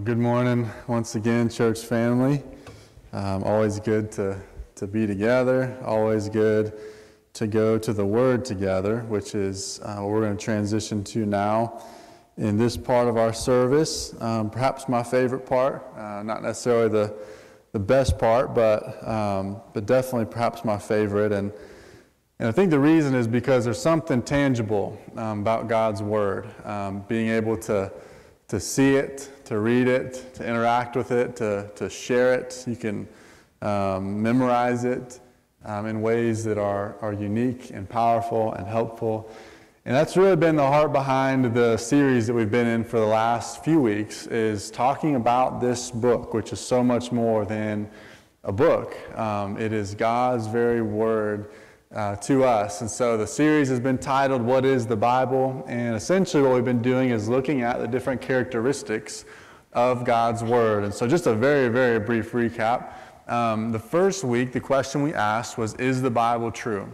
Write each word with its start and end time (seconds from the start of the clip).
Well, 0.00 0.06
good 0.06 0.16
morning 0.16 0.66
once 0.86 1.14
again, 1.14 1.50
church 1.50 1.80
family. 1.80 2.42
Um, 3.12 3.44
always 3.44 3.78
good 3.80 4.10
to, 4.12 4.40
to 4.76 4.86
be 4.86 5.06
together, 5.06 5.76
always 5.84 6.30
good 6.30 6.72
to 7.34 7.46
go 7.46 7.76
to 7.76 7.92
the 7.92 8.06
Word 8.06 8.42
together, 8.42 9.00
which 9.08 9.34
is 9.34 9.78
uh, 9.82 9.96
what 9.96 10.08
we're 10.08 10.20
going 10.22 10.38
to 10.38 10.42
transition 10.42 11.04
to 11.04 11.26
now 11.26 11.82
in 12.38 12.56
this 12.56 12.78
part 12.78 13.08
of 13.08 13.18
our 13.18 13.34
service. 13.34 14.14
Um, 14.22 14.48
perhaps 14.48 14.88
my 14.88 15.02
favorite 15.02 15.44
part, 15.44 15.86
uh, 15.94 16.22
not 16.22 16.42
necessarily 16.42 16.88
the, 16.88 17.14
the 17.72 17.78
best 17.78 18.18
part, 18.18 18.54
but, 18.54 19.06
um, 19.06 19.60
but 19.74 19.84
definitely 19.84 20.32
perhaps 20.32 20.64
my 20.64 20.78
favorite. 20.78 21.30
And, 21.30 21.52
and 22.38 22.48
I 22.48 22.52
think 22.52 22.70
the 22.70 22.80
reason 22.80 23.14
is 23.14 23.28
because 23.28 23.66
there's 23.66 23.82
something 23.82 24.22
tangible 24.22 24.98
um, 25.18 25.40
about 25.40 25.68
God's 25.68 26.02
Word, 26.02 26.48
um, 26.64 27.04
being 27.06 27.28
able 27.28 27.58
to, 27.58 27.92
to 28.48 28.58
see 28.58 28.94
it, 28.94 29.28
to 29.50 29.58
read 29.58 29.88
it, 29.88 30.32
to 30.32 30.46
interact 30.46 30.94
with 30.94 31.10
it, 31.10 31.34
to, 31.34 31.68
to 31.74 31.90
share 31.90 32.34
it. 32.34 32.62
You 32.68 32.76
can 32.76 33.08
um, 33.62 34.22
memorize 34.22 34.84
it 34.84 35.18
um, 35.64 35.86
in 35.86 36.02
ways 36.02 36.44
that 36.44 36.56
are, 36.56 36.94
are 37.00 37.12
unique 37.12 37.70
and 37.70 37.88
powerful 37.88 38.52
and 38.52 38.64
helpful. 38.64 39.28
And 39.84 39.96
that's 39.96 40.16
really 40.16 40.36
been 40.36 40.54
the 40.54 40.64
heart 40.64 40.92
behind 40.92 41.52
the 41.52 41.76
series 41.78 42.28
that 42.28 42.32
we've 42.32 42.48
been 42.48 42.68
in 42.68 42.84
for 42.84 43.00
the 43.00 43.06
last 43.06 43.64
few 43.64 43.80
weeks 43.80 44.28
is 44.28 44.70
talking 44.70 45.16
about 45.16 45.60
this 45.60 45.90
book, 45.90 46.32
which 46.32 46.52
is 46.52 46.60
so 46.60 46.84
much 46.84 47.10
more 47.10 47.44
than 47.44 47.90
a 48.44 48.52
book. 48.52 48.96
Um, 49.18 49.58
it 49.58 49.72
is 49.72 49.96
God's 49.96 50.46
very 50.46 50.80
word 50.80 51.50
uh, 51.92 52.14
to 52.14 52.44
us. 52.44 52.82
And 52.82 52.88
so 52.88 53.16
the 53.16 53.26
series 53.26 53.68
has 53.68 53.80
been 53.80 53.98
titled, 53.98 54.42
What 54.42 54.64
is 54.64 54.86
the 54.86 54.94
Bible? 54.94 55.64
And 55.66 55.96
essentially 55.96 56.40
what 56.40 56.54
we've 56.54 56.64
been 56.64 56.82
doing 56.82 57.10
is 57.10 57.28
looking 57.28 57.62
at 57.62 57.80
the 57.80 57.88
different 57.88 58.20
characteristics 58.20 59.24
of 59.72 60.04
God's 60.04 60.42
Word. 60.42 60.84
And 60.84 60.92
so, 60.92 61.06
just 61.06 61.26
a 61.26 61.34
very, 61.34 61.68
very 61.68 61.98
brief 61.98 62.32
recap. 62.32 62.92
Um, 63.28 63.70
the 63.70 63.78
first 63.78 64.24
week, 64.24 64.52
the 64.52 64.60
question 64.60 65.02
we 65.02 65.14
asked 65.14 65.56
was, 65.56 65.74
Is 65.74 66.02
the 66.02 66.10
Bible 66.10 66.50
true? 66.50 66.92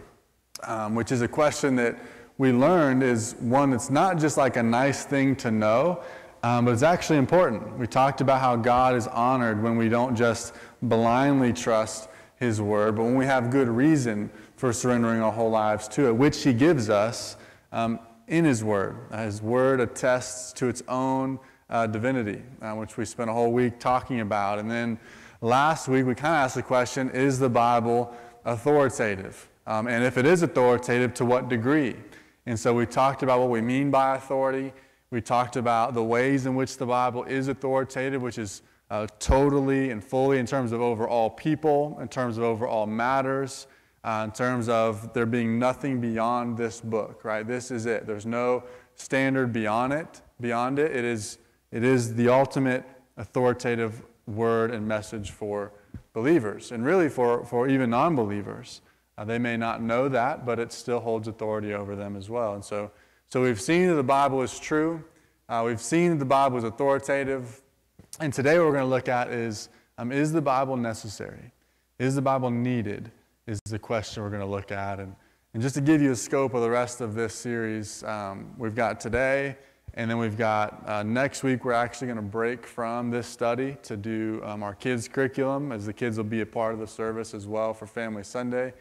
Um, 0.63 0.95
which 0.95 1.11
is 1.11 1.21
a 1.21 1.27
question 1.27 1.75
that 1.77 1.97
we 2.37 2.51
learned 2.51 3.03
is 3.03 3.35
one 3.39 3.71
that's 3.71 3.89
not 3.89 4.19
just 4.19 4.37
like 4.37 4.57
a 4.57 4.63
nice 4.63 5.05
thing 5.05 5.35
to 5.37 5.51
know, 5.51 6.03
um, 6.43 6.65
but 6.65 6.71
it's 6.71 6.83
actually 6.83 7.17
important. 7.17 7.77
We 7.79 7.87
talked 7.87 8.21
about 8.21 8.39
how 8.39 8.55
God 8.55 8.95
is 8.95 9.07
honored 9.07 9.61
when 9.61 9.77
we 9.77 9.89
don't 9.89 10.15
just 10.15 10.53
blindly 10.83 11.53
trust 11.53 12.09
His 12.35 12.61
Word, 12.61 12.95
but 12.95 13.03
when 13.03 13.15
we 13.15 13.25
have 13.25 13.49
good 13.49 13.67
reason 13.67 14.29
for 14.55 14.71
surrendering 14.71 15.21
our 15.21 15.31
whole 15.31 15.49
lives 15.49 15.87
to 15.89 16.07
it, 16.07 16.15
which 16.15 16.43
He 16.43 16.53
gives 16.53 16.89
us 16.89 17.37
um, 17.71 17.99
in 18.27 18.45
His 18.45 18.63
Word. 18.63 18.97
His 19.11 19.41
Word 19.41 19.79
attests 19.79 20.53
to 20.53 20.67
its 20.67 20.83
own 20.87 21.39
uh, 21.69 21.87
divinity, 21.87 22.41
uh, 22.61 22.73
which 22.73 22.97
we 22.97 23.05
spent 23.05 23.29
a 23.29 23.33
whole 23.33 23.51
week 23.51 23.79
talking 23.79 24.21
about. 24.21 24.59
And 24.59 24.69
then 24.69 24.99
last 25.41 25.87
week, 25.87 26.05
we 26.05 26.15
kind 26.15 26.33
of 26.33 26.39
asked 26.39 26.55
the 26.55 26.63
question 26.63 27.09
is 27.11 27.39
the 27.39 27.49
Bible 27.49 28.15
authoritative? 28.45 29.49
Um, 29.65 29.87
and 29.87 30.03
if 30.03 30.17
it 30.17 30.25
is 30.25 30.43
authoritative, 30.43 31.13
to 31.15 31.25
what 31.25 31.49
degree? 31.49 31.95
And 32.45 32.57
so 32.57 32.73
we 32.73 32.85
talked 32.85 33.23
about 33.23 33.41
what 33.41 33.49
we 33.49 33.61
mean 33.61 33.91
by 33.91 34.15
authority. 34.15 34.71
We 35.11 35.21
talked 35.21 35.57
about 35.57 35.93
the 35.93 36.03
ways 36.03 36.45
in 36.45 36.55
which 36.55 36.77
the 36.77 36.85
Bible 36.85 37.23
is 37.25 37.49
authoritative, 37.49 38.21
which 38.21 38.37
is 38.37 38.61
uh, 38.89 39.07
totally 39.19 39.91
and 39.91 40.01
fully 40.01 40.39
in 40.39 40.45
terms 40.45 40.71
of 40.71 40.81
over 40.81 41.07
all 41.07 41.29
people, 41.29 41.97
in 42.01 42.07
terms 42.07 42.37
of 42.37 42.43
over 42.45 42.65
all 42.65 42.85
matters, 42.85 43.67
uh, 44.05 44.21
in 44.23 44.31
terms 44.31 44.69
of 44.69 45.13
there 45.13 45.25
being 45.25 45.59
nothing 45.59 45.99
beyond 45.99 46.57
this 46.57 46.79
book, 46.79 47.25
right? 47.25 47.45
This 47.45 47.71
is 47.71 47.85
it. 47.85 48.07
There's 48.07 48.25
no 48.25 48.63
standard 48.95 49.51
beyond 49.51 49.91
it. 49.91 50.21
Beyond 50.39 50.79
it, 50.79 50.95
it 50.95 51.03
is 51.03 51.39
it 51.71 51.83
is 51.83 52.15
the 52.15 52.29
ultimate 52.29 52.83
authoritative 53.17 54.01
word 54.25 54.71
and 54.71 54.87
message 54.87 55.31
for 55.31 55.71
believers, 56.13 56.71
and 56.71 56.85
really 56.85 57.09
for, 57.09 57.45
for 57.45 57.67
even 57.67 57.89
non 57.89 58.15
believers. 58.15 58.81
Uh, 59.17 59.25
they 59.25 59.39
may 59.39 59.57
not 59.57 59.81
know 59.81 60.07
that, 60.07 60.45
but 60.45 60.59
it 60.59 60.71
still 60.71 60.99
holds 60.99 61.27
authority 61.27 61.73
over 61.73 61.95
them 61.95 62.15
as 62.15 62.29
well. 62.29 62.53
And 62.53 62.63
so, 62.63 62.91
so 63.29 63.41
we've 63.41 63.59
seen 63.59 63.87
that 63.87 63.95
the 63.95 64.03
Bible 64.03 64.41
is 64.43 64.59
true. 64.59 65.03
Uh, 65.49 65.63
we've 65.65 65.81
seen 65.81 66.11
that 66.11 66.19
the 66.19 66.25
Bible 66.25 66.57
is 66.57 66.63
authoritative. 66.63 67.61
And 68.19 68.31
today, 68.31 68.59
what 68.59 68.67
we're 68.67 68.73
going 68.73 68.83
to 68.83 68.89
look 68.89 69.09
at 69.09 69.29
is 69.29 69.69
um, 69.97 70.11
is 70.11 70.31
the 70.31 70.41
Bible 70.41 70.77
necessary? 70.77 71.51
Is 71.97 72.13
the 72.13 72.21
Bible 72.21 72.51
needed? 72.51 73.11
Is 73.47 73.59
the 73.65 73.79
question 73.79 74.21
we're 74.21 74.29
going 74.29 74.41
to 74.41 74.47
look 74.47 74.71
at. 74.71 74.99
And, 74.99 75.15
and 75.53 75.63
just 75.63 75.75
to 75.75 75.81
give 75.81 76.01
you 76.01 76.11
a 76.11 76.15
scope 76.15 76.53
of 76.53 76.61
the 76.61 76.69
rest 76.69 77.01
of 77.01 77.15
this 77.15 77.33
series, 77.33 78.03
um, 78.03 78.53
we've 78.57 78.75
got 78.75 78.99
today 78.99 79.57
and 79.97 80.11
then 80.11 80.19
we've 80.19 80.37
got 80.37 80.87
uh, 80.87 81.01
next 81.01 81.41
week, 81.41 81.65
we're 81.65 81.71
actually 81.71 82.05
going 82.05 82.17
to 82.17 82.21
break 82.21 82.67
from 82.67 83.09
this 83.09 83.25
study 83.25 83.77
to 83.81 83.97
do 83.97 84.39
um, 84.43 84.61
our 84.61 84.75
kids' 84.75 85.07
curriculum, 85.07 85.71
as 85.71 85.87
the 85.87 85.91
kids 85.91 86.17
will 86.17 86.23
be 86.23 86.41
a 86.41 86.45
part 86.45 86.75
of 86.75 86.79
the 86.79 86.85
service 86.85 87.33
as 87.33 87.47
well 87.47 87.73
for 87.73 87.87
Family 87.87 88.23
Sunday. 88.23 88.73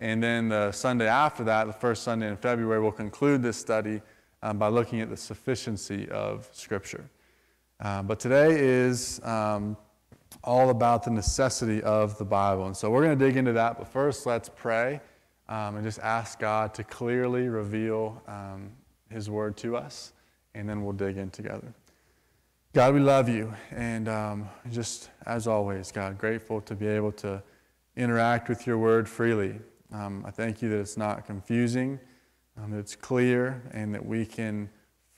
And 0.00 0.20
then 0.20 0.48
the 0.48 0.72
Sunday 0.72 1.06
after 1.06 1.44
that, 1.44 1.68
the 1.68 1.72
first 1.72 2.02
Sunday 2.02 2.26
in 2.26 2.36
February, 2.36 2.82
we'll 2.82 2.90
conclude 2.90 3.44
this 3.44 3.56
study 3.56 4.02
um, 4.42 4.58
by 4.58 4.66
looking 4.66 5.00
at 5.00 5.08
the 5.08 5.16
sufficiency 5.16 6.08
of 6.08 6.48
Scripture. 6.50 7.08
Uh, 7.78 8.02
but 8.02 8.18
today 8.18 8.56
is 8.58 9.20
um, 9.22 9.76
all 10.42 10.70
about 10.70 11.04
the 11.04 11.12
necessity 11.12 11.80
of 11.84 12.18
the 12.18 12.24
Bible. 12.24 12.66
And 12.66 12.76
so 12.76 12.90
we're 12.90 13.04
going 13.04 13.16
to 13.16 13.24
dig 13.24 13.36
into 13.36 13.52
that. 13.52 13.78
But 13.78 13.86
first, 13.86 14.26
let's 14.26 14.48
pray 14.48 15.00
um, 15.48 15.76
and 15.76 15.84
just 15.84 16.00
ask 16.00 16.40
God 16.40 16.74
to 16.74 16.82
clearly 16.82 17.48
reveal 17.48 18.20
um, 18.26 18.72
His 19.08 19.30
Word 19.30 19.56
to 19.58 19.76
us 19.76 20.12
and 20.56 20.68
then 20.68 20.82
we'll 20.82 20.94
dig 20.94 21.18
in 21.18 21.30
together. 21.30 21.72
God, 22.72 22.94
we 22.94 23.00
love 23.00 23.28
you. 23.28 23.54
And 23.70 24.08
um, 24.08 24.48
just 24.70 25.10
as 25.24 25.46
always, 25.46 25.92
God, 25.92 26.18
grateful 26.18 26.60
to 26.62 26.74
be 26.74 26.86
able 26.86 27.12
to 27.12 27.42
interact 27.96 28.48
with 28.48 28.66
your 28.66 28.78
word 28.78 29.08
freely. 29.08 29.58
Um, 29.92 30.24
I 30.26 30.30
thank 30.30 30.62
you 30.62 30.68
that 30.70 30.78
it's 30.80 30.96
not 30.96 31.26
confusing, 31.26 32.00
um, 32.56 32.72
that 32.72 32.78
it's 32.78 32.96
clear, 32.96 33.62
and 33.72 33.94
that 33.94 34.04
we 34.04 34.26
can 34.26 34.68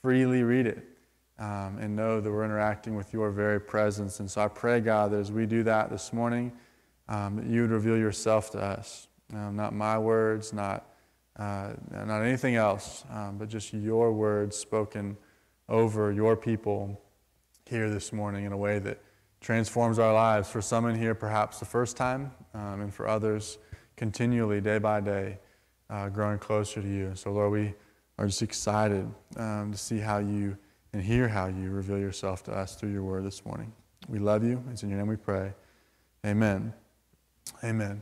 freely 0.01 0.43
read 0.43 0.67
it 0.67 0.85
um, 1.37 1.77
and 1.79 1.95
know 1.95 2.21
that 2.21 2.29
we're 2.29 2.45
interacting 2.45 2.95
with 2.95 3.13
your 3.13 3.31
very 3.31 3.59
presence. 3.59 4.19
And 4.19 4.29
so 4.29 4.41
I 4.41 4.47
pray, 4.47 4.79
God, 4.79 5.11
that 5.11 5.19
as 5.19 5.31
we 5.31 5.45
do 5.45 5.63
that 5.63 5.89
this 5.89 6.13
morning, 6.13 6.51
um, 7.07 7.37
that 7.37 7.45
you 7.45 7.61
would 7.61 7.71
reveal 7.71 7.97
yourself 7.97 8.51
to 8.51 8.59
us. 8.59 9.07
Um, 9.33 9.55
not 9.55 9.73
my 9.73 9.97
words, 9.97 10.53
not, 10.53 10.93
uh, 11.37 11.73
not 11.91 12.21
anything 12.21 12.55
else, 12.55 13.03
but 13.37 13.49
just 13.49 13.73
your 13.73 14.11
words 14.11 14.55
spoken 14.55 15.17
over 15.69 16.11
your 16.11 16.35
people 16.35 16.99
here 17.65 17.89
this 17.89 18.11
morning 18.11 18.45
in 18.45 18.51
a 18.51 18.57
way 18.57 18.79
that 18.79 19.01
transforms 19.39 19.99
our 19.99 20.13
lives. 20.13 20.49
For 20.49 20.61
some 20.61 20.85
in 20.87 20.95
here, 20.95 21.15
perhaps 21.15 21.59
the 21.59 21.65
first 21.65 21.95
time, 21.95 22.31
um, 22.53 22.81
and 22.81 22.93
for 22.93 23.07
others, 23.07 23.57
continually, 23.95 24.59
day 24.59 24.79
by 24.79 24.99
day, 24.99 25.39
uh, 25.89 26.09
growing 26.09 26.39
closer 26.39 26.81
to 26.81 26.87
you. 26.87 27.11
So, 27.15 27.31
Lord, 27.31 27.51
we 27.51 27.73
are 28.17 28.25
just 28.25 28.41
excited 28.41 29.09
um, 29.37 29.71
to 29.71 29.77
see 29.77 29.99
how 29.99 30.17
you 30.17 30.57
and 30.91 31.03
hear 31.03 31.27
how 31.27 31.47
you 31.47 31.69
reveal 31.69 31.99
yourself 31.99 32.43
to 32.43 32.51
us 32.51 32.75
through 32.75 32.91
your 32.91 33.03
word 33.03 33.23
this 33.23 33.45
morning. 33.45 33.71
We 34.07 34.17
love 34.17 34.43
you. 34.43 34.63
It's 34.71 34.81
in 34.81 34.89
your 34.89 34.97
name 34.97 35.07
we 35.07 35.17
pray. 35.17 35.53
Amen. 36.25 36.73
Amen. 37.63 38.01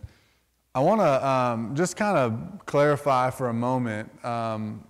I 0.73 0.79
want 0.79 1.01
to 1.01 1.27
um, 1.27 1.75
just 1.75 1.97
kind 1.97 2.17
of 2.17 2.65
clarify 2.65 3.29
for 3.29 3.49
a 3.49 3.53
moment 3.53 4.23
um, 4.23 4.85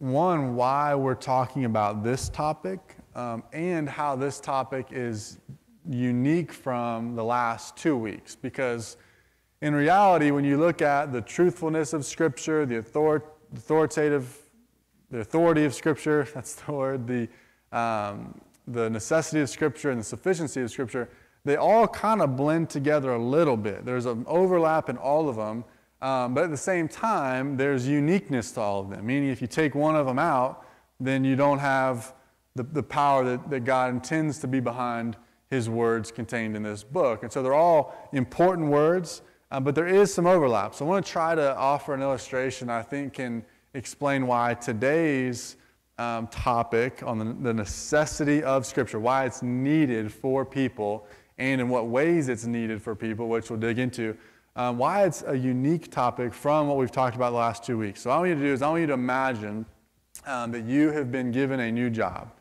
one, 0.00 0.56
why 0.56 0.94
we're 0.94 1.14
talking 1.14 1.66
about 1.66 2.02
this 2.02 2.30
topic 2.30 2.80
um, 3.14 3.42
and 3.52 3.86
how 3.86 4.16
this 4.16 4.40
topic 4.40 4.86
is 4.92 5.38
unique 5.86 6.52
from 6.52 7.14
the 7.14 7.22
last 7.22 7.76
two 7.76 7.98
weeks. 7.98 8.34
Because 8.34 8.96
in 9.60 9.74
reality, 9.74 10.30
when 10.30 10.42
you 10.42 10.56
look 10.56 10.80
at 10.80 11.12
the 11.12 11.20
truthfulness 11.20 11.92
of 11.92 12.06
Scripture, 12.06 12.64
the 12.64 12.78
author- 12.78 13.22
authoritative, 13.54 14.38
the 15.10 15.18
authority 15.18 15.66
of 15.66 15.74
Scripture, 15.74 16.26
that's 16.34 16.54
the 16.54 16.72
word, 16.72 17.06
the, 17.06 17.28
um, 17.70 18.40
the 18.66 18.88
necessity 18.88 19.42
of 19.42 19.50
Scripture 19.50 19.90
and 19.90 20.00
the 20.00 20.04
sufficiency 20.04 20.62
of 20.62 20.70
Scripture, 20.70 21.10
they 21.44 21.56
all 21.56 21.86
kind 21.86 22.22
of 22.22 22.36
blend 22.36 22.70
together 22.70 23.12
a 23.12 23.22
little 23.22 23.56
bit. 23.56 23.84
There's 23.84 24.06
an 24.06 24.24
overlap 24.26 24.88
in 24.88 24.96
all 24.96 25.28
of 25.28 25.36
them, 25.36 25.64
um, 26.02 26.34
but 26.34 26.44
at 26.44 26.50
the 26.50 26.56
same 26.56 26.88
time, 26.88 27.56
there's 27.56 27.86
uniqueness 27.86 28.52
to 28.52 28.60
all 28.60 28.80
of 28.80 28.90
them, 28.90 29.06
meaning 29.06 29.28
if 29.28 29.40
you 29.40 29.46
take 29.46 29.74
one 29.74 29.96
of 29.96 30.06
them 30.06 30.18
out, 30.18 30.64
then 30.98 31.24
you 31.24 31.36
don't 31.36 31.58
have 31.58 32.14
the, 32.54 32.62
the 32.62 32.82
power 32.82 33.24
that, 33.24 33.50
that 33.50 33.64
God 33.64 33.90
intends 33.90 34.38
to 34.38 34.48
be 34.48 34.60
behind 34.60 35.16
his 35.50 35.68
words 35.68 36.12
contained 36.12 36.56
in 36.56 36.62
this 36.62 36.82
book. 36.82 37.22
And 37.22 37.32
so 37.32 37.42
they're 37.42 37.54
all 37.54 38.08
important 38.12 38.68
words, 38.68 39.22
uh, 39.50 39.60
but 39.60 39.74
there 39.74 39.88
is 39.88 40.12
some 40.12 40.26
overlap. 40.26 40.74
So 40.74 40.84
I 40.84 40.88
want 40.88 41.04
to 41.04 41.12
try 41.12 41.34
to 41.34 41.56
offer 41.56 41.92
an 41.92 42.02
illustration 42.02 42.70
I 42.70 42.82
think 42.82 43.14
can 43.14 43.44
explain 43.74 44.26
why 44.26 44.54
today's 44.54 45.56
um, 45.98 46.28
topic 46.28 47.02
on 47.04 47.18
the, 47.18 47.36
the 47.42 47.52
necessity 47.52 48.42
of 48.42 48.64
Scripture, 48.64 48.98
why 48.98 49.26
it's 49.26 49.42
needed 49.42 50.10
for 50.12 50.46
people, 50.46 51.06
and 51.36 51.60
in 51.60 51.68
what 51.68 51.88
ways 51.88 52.28
it's 52.28 52.46
needed 52.46 52.80
for 52.80 52.94
people, 52.94 53.28
which 53.28 53.50
we'll 53.50 53.58
dig 53.58 53.78
into 53.78 54.16
um, 54.56 54.78
why 54.78 55.04
it's 55.04 55.22
a 55.26 55.36
unique 55.36 55.90
topic 55.90 56.34
from 56.34 56.68
what 56.68 56.76
we've 56.76 56.90
talked 56.90 57.16
about 57.16 57.30
the 57.30 57.36
last 57.36 57.64
two 57.64 57.78
weeks. 57.78 58.02
So, 58.02 58.10
all 58.10 58.16
I 58.16 58.20
want 58.20 58.28
you 58.30 58.34
to 58.36 58.40
do 58.42 58.52
is 58.52 58.62
I 58.62 58.68
want 58.68 58.80
you 58.80 58.86
to 58.88 58.94
imagine 58.94 59.64
um, 60.26 60.50
that 60.52 60.64
you 60.64 60.90
have 60.90 61.10
been 61.12 61.30
given 61.30 61.60
a 61.60 61.70
new 61.70 61.90
job. 61.90 62.32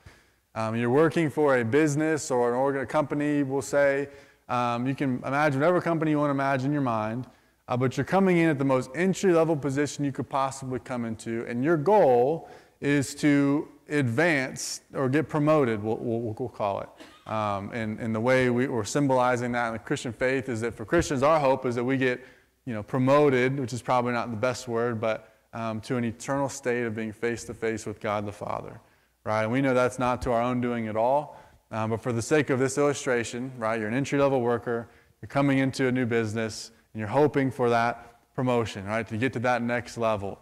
Um, 0.56 0.76
you're 0.76 0.90
working 0.90 1.30
for 1.30 1.58
a 1.58 1.66
business 1.66 2.32
or 2.32 2.50
an 2.50 2.56
organ, 2.56 2.82
a 2.82 2.86
company, 2.86 3.44
we'll 3.44 3.62
say. 3.62 4.10
Um, 4.50 4.88
you 4.88 4.96
can 4.96 5.22
imagine 5.26 5.60
whatever 5.60 5.80
company 5.80 6.12
you 6.12 6.18
want 6.18 6.30
to 6.30 6.32
imagine 6.32 6.68
in 6.68 6.74
your 6.74 6.82
mind, 6.82 7.28
uh, 7.68 7.78
but 7.78 7.96
you're 7.96 8.06
coming 8.06 8.38
in 8.38 8.50
at 8.50 8.58
the 8.58 8.66
most 8.66 8.90
entry 8.96 9.32
level 9.32 9.56
position 9.56 10.04
you 10.04 10.12
could 10.12 10.28
possibly 10.28 10.80
come 10.80 11.06
into, 11.06 11.46
and 11.48 11.64
your 11.64 11.78
goal 11.78 12.50
is 12.82 13.14
to 13.14 13.68
advance 13.90 14.82
or 14.94 15.10
get 15.10 15.30
promoted, 15.30 15.84
we'll, 15.84 15.98
we'll, 15.98 16.36
we'll 16.38 16.50
call 16.50 16.82
it. 16.82 16.90
Um, 17.28 17.72
and, 17.74 18.00
and 18.00 18.14
the 18.14 18.20
way 18.20 18.50
we, 18.50 18.68
are 18.68 18.84
symbolizing 18.84 19.52
that 19.52 19.68
in 19.68 19.74
the 19.74 19.80
Christian 19.80 20.14
faith 20.14 20.50
is 20.50 20.62
that 20.62 20.74
for 20.74 20.86
Christians, 20.86 21.22
our 21.22 21.40
hope 21.40 21.66
is 21.66 21.76
that 21.76 21.84
we 21.84 21.98
get 21.98 22.26
you 22.66 22.74
know, 22.74 22.84
promoted, 22.84 23.60
which 23.60 23.74
is 23.74 23.82
probably 23.82 24.14
not 24.14 24.32
the 24.32 24.38
best 24.38 24.68
word, 24.68 25.00
but 25.00 25.34
um, 25.54 25.82
to 25.82 25.98
an 25.98 26.04
eternal 26.04 26.50
state 26.50 26.86
of 26.86 26.96
being 26.96 27.12
face 27.12 27.44
to 27.46 27.54
face 27.54 27.86
with 27.86 28.00
God 28.00 28.26
the 28.26 28.32
Father. 28.32 28.80
Right? 29.24 29.44
And 29.44 29.52
we 29.52 29.62
know 29.62 29.74
that's 29.74 30.00
not 30.00 30.22
to 30.24 30.32
our 30.32 30.42
own 30.42 30.62
doing 30.62 30.88
at 30.88 30.96
all. 30.96 31.40
Um, 31.72 31.92
but 31.92 32.02
for 32.02 32.12
the 32.12 32.22
sake 32.22 32.50
of 32.50 32.60
this 32.60 32.78
illustration, 32.78 33.52
right, 33.58 33.80
you're 33.80 33.88
an 33.88 33.94
entry 33.94 34.20
level 34.20 34.42
worker, 34.42 34.90
you're 35.22 35.28
coming 35.28 35.60
into 35.60 35.88
a 35.88 35.92
new 35.92 36.06
business, 36.06 36.72
and 36.94 37.00
you're 37.00 37.10
hoping 37.10 37.52
for 37.52 37.70
that 37.70 38.34
promotion, 38.34 38.86
right, 38.86 39.08
to 39.08 39.18
get 39.18 39.34
to 39.34 39.40
that 39.40 39.62
next 39.62 39.98
level. 39.98 40.40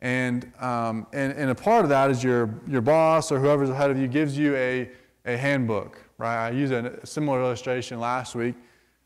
And, 0.00 0.50
um, 0.60 1.06
and, 1.12 1.32
and 1.32 1.50
a 1.50 1.54
part 1.54 1.84
of 1.84 1.88
that 1.90 2.10
is 2.10 2.22
your, 2.22 2.54
your 2.68 2.80
boss 2.80 3.32
or 3.32 3.40
whoever's 3.40 3.70
ahead 3.70 3.90
of 3.90 3.98
you 3.98 4.06
gives 4.06 4.38
you 4.38 4.54
a, 4.56 4.90
a 5.26 5.36
handbook, 5.36 6.02
right? 6.20 6.48
I 6.48 6.50
used 6.50 6.72
a 6.72 7.04
similar 7.06 7.40
illustration 7.40 7.98
last 7.98 8.34
week. 8.34 8.54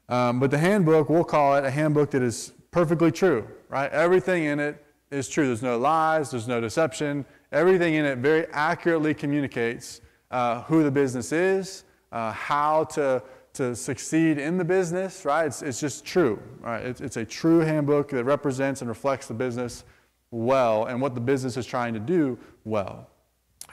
Um, 0.09 0.41
but 0.41 0.51
the 0.51 0.59
handbook, 0.59 1.09
we'll 1.09 1.25
call 1.25 1.57
it 1.57 1.65
a 1.65 1.71
handbook 1.71 2.11
that 2.11 2.23
is 2.23 2.53
perfectly 2.73 3.13
true, 3.13 3.47
right? 3.69 3.91
Everything 3.93 4.45
in 4.45 4.59
it 4.59 4.85
is 5.13 5.29
true. 5.29 5.47
There's 5.47 5.63
no 5.63 5.79
lies, 5.79 6.33
there's 6.33 6.49
no 6.49 6.61
deception. 6.61 7.25
Everything 7.53 7.95
in 7.95 8.05
it 8.05 8.19
very 8.19 8.47
accurately 8.49 9.15
communicates 9.15 10.01
uh, 10.33 10.63
who 10.63 10.83
the 10.83 10.91
business 10.91 11.31
is, 11.31 11.85
uh, 12.11 12.33
how 12.33 12.83
to, 12.85 13.23
to 13.53 13.77
succeed 13.77 14.37
in 14.39 14.59
the 14.59 14.65
business, 14.65 15.25
right? 15.25 15.47
It's, 15.47 15.63
it's 15.63 15.79
just 15.79 16.05
true, 16.05 16.43
right? 16.59 16.85
It's, 16.85 17.01
it's 17.01 17.17
a 17.17 17.25
true 17.25 17.61
handbook 17.61 18.09
that 18.11 18.25
represents 18.25 18.81
and 18.81 18.89
reflects 18.89 19.29
the 19.29 19.35
business 19.35 19.85
well 20.33 20.87
and 20.87 21.01
what 21.01 21.15
the 21.15 21.21
business 21.21 21.57
is 21.57 21.65
trying 21.65 21.95
to 21.95 22.01
do 22.01 22.37
well. 22.65 23.09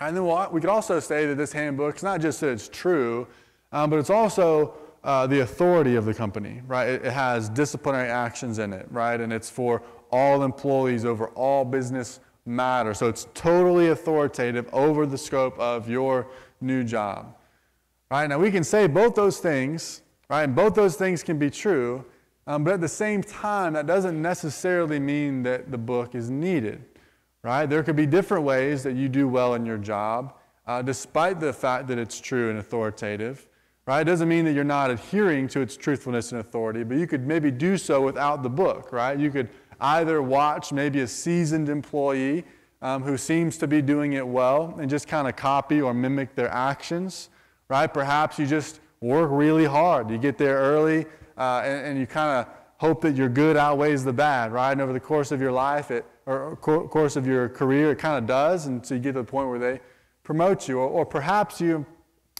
And 0.02 0.18
then 0.18 0.26
we'll, 0.26 0.50
we 0.52 0.60
could 0.60 0.70
also 0.70 1.00
say 1.00 1.28
that 1.28 1.36
this 1.36 1.54
handbook 1.54 1.96
is 1.96 2.04
not 2.04 2.22
just 2.22 2.42
that 2.42 2.50
it's 2.50 2.68
true, 2.68 3.28
um, 3.72 3.90
but 3.92 4.00
it's 4.00 4.10
also 4.10 4.74
uh, 5.04 5.28
the 5.28 5.42
authority 5.42 5.96
of 5.96 6.06
the 6.06 6.14
company, 6.14 6.62
right? 6.68 6.90
It, 6.90 7.06
it, 7.06 7.14
has 7.14 7.50
disciplinary 7.50 8.10
actions 8.10 8.60
in 8.60 8.74
it, 8.74 8.88
right? 8.90 9.20
And 9.20 9.32
it's 9.32 9.50
for 9.50 9.84
all 10.12 10.44
employees 10.44 11.06
over 11.06 11.28
all 11.30 11.64
business 11.64 12.20
matters. 12.46 12.98
So 12.98 13.08
it's 13.08 13.28
totally 13.36 13.90
authoritative 13.90 14.68
over 14.74 15.06
the 15.06 15.18
scope 15.18 15.58
of 15.60 15.88
your 15.88 16.28
new 16.62 16.84
job, 16.84 17.36
right? 18.10 18.28
Now 18.28 18.40
we 18.40 18.52
can 18.52 18.64
say 18.64 18.88
both 18.88 19.14
those 19.16 19.38
things, 19.40 20.02
right? 20.30 20.44
And 20.44 20.56
both 20.56 20.74
those 20.74 20.96
things 20.96 21.22
can 21.22 21.38
be 21.38 21.50
true, 21.50 22.04
um, 22.48 22.64
but 22.64 22.74
at 22.74 22.82
the 22.82 22.88
same 22.88 23.22
time, 23.22 23.74
that 23.74 23.86
doesn't 23.86 24.20
necessarily 24.20 25.00
mean 25.00 25.44
that 25.44 25.72
the 25.72 25.78
book 25.78 26.16
is 26.16 26.30
needed, 26.32 26.84
right? 27.44 27.66
There 27.66 27.84
could 27.84 27.96
be 27.96 28.06
different 28.06 28.44
ways 28.44 28.84
that 28.84 28.96
you 28.96 29.10
do 29.10 29.28
well 29.28 29.56
in 29.56 29.66
your 29.66 29.78
job, 29.78 30.34
uh, 30.68 30.82
despite 30.82 31.40
the 31.40 31.54
fact 31.54 31.88
that 31.88 31.98
it's 31.98 32.20
true 32.20 32.50
and 32.50 32.60
authoritative, 32.60 33.48
right? 33.88 34.02
It 34.02 34.06
doesn't 34.06 34.30
mean 34.30 34.46
that 34.46 34.54
you're 34.54 34.64
not 34.64 34.92
adhering 34.92 35.48
to 35.50 35.62
its 35.62 35.76
truthfulness 35.76 36.32
and 36.32 36.42
authority, 36.42 36.84
but 36.84 36.98
you 36.98 37.08
could 37.08 37.26
maybe 37.26 37.50
do 37.50 37.78
so 37.78 38.02
without 38.02 38.44
the 38.44 38.50
book, 38.50 38.92
right? 38.92 39.18
You 39.18 39.32
could 39.32 39.50
either 39.80 40.22
watch 40.22 40.72
maybe 40.72 41.02
a 41.02 41.08
seasoned 41.08 41.68
employee 41.68 42.46
um, 42.84 43.04
who 43.04 43.18
seems 43.18 43.58
to 43.58 43.68
be 43.68 43.82
doing 43.82 44.14
it 44.14 44.28
well 44.28 44.76
and 44.80 44.90
just 44.90 45.08
kind 45.08 45.28
of 45.28 45.36
copy 45.36 45.82
or 45.82 45.94
mimic 45.94 46.36
their 46.36 46.50
actions, 46.50 47.30
right? 47.70 47.92
Perhaps 47.92 48.38
you 48.40 48.46
just 48.46 48.80
work 49.02 49.30
really 49.32 49.66
hard. 49.66 50.10
You 50.10 50.18
get 50.18 50.38
there 50.38 50.58
early 50.58 51.06
uh, 51.38 51.62
and, 51.64 51.88
and 51.88 52.00
you 52.00 52.06
kind 52.06 52.40
of 52.40 52.54
hope 52.78 53.02
that 53.02 53.16
your 53.16 53.30
good 53.30 53.58
outweighs 53.58 54.04
the 54.04 54.14
bad, 54.14 54.52
right? 54.52 54.72
And 54.72 54.82
over 54.82 54.94
the 54.94 55.00
course 55.00 55.32
of 55.32 55.42
your 55.42 55.52
life, 55.52 55.92
it, 55.92 56.06
or 56.26 56.56
course 56.56 57.16
of 57.16 57.26
your 57.26 57.50
career, 57.50 57.92
it 57.92 58.00
kind 58.00 58.18
of 58.18 58.28
does, 58.28 58.68
and 58.68 58.86
so 58.86 58.96
you 58.96 59.00
get 59.00 59.14
to 59.14 59.20
the 59.20 59.24
point 59.24 59.50
where 59.50 59.60
they 59.60 59.80
promote 60.24 60.68
you. 60.68 60.80
Or, 60.80 60.88
or 60.88 61.06
perhaps 61.06 61.60
you 61.60 61.86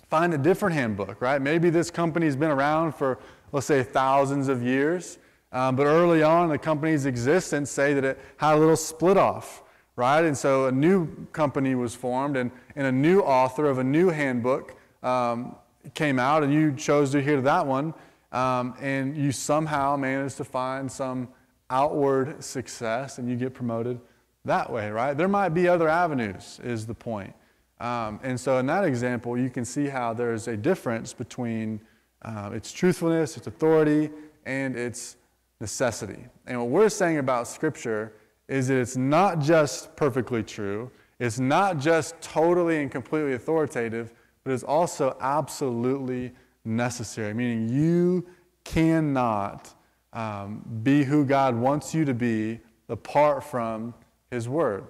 find 0.10 0.34
a 0.34 0.38
different 0.38 0.76
handbook, 0.76 1.22
right? 1.22 1.42
Maybe 1.42 1.70
this 1.70 1.90
company's 1.90 2.36
been 2.36 2.52
around 2.52 2.94
for, 2.94 3.20
let's 3.52 3.66
say, 3.66 3.84
thousands 3.84 4.48
of 4.50 4.62
years, 4.62 5.18
um, 5.52 5.76
but 5.76 5.86
early 5.86 6.24
on 6.24 6.50
the 6.50 6.58
company's 6.58 7.06
existence, 7.06 7.72
say 7.72 7.94
that 7.94 8.06
it 8.06 8.20
had 8.38 8.56
a 8.56 8.58
little 8.58 8.78
split 8.78 9.18
off, 9.18 9.64
right? 9.96 10.24
And 10.24 10.38
so 10.38 10.68
a 10.68 10.72
new 10.72 11.08
company 11.34 11.76
was 11.76 11.96
formed, 11.96 12.38
and, 12.38 12.52
and 12.76 12.88
a 12.88 12.92
new 12.92 13.22
author 13.22 13.66
of 13.66 13.80
a 13.80 13.84
new 13.84 14.10
handbook 14.10 14.76
um, 15.04 15.56
came 15.94 16.20
out, 16.20 16.44
and 16.44 16.54
you 16.54 16.74
chose 16.74 17.12
to 17.12 17.18
adhere 17.18 17.38
to 17.38 17.42
that 17.42 17.66
one 17.66 17.94
um, 18.32 18.76
and 18.80 19.16
you 19.18 19.32
somehow 19.32 19.96
managed 19.98 20.38
to 20.38 20.44
find 20.44 20.92
some 20.92 21.28
outward 21.72 22.44
success 22.44 23.18
and 23.18 23.28
you 23.30 23.36
get 23.36 23.54
promoted 23.54 24.00
that 24.46 24.72
way, 24.72 24.92
right? 24.92 25.16
There 25.16 25.28
might 25.28 25.50
be 25.50 25.68
other 25.68 25.88
avenues, 25.88 26.60
is 26.64 26.86
the 26.86 26.94
point. 26.94 27.34
Um, 27.80 28.20
and 28.22 28.40
so, 28.40 28.58
in 28.60 28.68
that 28.68 28.84
example, 28.84 29.38
you 29.38 29.50
can 29.50 29.66
see 29.66 29.88
how 29.88 30.14
there's 30.14 30.48
a 30.48 30.58
difference 30.58 31.14
between 31.14 31.82
uh, 32.24 32.52
its 32.54 32.72
truthfulness, 32.72 33.38
its 33.38 33.48
authority, 33.48 34.12
and 34.46 34.76
its 34.76 35.18
necessity. 35.60 36.26
And 36.46 36.60
what 36.60 36.70
we're 36.70 36.90
saying 36.90 37.18
about 37.18 37.48
Scripture 37.48 38.14
is 38.48 38.68
that 38.68 38.78
it's 38.78 38.98
not 38.98 39.40
just 39.40 39.96
perfectly 39.96 40.44
true, 40.44 40.92
it's 41.20 41.40
not 41.40 41.80
just 41.80 42.20
totally 42.22 42.82
and 42.82 42.92
completely 42.92 43.34
authoritative, 43.34 44.14
but 44.44 44.54
it's 44.54 44.64
also 44.64 45.16
absolutely 45.22 46.34
necessary, 46.66 47.34
meaning 47.34 47.70
you 47.70 48.26
cannot 48.64 49.74
um, 50.14 50.64
be 50.84 51.04
who 51.04 51.26
God 51.26 51.56
wants 51.56 51.94
you 51.94 52.06
to 52.06 52.14
be 52.14 52.60
apart 52.90 53.44
from 53.44 53.94
His 54.30 54.50
Word. 54.50 54.86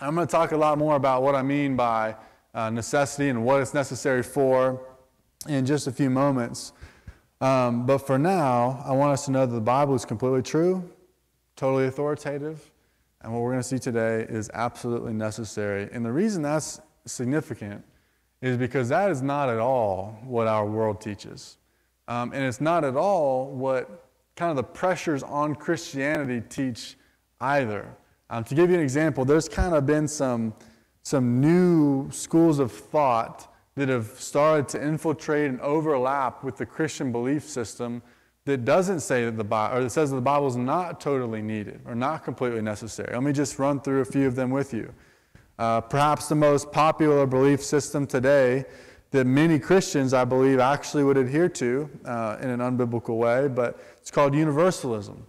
I'm 0.00 0.14
going 0.14 0.26
to 0.26 0.30
talk 0.30 0.52
a 0.52 0.56
lot 0.56 0.78
more 0.78 0.96
about 0.96 1.22
what 1.22 1.34
I 1.34 1.42
mean 1.42 1.76
by 1.76 2.16
uh, 2.54 2.70
necessity 2.70 3.28
and 3.28 3.44
what 3.44 3.60
it's 3.60 3.74
necessary 3.74 4.22
for 4.22 4.80
in 5.48 5.66
just 5.66 5.86
a 5.86 5.92
few 5.92 6.10
moments. 6.10 6.72
Um, 7.40 7.86
but 7.86 7.98
for 7.98 8.18
now, 8.18 8.82
I 8.84 8.92
want 8.92 9.12
us 9.12 9.24
to 9.26 9.30
know 9.30 9.46
that 9.46 9.54
the 9.54 9.60
Bible 9.60 9.94
is 9.94 10.04
completely 10.04 10.42
true, 10.42 10.88
totally 11.56 11.86
authoritative, 11.86 12.70
and 13.22 13.32
what 13.32 13.42
we're 13.42 13.52
going 13.52 13.62
to 13.62 13.68
see 13.68 13.78
today 13.78 14.26
is 14.28 14.50
absolutely 14.54 15.12
necessary. 15.12 15.88
And 15.92 16.04
the 16.04 16.12
reason 16.12 16.42
that's 16.42 16.80
significant 17.06 17.84
is 18.40 18.56
because 18.56 18.88
that 18.88 19.10
is 19.10 19.22
not 19.22 19.48
at 19.48 19.58
all 19.58 20.18
what 20.24 20.46
our 20.46 20.66
world 20.66 21.00
teaches. 21.00 21.58
Um, 22.06 22.32
and 22.32 22.44
it's 22.44 22.60
not 22.60 22.84
at 22.84 22.96
all 22.96 23.50
what 23.50 24.07
kind 24.38 24.50
of 24.50 24.56
the 24.56 24.62
pressures 24.62 25.24
on 25.24 25.52
Christianity 25.52 26.40
teach 26.48 26.96
either. 27.40 27.88
Um, 28.30 28.44
to 28.44 28.54
give 28.54 28.70
you 28.70 28.76
an 28.76 28.82
example, 28.82 29.24
there's 29.24 29.48
kind 29.48 29.74
of 29.74 29.84
been 29.84 30.06
some, 30.06 30.54
some 31.02 31.40
new 31.40 32.08
schools 32.12 32.60
of 32.60 32.70
thought 32.70 33.52
that 33.74 33.88
have 33.88 34.06
started 34.06 34.68
to 34.68 34.82
infiltrate 34.82 35.50
and 35.50 35.60
overlap 35.60 36.44
with 36.44 36.56
the 36.56 36.64
Christian 36.64 37.10
belief 37.10 37.42
system 37.42 38.00
that 38.44 38.64
doesn't 38.64 39.00
say 39.00 39.24
that 39.24 39.36
the 39.36 39.42
Bible, 39.42 39.76
or 39.76 39.82
that 39.82 39.90
says 39.90 40.10
that 40.10 40.16
the 40.16 40.22
Bible 40.22 40.46
is 40.46 40.56
not 40.56 41.00
totally 41.00 41.42
needed 41.42 41.80
or 41.84 41.96
not 41.96 42.24
completely 42.24 42.62
necessary. 42.62 43.12
Let 43.12 43.24
me 43.24 43.32
just 43.32 43.58
run 43.58 43.80
through 43.80 44.02
a 44.02 44.04
few 44.04 44.28
of 44.28 44.36
them 44.36 44.50
with 44.50 44.72
you. 44.72 44.94
Uh, 45.58 45.80
perhaps 45.80 46.28
the 46.28 46.36
most 46.36 46.70
popular 46.70 47.26
belief 47.26 47.60
system 47.60 48.06
today 48.06 48.64
that 49.10 49.26
many 49.26 49.58
Christians, 49.58 50.12
I 50.12 50.24
believe, 50.24 50.58
actually 50.58 51.04
would 51.04 51.16
adhere 51.16 51.48
to 51.50 51.88
uh, 52.04 52.36
in 52.40 52.50
an 52.50 52.60
unbiblical 52.60 53.16
way, 53.16 53.48
but 53.48 53.78
it's 53.96 54.10
called 54.10 54.34
universalism. 54.34 55.24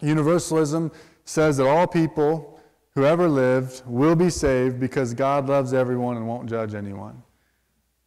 Universalism 0.00 0.90
says 1.24 1.56
that 1.58 1.66
all 1.66 1.86
people 1.86 2.60
who 2.94 3.04
ever 3.04 3.28
lived 3.28 3.82
will 3.86 4.16
be 4.16 4.28
saved 4.28 4.80
because 4.80 5.14
God 5.14 5.48
loves 5.48 5.72
everyone 5.72 6.16
and 6.16 6.26
won't 6.26 6.48
judge 6.48 6.74
anyone. 6.74 7.22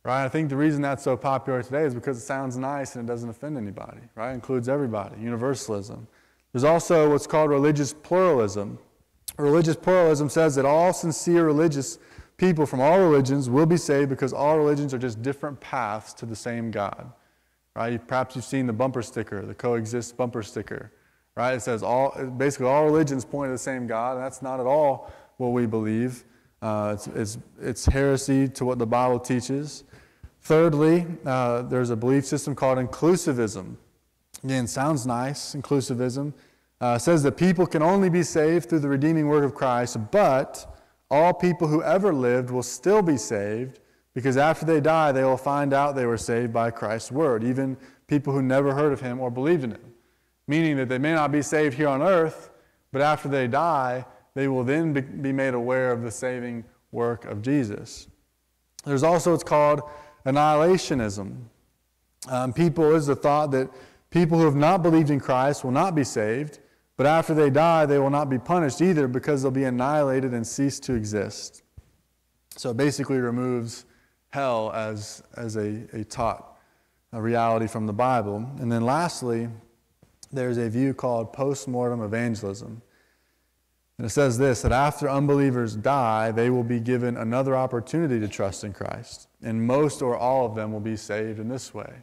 Right? 0.03 0.23
I 0.23 0.29
think 0.29 0.49
the 0.49 0.57
reason 0.57 0.81
that's 0.81 1.03
so 1.03 1.17
popular 1.17 1.63
today 1.63 1.83
is 1.83 1.95
because 1.95 2.17
it 2.17 2.21
sounds 2.21 2.57
nice 2.57 2.95
and 2.95 3.09
it 3.09 3.11
doesn't 3.11 3.29
offend 3.29 3.57
anybody, 3.57 4.01
right? 4.13 4.31
It 4.31 4.35
includes 4.35 4.69
everybody, 4.69 5.19
universalism. 5.19 6.05
There's 6.51 6.63
also 6.63 7.09
what's 7.09 7.25
called 7.25 7.49
religious 7.49 7.91
pluralism. 7.91 8.77
Religious 9.37 9.75
pluralism 9.75 10.29
says 10.29 10.53
that 10.55 10.65
all 10.65 10.93
sincere 10.93 11.45
religious 11.45 11.97
people 12.37 12.65
from 12.65 12.81
all 12.81 12.99
religions 12.99 13.49
will 13.49 13.65
be 13.65 13.77
saved 13.77 14.09
because 14.09 14.33
all 14.33 14.57
religions 14.57 14.93
are 14.93 14.97
just 14.97 15.21
different 15.21 15.59
paths 15.59 16.13
to 16.13 16.25
the 16.25 16.35
same 16.35 16.71
God. 16.71 17.11
Right? 17.75 18.05
Perhaps 18.07 18.35
you've 18.35 18.45
seen 18.45 18.67
the 18.67 18.73
bumper 18.73 19.01
sticker, 19.01 19.45
the 19.45 19.53
coexist 19.53 20.15
bumper 20.17 20.43
sticker. 20.43 20.91
Right? 21.35 21.53
It 21.53 21.61
says 21.61 21.83
all 21.83 22.11
basically 22.37 22.67
all 22.67 22.85
religions 22.85 23.25
point 23.25 23.49
to 23.49 23.53
the 23.53 23.57
same 23.57 23.87
God, 23.87 24.15
and 24.15 24.25
that's 24.25 24.41
not 24.41 24.59
at 24.59 24.65
all 24.65 25.11
what 25.37 25.49
we 25.49 25.65
believe. 25.65 26.23
Uh, 26.61 26.95
it's, 26.95 27.07
it's, 27.07 27.37
it's 27.61 27.85
heresy 27.85 28.47
to 28.47 28.65
what 28.65 28.79
the 28.79 28.85
Bible 28.85 29.19
teaches. 29.19 29.83
Thirdly, 30.41 31.05
uh, 31.25 31.63
there's 31.63 31.89
a 31.89 31.95
belief 31.95 32.25
system 32.25 32.55
called 32.55 32.77
inclusivism. 32.77 33.75
Again, 34.43 34.67
sounds 34.67 35.05
nice, 35.05 35.55
inclusivism 35.55 36.33
uh, 36.81 36.97
says 36.97 37.23
that 37.23 37.33
people 37.33 37.65
can 37.65 37.81
only 37.81 38.09
be 38.09 38.23
saved 38.23 38.69
through 38.69 38.79
the 38.79 38.87
redeeming 38.87 39.27
work 39.27 39.43
of 39.43 39.55
Christ, 39.55 39.97
but 40.11 40.74
all 41.09 41.33
people 41.33 41.67
who 41.67 41.83
ever 41.83 42.13
lived 42.13 42.49
will 42.49 42.63
still 42.63 43.01
be 43.01 43.17
saved 43.17 43.79
Because 44.15 44.37
after 44.37 44.65
they 44.65 44.79
die, 44.79 45.11
they 45.11 45.25
will 45.25 45.37
find 45.37 45.73
out 45.73 45.95
they 45.95 46.05
were 46.05 46.17
saved 46.17 46.51
by 46.53 46.71
Christ's 46.71 47.11
word, 47.11 47.43
even 47.43 47.77
people 48.07 48.31
who 48.31 48.41
never 48.41 48.73
heard 48.73 48.93
of 48.93 49.01
him 49.01 49.19
or 49.19 49.29
believed 49.29 49.65
in 49.65 49.71
him. 49.71 49.93
Meaning 50.47 50.77
that 50.77 50.89
they 50.89 50.97
may 50.97 51.13
not 51.13 51.31
be 51.31 51.41
saved 51.41 51.75
here 51.75 51.89
on 51.89 52.01
earth, 52.01 52.49
but 52.91 53.01
after 53.01 53.27
they 53.27 53.47
die, 53.47 54.05
they 54.33 54.47
will 54.47 54.63
then 54.63 54.93
be 55.21 55.33
made 55.33 55.53
aware 55.53 55.91
of 55.91 56.01
the 56.01 56.11
saving 56.11 56.63
work 56.91 57.25
of 57.25 57.41
Jesus. 57.41 58.07
There's 58.85 59.03
also 59.03 59.31
what's 59.31 59.43
called 59.43 59.81
annihilationism. 60.25 61.35
Um, 62.29 62.53
people 62.53 62.95
is 62.95 63.07
the 63.07 63.15
thought 63.15 63.51
that 63.51 63.69
people 64.11 64.37
who 64.37 64.45
have 64.45 64.55
not 64.55 64.81
believed 64.81 65.09
in 65.09 65.19
Christ 65.19 65.63
will 65.65 65.71
not 65.71 65.93
be 65.93 66.05
saved, 66.05 66.59
but 66.97 67.05
after 67.05 67.33
they 67.33 67.49
die, 67.49 67.85
they 67.85 67.99
will 67.99 68.09
not 68.09 68.29
be 68.29 68.39
punished 68.39 68.81
either 68.81 69.07
because 69.07 69.41
they'll 69.41 69.51
be 69.51 69.65
annihilated 69.65 70.33
and 70.33 70.45
cease 70.45 70.79
to 70.81 70.93
exist. 70.93 71.63
So 72.57 72.69
it 72.69 72.77
basically 72.77 73.17
removes 73.17 73.85
hell 74.29 74.71
as, 74.73 75.23
as 75.35 75.57
a, 75.57 75.83
a 75.93 76.03
taught 76.03 76.57
a 77.11 77.21
reality 77.21 77.67
from 77.67 77.87
the 77.87 77.93
Bible. 77.93 78.45
And 78.59 78.69
then 78.69 78.83
lastly, 78.83 79.47
there's 80.31 80.57
a 80.57 80.69
view 80.69 80.93
called 80.93 81.31
postmortem 81.31 82.01
evangelism. 82.01 82.81
And 83.97 84.05
it 84.05 84.09
says 84.09 84.37
this 84.37 84.61
that 84.63 84.73
after 84.73 85.09
unbelievers 85.09 85.75
die, 85.75 86.31
they 86.31 86.49
will 86.49 86.63
be 86.63 86.81
given 86.81 87.15
another 87.15 87.55
opportunity 87.55 88.19
to 88.19 88.27
trust 88.27 88.65
in 88.65 88.73
Christ. 88.73 89.29
And 89.41 89.65
most 89.65 90.01
or 90.01 90.17
all 90.17 90.45
of 90.45 90.55
them 90.55 90.73
will 90.73 90.81
be 90.81 90.97
saved 90.97 91.39
in 91.39 91.47
this 91.47 91.73
way. 91.73 91.93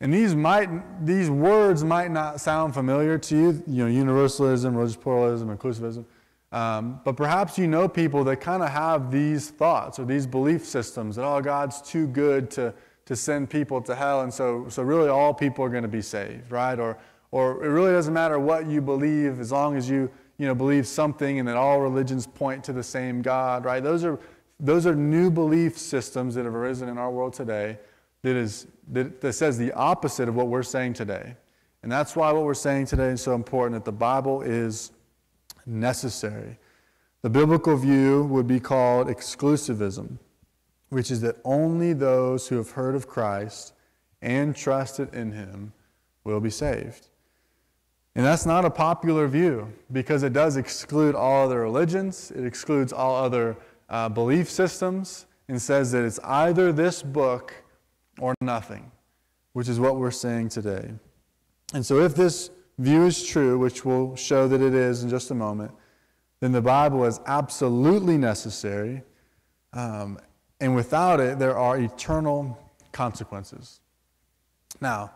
And 0.00 0.12
these 0.12 0.34
might 0.34 1.06
these 1.06 1.30
words 1.30 1.82
might 1.82 2.10
not 2.10 2.40
sound 2.40 2.74
familiar 2.74 3.16
to 3.18 3.36
you, 3.36 3.62
you 3.66 3.84
know, 3.84 3.90
universalism, 3.90 4.74
religious 4.74 4.96
pluralism, 4.96 5.56
inclusivism. 5.56 6.04
Um, 6.52 7.00
but 7.04 7.16
perhaps 7.16 7.58
you 7.58 7.66
know 7.66 7.88
people 7.88 8.24
that 8.24 8.36
kind 8.36 8.62
of 8.62 8.70
have 8.70 9.10
these 9.10 9.50
thoughts 9.50 9.98
or 9.98 10.04
these 10.04 10.26
belief 10.26 10.64
systems 10.64 11.16
that, 11.16 11.24
oh, 11.24 11.40
God's 11.40 11.82
too 11.82 12.06
good 12.06 12.50
to, 12.52 12.72
to 13.04 13.16
send 13.16 13.50
people 13.50 13.80
to 13.82 13.94
hell, 13.94 14.22
and 14.22 14.32
so, 14.32 14.66
so 14.68 14.82
really 14.82 15.08
all 15.08 15.34
people 15.34 15.64
are 15.64 15.68
going 15.68 15.82
to 15.82 15.88
be 15.88 16.00
saved, 16.00 16.50
right? 16.50 16.78
Or, 16.78 16.96
or 17.30 17.64
it 17.64 17.68
really 17.68 17.90
doesn't 17.90 18.14
matter 18.14 18.38
what 18.38 18.66
you 18.66 18.80
believe 18.80 19.40
as 19.40 19.50
long 19.50 19.76
as 19.76 19.90
you 19.90 20.10
you 20.38 20.46
know, 20.46 20.54
believe 20.54 20.86
something 20.86 21.38
and 21.38 21.48
that 21.48 21.56
all 21.56 21.80
religions 21.80 22.26
point 22.26 22.62
to 22.64 22.72
the 22.72 22.82
same 22.82 23.22
God, 23.22 23.64
right? 23.64 23.82
Those 23.82 24.04
are, 24.04 24.18
those 24.60 24.86
are 24.86 24.94
new 24.94 25.30
belief 25.30 25.78
systems 25.78 26.34
that 26.34 26.44
have 26.44 26.54
arisen 26.54 26.88
in 26.88 26.98
our 26.98 27.10
world 27.10 27.32
today 27.32 27.78
that, 28.22 28.36
is, 28.36 28.66
that, 28.92 29.20
that 29.20 29.32
says 29.32 29.58
the 29.58 29.72
opposite 29.72 30.28
of 30.28 30.34
what 30.34 30.48
we're 30.48 30.62
saying 30.62 30.94
today. 30.94 31.36
And 31.82 31.90
that's 31.90 32.16
why 32.16 32.32
what 32.32 32.44
we're 32.44 32.54
saying 32.54 32.86
today 32.86 33.08
is 33.08 33.22
so 33.22 33.34
important 33.34 33.74
that 33.74 33.84
the 33.84 33.96
Bible 33.96 34.42
is 34.42 34.92
necessary. 35.66 36.58
The 37.22 37.30
biblical 37.30 37.76
view 37.76 38.24
would 38.24 38.46
be 38.46 38.60
called 38.60 39.08
exclusivism, 39.08 40.18
which 40.88 41.10
is 41.10 41.20
that 41.22 41.36
only 41.44 41.92
those 41.92 42.48
who 42.48 42.56
have 42.56 42.70
heard 42.70 42.94
of 42.94 43.06
Christ 43.06 43.72
and 44.22 44.56
trusted 44.56 45.14
in 45.14 45.32
him 45.32 45.72
will 46.24 46.40
be 46.40 46.50
saved. 46.50 47.08
And 48.14 48.24
that's 48.24 48.46
not 48.46 48.64
a 48.64 48.70
popular 48.70 49.28
view 49.28 49.72
because 49.92 50.22
it 50.22 50.32
does 50.32 50.56
exclude 50.56 51.14
all 51.14 51.44
other 51.44 51.60
religions, 51.60 52.32
it 52.34 52.46
excludes 52.46 52.92
all 52.92 53.14
other 53.14 53.56
uh, 53.90 54.08
belief 54.08 54.50
systems, 54.50 55.26
and 55.48 55.60
says 55.60 55.92
that 55.92 56.04
it's 56.04 56.18
either 56.20 56.72
this 56.72 57.02
book 57.02 57.62
or 58.20 58.34
nothing, 58.40 58.90
which 59.52 59.68
is 59.68 59.78
what 59.78 59.96
we're 59.96 60.10
saying 60.10 60.48
today. 60.48 60.90
And 61.74 61.84
so, 61.84 62.00
if 62.00 62.14
this 62.14 62.50
view 62.78 63.04
is 63.06 63.24
true, 63.24 63.58
which 63.58 63.84
we'll 63.84 64.16
show 64.16 64.48
that 64.48 64.60
it 64.60 64.74
is 64.74 65.02
in 65.02 65.10
just 65.10 65.30
a 65.30 65.34
moment, 65.34 65.72
then 66.40 66.52
the 66.52 66.62
Bible 66.62 67.04
is 67.04 67.20
absolutely 67.26 68.18
necessary. 68.18 69.02
Um, 69.72 70.18
and 70.60 70.74
without 70.74 71.20
it, 71.20 71.38
there 71.38 71.56
are 71.56 71.78
eternal 71.78 72.58
consequences. 72.92 73.80
Now, 74.80 75.12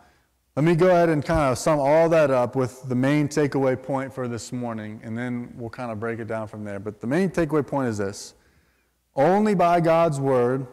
let 0.56 0.64
me 0.64 0.74
go 0.74 0.88
ahead 0.88 1.08
and 1.08 1.24
kind 1.24 1.52
of 1.52 1.58
sum 1.58 1.78
all 1.78 2.08
that 2.08 2.30
up 2.30 2.56
with 2.56 2.88
the 2.88 2.94
main 2.94 3.28
takeaway 3.28 3.80
point 3.80 4.12
for 4.12 4.26
this 4.26 4.52
morning, 4.52 5.00
and 5.04 5.16
then 5.16 5.54
we'll 5.56 5.70
kind 5.70 5.90
of 5.90 6.00
break 6.00 6.18
it 6.18 6.26
down 6.26 6.48
from 6.48 6.64
there. 6.64 6.78
But 6.78 7.00
the 7.00 7.06
main 7.06 7.30
takeaway 7.30 7.66
point 7.66 7.88
is 7.88 7.98
this 7.98 8.34
only 9.14 9.54
by 9.54 9.80
God's 9.80 10.20
word 10.20 10.66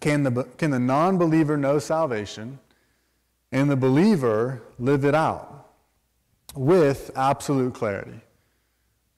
can 0.00 0.22
the, 0.22 0.44
can 0.56 0.70
the 0.70 0.78
non 0.78 1.18
believer 1.18 1.56
know 1.56 1.78
salvation, 1.78 2.58
and 3.52 3.70
the 3.70 3.76
believer 3.76 4.62
live 4.78 5.04
it 5.04 5.14
out 5.14 5.70
with 6.54 7.10
absolute 7.16 7.74
clarity. 7.74 8.20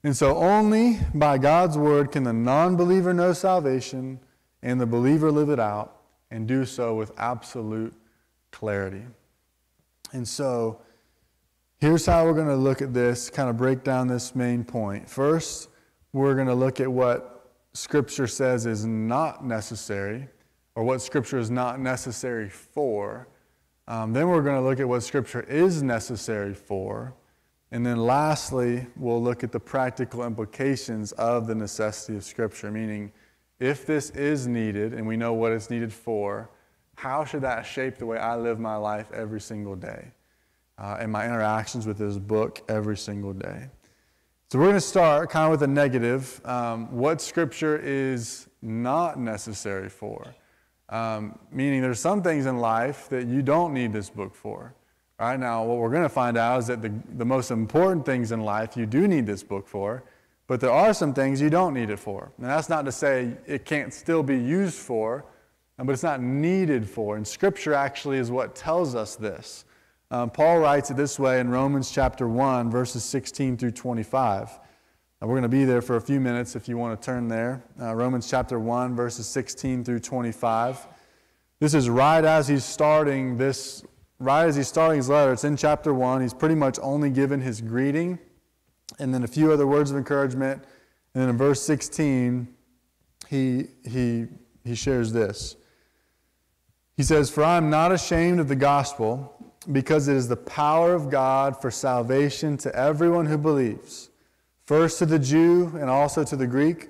And 0.03 0.15
so, 0.15 0.37
only 0.37 0.99
by 1.13 1.37
God's 1.37 1.77
word 1.77 2.11
can 2.11 2.23
the 2.23 2.33
non 2.33 2.75
believer 2.75 3.13
know 3.13 3.33
salvation, 3.33 4.19
and 4.63 4.79
the 4.79 4.85
believer 4.85 5.31
live 5.31 5.49
it 5.49 5.59
out, 5.59 6.01
and 6.31 6.47
do 6.47 6.65
so 6.65 6.95
with 6.95 7.11
absolute 7.17 7.93
clarity. 8.51 9.03
And 10.13 10.27
so 10.27 10.81
here's 11.77 12.05
how 12.05 12.25
we're 12.25 12.33
going 12.33 12.47
to 12.47 12.55
look 12.55 12.81
at 12.81 12.93
this, 12.93 13.29
kind 13.29 13.49
of 13.49 13.57
break 13.57 13.83
down 13.83 14.07
this 14.07 14.35
main 14.35 14.63
point. 14.63 15.09
First, 15.09 15.69
we're 16.13 16.35
going 16.35 16.47
to 16.47 16.55
look 16.55 16.79
at 16.79 16.91
what 16.91 17.49
Scripture 17.73 18.27
says 18.27 18.65
is 18.65 18.85
not 18.85 19.45
necessary, 19.45 20.27
or 20.75 20.83
what 20.83 21.01
Scripture 21.01 21.37
is 21.37 21.51
not 21.51 21.79
necessary 21.79 22.49
for. 22.49 23.27
Um, 23.87 24.13
then 24.13 24.29
we're 24.29 24.41
going 24.41 24.55
to 24.55 24.61
look 24.61 24.79
at 24.79 24.87
what 24.87 25.03
Scripture 25.03 25.41
is 25.41 25.83
necessary 25.83 26.53
for. 26.53 27.13
And 27.71 27.85
then 27.85 27.97
lastly, 27.97 28.87
we'll 28.97 29.21
look 29.21 29.43
at 29.43 29.51
the 29.51 29.59
practical 29.59 30.25
implications 30.25 31.13
of 31.13 31.47
the 31.47 31.55
necessity 31.55 32.17
of 32.17 32.23
Scripture, 32.23 32.69
meaning 32.69 33.11
if 33.59 33.85
this 33.85 34.09
is 34.11 34.47
needed 34.47 34.93
and 34.93 35.07
we 35.07 35.15
know 35.15 35.33
what 35.33 35.51
it's 35.51 35.69
needed 35.69 35.93
for, 35.93 36.49
how 36.95 37.23
should 37.23 37.41
that 37.41 37.63
shape 37.63 37.97
the 37.97 38.05
way 38.05 38.17
I 38.17 38.35
live 38.35 38.59
my 38.59 38.75
life 38.75 39.11
every 39.13 39.39
single 39.39 39.75
day 39.75 40.11
uh, 40.77 40.97
and 40.99 41.11
my 41.11 41.25
interactions 41.25 41.87
with 41.87 41.97
this 41.97 42.17
book 42.17 42.61
every 42.67 42.97
single 42.97 43.33
day? 43.33 43.69
So 44.49 44.59
we're 44.59 44.65
going 44.65 44.75
to 44.75 44.81
start 44.81 45.29
kind 45.29 45.45
of 45.45 45.51
with 45.51 45.63
a 45.63 45.71
negative. 45.71 46.41
Um, 46.43 46.91
what 46.91 47.21
Scripture 47.21 47.77
is 47.77 48.47
not 48.61 49.17
necessary 49.17 49.87
for. 49.87 50.35
Um, 50.91 51.39
meaning 51.51 51.81
there's 51.81 51.99
some 51.99 52.21
things 52.21 52.45
in 52.45 52.57
life 52.57 53.07
that 53.09 53.25
you 53.25 53.41
don't 53.41 53.73
need 53.73 53.93
this 53.93 54.09
book 54.09 54.35
for. 54.35 54.73
Right 55.19 55.39
now, 55.39 55.63
what 55.63 55.77
we're 55.77 55.89
going 55.89 56.03
to 56.03 56.09
find 56.09 56.37
out 56.37 56.59
is 56.59 56.67
that 56.67 56.81
the, 56.81 56.91
the 57.15 57.25
most 57.25 57.49
important 57.49 58.05
things 58.05 58.31
in 58.31 58.41
life 58.41 58.75
you 58.75 58.85
do 58.85 59.07
need 59.07 59.25
this 59.25 59.41
book 59.43 59.67
for, 59.67 60.03
but 60.47 60.59
there 60.59 60.71
are 60.71 60.93
some 60.93 61.13
things 61.13 61.39
you 61.39 61.49
don't 61.49 61.73
need 61.73 61.89
it 61.89 61.99
for. 61.99 62.31
And 62.37 62.47
that's 62.47 62.67
not 62.67 62.83
to 62.85 62.91
say 62.91 63.31
it 63.45 63.63
can't 63.63 63.93
still 63.93 64.21
be 64.21 64.37
used 64.37 64.77
for, 64.77 65.23
but 65.77 65.89
it's 65.93 66.03
not 66.03 66.21
needed 66.21 66.89
for. 66.89 67.15
And 67.15 67.25
Scripture 67.25 67.73
actually 67.73 68.17
is 68.17 68.29
what 68.29 68.55
tells 68.55 68.93
us 68.93 69.15
this. 69.15 69.65
Um, 70.09 70.29
Paul 70.29 70.59
writes 70.59 70.91
it 70.91 70.97
this 70.97 71.17
way 71.17 71.39
in 71.39 71.49
Romans 71.49 71.89
chapter 71.89 72.27
1, 72.27 72.69
verses 72.69 73.03
16 73.05 73.55
through 73.55 73.71
25. 73.71 74.59
We're 75.21 75.27
going 75.27 75.43
to 75.43 75.49
be 75.49 75.65
there 75.65 75.83
for 75.83 75.97
a 75.97 76.01
few 76.01 76.19
minutes 76.19 76.55
if 76.55 76.67
you 76.67 76.77
want 76.79 76.99
to 76.99 77.05
turn 77.05 77.27
there. 77.27 77.61
Uh, 77.79 77.93
Romans 77.93 78.27
chapter 78.27 78.59
1, 78.59 78.95
verses 78.95 79.27
16 79.27 79.83
through 79.83 79.99
25. 79.99 80.87
This 81.59 81.75
is 81.75 81.89
right 81.89 82.25
as 82.25 82.47
he's 82.47 82.65
starting 82.65 83.37
this, 83.37 83.85
right 84.17 84.47
as 84.47 84.55
he's 84.55 84.67
starting 84.67 84.97
his 84.97 85.09
letter. 85.09 85.31
It's 85.33 85.43
in 85.43 85.55
chapter 85.57 85.93
1. 85.93 86.23
He's 86.23 86.33
pretty 86.33 86.55
much 86.55 86.79
only 86.81 87.11
given 87.11 87.39
his 87.39 87.61
greeting 87.61 88.17
and 88.97 89.13
then 89.13 89.23
a 89.23 89.27
few 89.27 89.51
other 89.51 89.67
words 89.67 89.91
of 89.91 89.97
encouragement. 89.97 90.63
And 91.13 91.21
then 91.21 91.29
in 91.29 91.37
verse 91.37 91.61
16, 91.61 92.47
he, 93.27 93.67
he, 93.87 94.25
he 94.63 94.75
shares 94.75 95.13
this. 95.13 95.55
He 96.97 97.03
says, 97.03 97.29
For 97.29 97.43
I 97.43 97.57
am 97.57 97.69
not 97.69 97.91
ashamed 97.91 98.39
of 98.39 98.47
the 98.47 98.55
gospel, 98.55 99.53
because 99.71 100.07
it 100.07 100.15
is 100.15 100.27
the 100.27 100.35
power 100.35 100.93
of 100.93 101.09
God 101.09 101.61
for 101.61 101.69
salvation 101.69 102.57
to 102.57 102.75
everyone 102.75 103.27
who 103.27 103.37
believes, 103.37 104.10
first 104.71 104.99
to 104.99 105.05
the 105.05 105.19
Jew 105.19 105.69
and 105.81 105.89
also 105.89 106.23
to 106.23 106.37
the 106.37 106.47
Greek. 106.47 106.87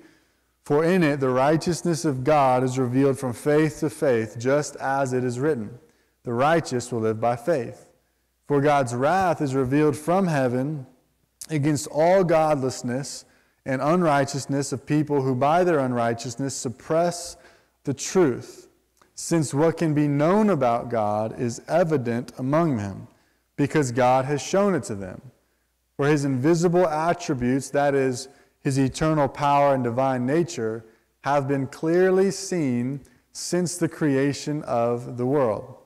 For 0.65 0.85
in 0.85 1.01
it 1.01 1.19
the 1.19 1.31
righteousness 1.31 2.05
of 2.05 2.23
God 2.23 2.63
is 2.63 2.77
revealed 2.77 3.17
from 3.17 3.33
faith 3.33 3.79
to 3.79 3.89
faith, 3.89 4.35
just 4.37 4.75
as 4.75 5.13
it 5.13 5.23
is 5.23 5.39
written, 5.39 5.79
The 6.21 6.31
righteous 6.31 6.91
will 6.91 6.99
live 6.99 7.19
by 7.19 7.37
faith. 7.37 7.89
For 8.47 8.61
God's 8.61 8.93
wrath 8.93 9.41
is 9.41 9.55
revealed 9.55 9.97
from 9.97 10.27
heaven 10.27 10.85
against 11.49 11.87
all 11.87 12.23
godlessness 12.23 13.25
and 13.65 13.81
unrighteousness 13.81 14.71
of 14.71 14.85
people 14.85 15.23
who 15.23 15.33
by 15.33 15.63
their 15.63 15.79
unrighteousness 15.79 16.53
suppress 16.53 17.35
the 17.85 17.95
truth 17.95 18.67
since 19.15 19.55
what 19.55 19.77
can 19.77 19.95
be 19.95 20.07
known 20.07 20.51
about 20.51 20.89
God 20.89 21.39
is 21.39 21.63
evident 21.67 22.31
among 22.37 22.77
them, 22.77 23.07
because 23.55 23.91
God 23.91 24.25
has 24.25 24.39
shown 24.39 24.75
it 24.75 24.83
to 24.83 24.93
them. 24.93 25.19
For 25.97 26.07
his 26.07 26.25
invisible 26.25 26.87
attributes, 26.87 27.69
that 27.71 27.93
is, 27.95 28.27
his 28.61 28.77
eternal 28.77 29.27
power 29.27 29.73
and 29.73 29.83
divine 29.83 30.25
nature, 30.25 30.85
have 31.23 31.47
been 31.47 31.67
clearly 31.67 32.31
seen 32.31 33.01
since 33.33 33.77
the 33.77 33.87
creation 33.87 34.63
of 34.63 35.17
the 35.17 35.25
world, 35.25 35.77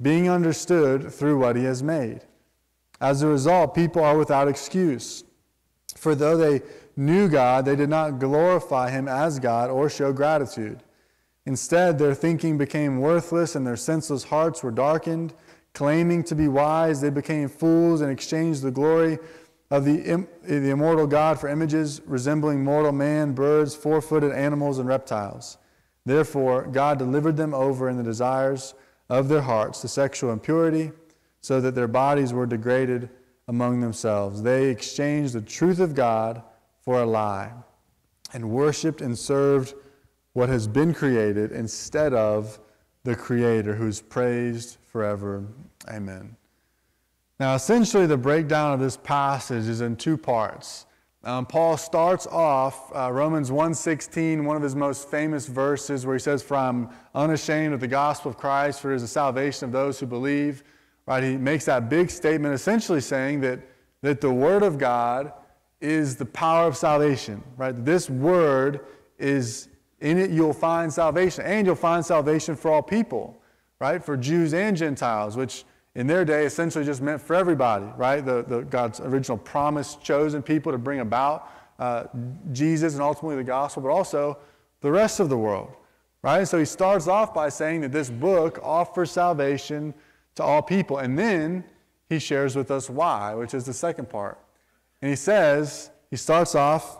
being 0.00 0.28
understood 0.28 1.12
through 1.12 1.38
what 1.38 1.56
he 1.56 1.64
has 1.64 1.82
made. 1.82 2.20
As 3.00 3.22
a 3.22 3.26
result, 3.26 3.74
people 3.74 4.02
are 4.02 4.16
without 4.16 4.48
excuse. 4.48 5.24
For 5.96 6.14
though 6.14 6.36
they 6.36 6.62
knew 6.96 7.28
God, 7.28 7.64
they 7.64 7.76
did 7.76 7.90
not 7.90 8.18
glorify 8.18 8.90
him 8.90 9.08
as 9.08 9.38
God 9.38 9.70
or 9.70 9.90
show 9.90 10.12
gratitude. 10.12 10.82
Instead, 11.44 11.98
their 11.98 12.14
thinking 12.14 12.58
became 12.58 13.00
worthless 13.00 13.54
and 13.54 13.66
their 13.66 13.76
senseless 13.76 14.24
hearts 14.24 14.62
were 14.62 14.70
darkened. 14.70 15.32
Claiming 15.74 16.24
to 16.24 16.34
be 16.34 16.48
wise, 16.48 17.00
they 17.00 17.10
became 17.10 17.48
fools 17.48 18.00
and 18.00 18.10
exchanged 18.10 18.62
the 18.62 18.70
glory 18.70 19.18
of 19.70 19.84
the, 19.84 20.00
eh, 20.06 20.16
the 20.42 20.70
immortal 20.70 21.06
God 21.06 21.40
for 21.40 21.48
images 21.48 22.00
resembling 22.06 22.62
mortal 22.62 22.92
man, 22.92 23.32
birds, 23.32 23.74
four 23.74 24.00
footed 24.00 24.32
animals, 24.32 24.78
and 24.78 24.88
reptiles. 24.88 25.58
Therefore, 26.04 26.66
God 26.66 26.98
delivered 26.98 27.36
them 27.36 27.52
over 27.52 27.88
in 27.88 27.96
the 27.96 28.02
desires 28.02 28.74
of 29.08 29.28
their 29.28 29.42
hearts 29.42 29.80
to 29.80 29.88
sexual 29.88 30.32
impurity, 30.32 30.92
so 31.40 31.60
that 31.60 31.74
their 31.74 31.88
bodies 31.88 32.32
were 32.32 32.46
degraded 32.46 33.08
among 33.48 33.80
themselves. 33.80 34.42
They 34.42 34.68
exchanged 34.68 35.32
the 35.32 35.40
truth 35.40 35.78
of 35.78 35.94
God 35.94 36.42
for 36.80 37.00
a 37.02 37.06
lie 37.06 37.52
and 38.32 38.50
worshiped 38.50 39.00
and 39.00 39.16
served 39.16 39.74
what 40.32 40.48
has 40.48 40.66
been 40.66 40.92
created 40.92 41.52
instead 41.52 42.12
of 42.12 42.58
the 43.04 43.14
Creator 43.16 43.74
who's 43.74 44.00
praised 44.00 44.78
forever. 44.90 45.46
Amen. 45.88 46.36
Now, 47.38 47.54
essentially, 47.54 48.06
the 48.06 48.16
breakdown 48.16 48.72
of 48.72 48.80
this 48.80 48.96
passage 48.96 49.68
is 49.68 49.80
in 49.82 49.96
two 49.96 50.16
parts. 50.16 50.86
Um, 51.22 51.44
Paul 51.44 51.76
starts 51.76 52.26
off 52.28 52.94
uh, 52.94 53.10
Romans 53.12 53.50
1.16, 53.50 54.44
one 54.44 54.56
of 54.56 54.62
his 54.62 54.76
most 54.76 55.10
famous 55.10 55.46
verses, 55.46 56.06
where 56.06 56.14
he 56.14 56.20
says, 56.20 56.42
For 56.42 56.56
I'm 56.56 56.88
unashamed 57.14 57.74
of 57.74 57.80
the 57.80 57.88
gospel 57.88 58.30
of 58.30 58.36
Christ, 58.36 58.80
for 58.80 58.92
it 58.92 58.96
is 58.96 59.02
the 59.02 59.08
salvation 59.08 59.66
of 59.66 59.72
those 59.72 60.00
who 60.00 60.06
believe. 60.06 60.62
Right? 61.04 61.22
He 61.22 61.36
makes 61.36 61.66
that 61.66 61.90
big 61.90 62.10
statement, 62.10 62.54
essentially 62.54 63.00
saying 63.00 63.40
that, 63.40 63.60
that 64.02 64.20
the 64.20 64.32
Word 64.32 64.62
of 64.62 64.78
God 64.78 65.32
is 65.80 66.16
the 66.16 66.26
power 66.26 66.66
of 66.66 66.76
salvation. 66.76 67.42
Right? 67.56 67.84
This 67.84 68.08
Word 68.08 68.86
is 69.18 69.68
in 70.00 70.18
it 70.18 70.30
you'll 70.30 70.52
find 70.52 70.92
salvation, 70.92 71.44
and 71.44 71.66
you'll 71.66 71.74
find 71.74 72.04
salvation 72.04 72.54
for 72.54 72.70
all 72.70 72.82
people, 72.82 73.42
right? 73.78 74.04
For 74.04 74.16
Jews 74.16 74.52
and 74.54 74.76
Gentiles, 74.76 75.36
which 75.36 75.64
in 75.96 76.06
their 76.06 76.26
day 76.26 76.44
essentially 76.44 76.84
just 76.84 77.00
meant 77.00 77.22
for 77.22 77.34
everybody, 77.34 77.86
right? 77.96 78.24
The, 78.24 78.42
the 78.42 78.60
God's 78.60 79.00
original 79.00 79.38
promise, 79.38 79.96
chosen 79.96 80.42
people 80.42 80.70
to 80.70 80.78
bring 80.78 81.00
about 81.00 81.50
uh, 81.78 82.04
Jesus 82.52 82.92
and 82.92 83.02
ultimately 83.02 83.36
the 83.36 83.44
gospel, 83.44 83.82
but 83.82 83.88
also 83.88 84.36
the 84.82 84.90
rest 84.90 85.20
of 85.20 85.30
the 85.30 85.38
world, 85.38 85.72
right? 86.22 86.40
And 86.40 86.48
So 86.48 86.58
he 86.58 86.66
starts 86.66 87.08
off 87.08 87.32
by 87.32 87.48
saying 87.48 87.80
that 87.80 87.92
this 87.92 88.10
book 88.10 88.60
offers 88.62 89.10
salvation 89.10 89.94
to 90.34 90.42
all 90.42 90.60
people, 90.60 90.98
and 90.98 91.18
then 91.18 91.64
he 92.10 92.18
shares 92.18 92.54
with 92.54 92.70
us 92.70 92.90
why, 92.90 93.34
which 93.34 93.54
is 93.54 93.64
the 93.64 93.72
second 93.72 94.10
part. 94.10 94.38
And 95.00 95.08
he 95.08 95.16
says, 95.16 95.90
he 96.10 96.16
starts 96.16 96.54
off 96.54 96.98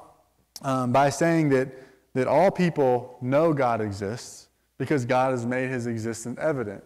um, 0.63 0.91
by 0.91 1.11
saying 1.11 1.51
that, 1.51 1.69
that 2.15 2.27
all 2.27 2.51
people 2.51 3.19
know 3.21 3.53
God 3.53 3.83
exists 3.83 4.49
because 4.79 5.05
God 5.05 5.33
has 5.33 5.45
made 5.45 5.69
his 5.69 5.87
existence 5.87 6.39
evident. 6.41 6.83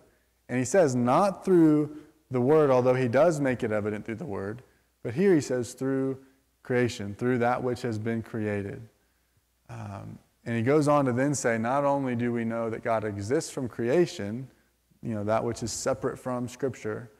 And 0.50 0.58
he 0.58 0.64
says, 0.64 0.96
not 0.96 1.44
through 1.44 1.96
the 2.32 2.40
Word, 2.40 2.70
although 2.70 2.94
he 2.94 3.06
does 3.06 3.40
make 3.40 3.62
it 3.62 3.70
evident 3.70 4.04
through 4.04 4.16
the 4.16 4.26
Word, 4.26 4.62
but 5.04 5.14
here 5.14 5.32
he 5.32 5.40
says, 5.40 5.74
through 5.74 6.18
creation, 6.64 7.14
through 7.14 7.38
that 7.38 7.62
which 7.62 7.82
has 7.82 8.00
been 8.00 8.20
created. 8.20 8.82
Um, 9.70 10.18
and 10.44 10.56
he 10.56 10.62
goes 10.62 10.88
on 10.88 11.04
to 11.04 11.12
then 11.12 11.36
say, 11.36 11.56
not 11.56 11.84
only 11.84 12.16
do 12.16 12.32
we 12.32 12.44
know 12.44 12.68
that 12.68 12.82
God 12.82 13.04
exists 13.04 13.52
from 13.52 13.68
creation, 13.68 14.48
you 15.02 15.14
know, 15.14 15.22
that 15.22 15.42
which 15.44 15.62
is 15.62 15.70
separate 15.70 16.18
from 16.18 16.48
Scripture, 16.48 17.12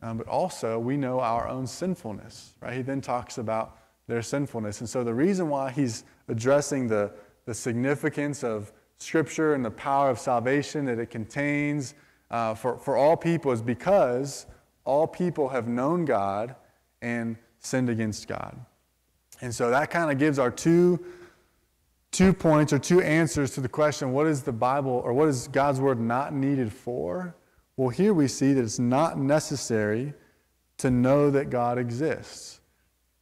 um, 0.00 0.16
but 0.16 0.28
also 0.28 0.78
we 0.78 0.96
know 0.96 1.18
our 1.18 1.48
own 1.48 1.66
sinfulness, 1.66 2.54
right? 2.60 2.74
He 2.74 2.82
then 2.82 3.00
talks 3.00 3.38
about 3.38 3.78
their 4.06 4.22
sinfulness. 4.22 4.78
And 4.78 4.88
so 4.88 5.02
the 5.02 5.12
reason 5.12 5.48
why 5.48 5.72
he's 5.72 6.04
addressing 6.28 6.86
the, 6.86 7.10
the 7.46 7.54
significance 7.54 8.44
of 8.44 8.72
Scripture 8.98 9.54
and 9.54 9.64
the 9.64 9.72
power 9.72 10.08
of 10.08 10.20
salvation 10.20 10.84
that 10.84 11.00
it 11.00 11.10
contains 11.10 11.94
uh, 12.30 12.54
for, 12.54 12.78
for 12.78 12.96
all 12.96 13.16
people 13.16 13.52
is 13.52 13.62
because 13.62 14.46
all 14.84 15.06
people 15.06 15.48
have 15.48 15.68
known 15.68 16.04
God 16.04 16.54
and 17.02 17.36
sinned 17.60 17.88
against 17.88 18.28
God. 18.28 18.56
And 19.40 19.54
so 19.54 19.70
that 19.70 19.90
kind 19.90 20.10
of 20.10 20.18
gives 20.18 20.38
our 20.38 20.50
two, 20.50 21.04
two 22.10 22.32
points 22.32 22.72
or 22.72 22.78
two 22.78 23.00
answers 23.00 23.50
to 23.52 23.60
the 23.60 23.68
question 23.68 24.12
what 24.12 24.26
is 24.26 24.42
the 24.42 24.52
Bible 24.52 25.02
or 25.04 25.12
what 25.12 25.28
is 25.28 25.48
God's 25.48 25.80
Word 25.80 26.00
not 26.00 26.32
needed 26.32 26.72
for? 26.72 27.34
Well, 27.76 27.90
here 27.90 28.14
we 28.14 28.28
see 28.28 28.54
that 28.54 28.62
it's 28.62 28.78
not 28.78 29.18
necessary 29.18 30.14
to 30.78 30.90
know 30.90 31.30
that 31.30 31.50
God 31.50 31.78
exists. 31.78 32.60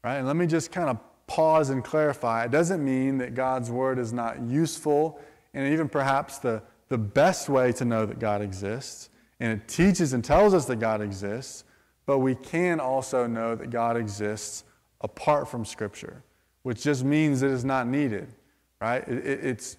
Right? 0.05 0.16
And 0.16 0.26
let 0.26 0.37
me 0.37 0.46
just 0.46 0.70
kind 0.70 0.88
of 0.88 0.98
pause 1.26 1.70
and 1.70 1.83
clarify. 1.83 2.44
It 2.44 2.50
doesn't 2.50 2.85
mean 2.85 3.18
that 3.18 3.35
God's 3.35 3.70
Word 3.70 3.98
is 3.98 4.12
not 4.12 4.40
useful 4.42 5.18
and 5.55 5.72
even 5.72 5.88
perhaps 5.88 6.38
the 6.38 6.62
the 6.88 6.99
best 6.99 7.49
way 7.49 7.73
to 7.73 7.85
know 7.85 8.07
that 8.07 8.18
God 8.18 8.42
exists, 8.42 9.11
and 9.40 9.53
it 9.53 9.68
teaches 9.68 10.12
and 10.12 10.25
tells 10.25 10.55
us 10.55 10.64
that 10.66 10.77
God 10.77 11.01
exists, 11.01 11.64
but 12.07 12.18
we 12.18 12.35
can 12.35 12.81
also 12.81 13.27
know 13.27 13.55
that 13.55 13.70
God 13.70 13.97
exists 13.97 14.64
apart 15.01 15.49
from 15.49 15.64
Scripture, 15.64 16.23
which 16.62 16.83
just 16.83 17.05
means 17.05 17.42
it 17.42 17.51
is 17.51 17.64
not 17.64 17.87
needed, 17.87 18.29
right? 18.81 19.07
It, 19.09 19.27
it, 19.27 19.44
it's, 19.44 19.77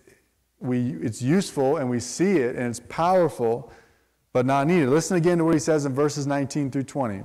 we, 0.60 0.94
it's 1.02 1.22
useful 1.22 1.78
and 1.78 1.90
we 1.90 2.00
see 2.00 2.38
it 2.38 2.56
and 2.56 2.68
it's 2.68 2.82
powerful, 2.90 3.72
but 4.34 4.46
not 4.46 4.68
needed. 4.68 4.90
Listen 4.90 5.18
again 5.18 5.38
to 5.38 5.46
what 5.46 5.54
he 5.54 5.60
says 5.60 5.86
in 5.86 5.94
verses 5.94 6.28
19 6.28 6.72
through 6.72 6.84
20. 6.84 7.24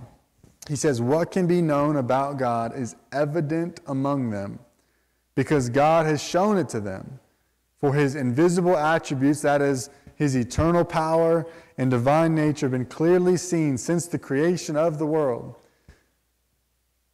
He 0.68 0.76
says, 0.76 1.00
What 1.00 1.30
can 1.30 1.46
be 1.46 1.62
known 1.62 1.96
about 1.96 2.38
God 2.38 2.76
is 2.76 2.96
evident 3.12 3.80
among 3.86 4.30
them 4.30 4.58
because 5.34 5.68
God 5.68 6.06
has 6.06 6.22
shown 6.22 6.58
it 6.58 6.68
to 6.70 6.80
them. 6.80 7.18
For 7.80 7.94
his 7.94 8.14
invisible 8.14 8.76
attributes, 8.76 9.40
that 9.40 9.62
is, 9.62 9.88
his 10.14 10.36
eternal 10.36 10.84
power 10.84 11.46
and 11.78 11.90
divine 11.90 12.34
nature, 12.34 12.66
have 12.66 12.72
been 12.72 12.84
clearly 12.84 13.38
seen 13.38 13.78
since 13.78 14.06
the 14.06 14.18
creation 14.18 14.76
of 14.76 14.98
the 14.98 15.06
world, 15.06 15.56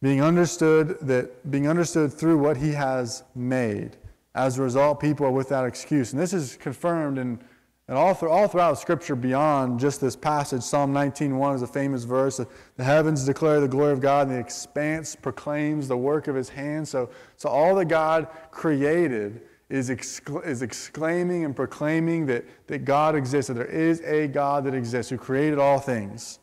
being 0.01 0.21
understood 0.21 0.97
that 1.01 1.49
being 1.49 1.69
understood 1.69 2.11
through 2.11 2.37
what 2.37 2.57
he 2.57 2.73
has 2.73 3.23
made. 3.33 3.95
As 4.35 4.59
a 4.59 4.61
result, 4.61 4.99
people 4.99 5.25
are 5.25 5.31
without 5.31 5.65
excuse. 5.65 6.11
And 6.11 6.21
this 6.21 6.33
is 6.33 6.57
confirmed 6.57 7.17
in, 7.17 7.39
in 7.87 7.95
all, 7.95 8.13
through, 8.13 8.29
all 8.29 8.49
throughout 8.49 8.77
Scripture 8.77 9.15
beyond 9.15 9.79
just 9.79 10.01
this 10.01 10.17
passage. 10.17 10.61
Psalm 10.61 10.93
19.1 10.93 11.55
is 11.55 11.61
a 11.61 11.67
famous 11.67 12.03
verse. 12.03 12.41
The 12.75 12.83
heavens 12.83 13.25
declare 13.25 13.61
the 13.61 13.69
glory 13.69 13.93
of 13.93 14.01
God, 14.01 14.27
and 14.27 14.35
the 14.35 14.39
expanse 14.39 15.15
proclaims 15.15 15.87
the 15.87 15.97
work 15.97 16.27
of 16.27 16.35
his 16.35 16.49
hands. 16.49 16.89
So, 16.89 17.09
so 17.37 17.47
all 17.47 17.73
that 17.75 17.85
God 17.85 18.27
created 18.51 19.41
is, 19.69 19.89
excla- 19.89 20.45
is 20.45 20.61
exclaiming 20.61 21.43
and 21.45 21.55
proclaiming 21.55 22.25
that, 22.27 22.45
that 22.67 22.85
God 22.85 23.15
exists, 23.15 23.47
that 23.47 23.55
there 23.55 23.65
is 23.65 24.01
a 24.01 24.27
God 24.27 24.63
that 24.65 24.73
exists 24.73 25.09
who 25.09 25.17
created 25.17 25.59
all 25.59 25.79
things. 25.79 26.39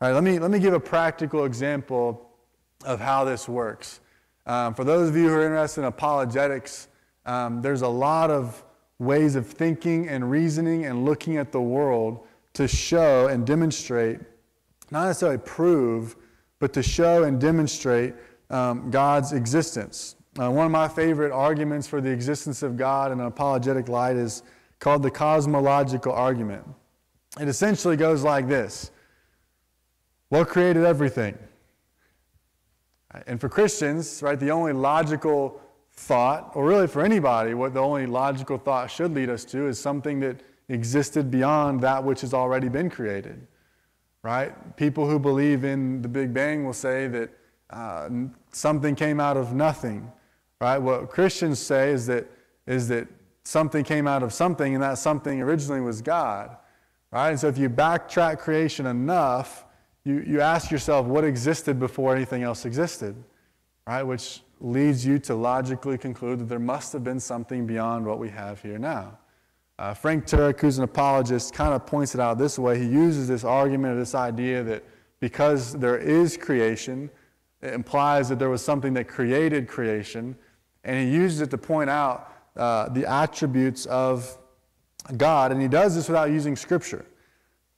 All 0.00 0.08
right, 0.08 0.14
let 0.14 0.24
me, 0.24 0.38
let 0.38 0.50
me 0.50 0.58
give 0.58 0.74
a 0.74 0.80
practical 0.80 1.44
example 1.44 2.30
of 2.84 3.00
how 3.00 3.24
this 3.24 3.48
works. 3.48 4.00
Um, 4.46 4.74
for 4.74 4.84
those 4.84 5.08
of 5.08 5.16
you 5.16 5.28
who 5.28 5.34
are 5.34 5.44
interested 5.44 5.82
in 5.82 5.86
apologetics, 5.86 6.88
um, 7.24 7.62
there's 7.62 7.82
a 7.82 7.88
lot 7.88 8.30
of 8.30 8.62
ways 8.98 9.36
of 9.36 9.46
thinking 9.46 10.08
and 10.08 10.30
reasoning 10.30 10.84
and 10.84 11.04
looking 11.04 11.36
at 11.36 11.52
the 11.52 11.60
world 11.60 12.26
to 12.54 12.68
show 12.68 13.28
and 13.28 13.46
demonstrate, 13.46 14.20
not 14.90 15.06
necessarily 15.06 15.38
prove, 15.38 16.16
but 16.58 16.72
to 16.72 16.82
show 16.82 17.24
and 17.24 17.40
demonstrate 17.40 18.14
um, 18.50 18.90
God's 18.90 19.32
existence. 19.32 20.16
Uh, 20.38 20.50
one 20.50 20.64
of 20.64 20.72
my 20.72 20.88
favorite 20.88 21.30
arguments 21.30 21.86
for 21.86 22.00
the 22.00 22.08
existence 22.08 22.62
of 22.62 22.76
God 22.76 23.12
in 23.12 23.20
an 23.20 23.26
apologetic 23.26 23.88
light 23.88 24.16
is 24.16 24.42
called 24.78 25.02
the 25.02 25.10
cosmological 25.10 26.12
argument. 26.12 26.64
It 27.38 27.48
essentially 27.48 27.96
goes 27.96 28.22
like 28.22 28.48
this 28.48 28.90
What 30.28 30.48
created 30.48 30.84
everything? 30.84 31.36
And 33.26 33.38
for 33.38 33.50
Christians, 33.50 34.22
right, 34.22 34.40
the 34.40 34.50
only 34.50 34.72
logical 34.72 35.60
thought, 35.92 36.52
or 36.54 36.64
really 36.66 36.86
for 36.86 37.04
anybody, 37.04 37.52
what 37.52 37.74
the 37.74 37.80
only 37.80 38.06
logical 38.06 38.56
thought 38.56 38.90
should 38.90 39.12
lead 39.12 39.28
us 39.28 39.44
to 39.46 39.68
is 39.68 39.78
something 39.78 40.18
that 40.20 40.40
existed 40.70 41.30
beyond 41.30 41.82
that 41.82 42.02
which 42.02 42.22
has 42.22 42.32
already 42.32 42.70
been 42.70 42.88
created. 42.88 43.46
Right? 44.22 44.76
People 44.76 45.06
who 45.06 45.18
believe 45.18 45.64
in 45.64 46.00
the 46.00 46.08
Big 46.08 46.32
Bang 46.32 46.64
will 46.64 46.72
say 46.72 47.06
that 47.08 47.30
uh, 47.68 48.08
something 48.52 48.94
came 48.94 49.20
out 49.20 49.36
of 49.36 49.52
nothing 49.52 50.10
right? 50.62 50.78
What 50.78 51.10
Christians 51.10 51.58
say 51.58 51.90
is 51.90 52.06
that, 52.06 52.24
is 52.68 52.86
that 52.86 53.08
something 53.42 53.82
came 53.82 54.06
out 54.06 54.22
of 54.22 54.32
something, 54.32 54.74
and 54.74 54.82
that 54.82 54.96
something 54.96 55.42
originally 55.42 55.80
was 55.80 56.00
God, 56.00 56.56
right? 57.10 57.30
And 57.30 57.40
so 57.40 57.48
if 57.48 57.58
you 57.58 57.68
backtrack 57.68 58.38
creation 58.38 58.86
enough, 58.86 59.64
you, 60.04 60.22
you 60.24 60.40
ask 60.40 60.70
yourself 60.70 61.04
what 61.06 61.24
existed 61.24 61.80
before 61.80 62.14
anything 62.14 62.44
else 62.44 62.64
existed, 62.64 63.16
right? 63.88 64.04
Which 64.04 64.42
leads 64.60 65.04
you 65.04 65.18
to 65.18 65.34
logically 65.34 65.98
conclude 65.98 66.38
that 66.38 66.48
there 66.48 66.60
must 66.60 66.92
have 66.92 67.02
been 67.02 67.18
something 67.18 67.66
beyond 67.66 68.06
what 68.06 68.20
we 68.20 68.28
have 68.28 68.62
here 68.62 68.78
now. 68.78 69.18
Uh, 69.80 69.92
Frank 69.94 70.26
Turek, 70.26 70.60
who's 70.60 70.78
an 70.78 70.84
apologist, 70.84 71.52
kind 71.52 71.74
of 71.74 71.84
points 71.86 72.14
it 72.14 72.20
out 72.20 72.38
this 72.38 72.56
way. 72.56 72.78
He 72.78 72.86
uses 72.86 73.26
this 73.26 73.42
argument 73.42 73.96
or 73.96 73.98
this 73.98 74.14
idea 74.14 74.62
that 74.62 74.84
because 75.18 75.72
there 75.72 75.98
is 75.98 76.36
creation, 76.36 77.10
it 77.62 77.74
implies 77.74 78.28
that 78.28 78.38
there 78.38 78.48
was 78.48 78.64
something 78.64 78.94
that 78.94 79.08
created 79.08 79.66
creation, 79.66 80.36
and 80.84 80.98
he 80.98 81.14
uses 81.14 81.40
it 81.40 81.50
to 81.50 81.58
point 81.58 81.90
out 81.90 82.32
uh, 82.56 82.88
the 82.88 83.06
attributes 83.10 83.86
of, 83.86 84.38
God, 85.16 85.52
and 85.52 85.60
he 85.60 85.68
does 85.68 85.94
this 85.94 86.08
without 86.08 86.30
using 86.30 86.54
Scripture. 86.54 87.04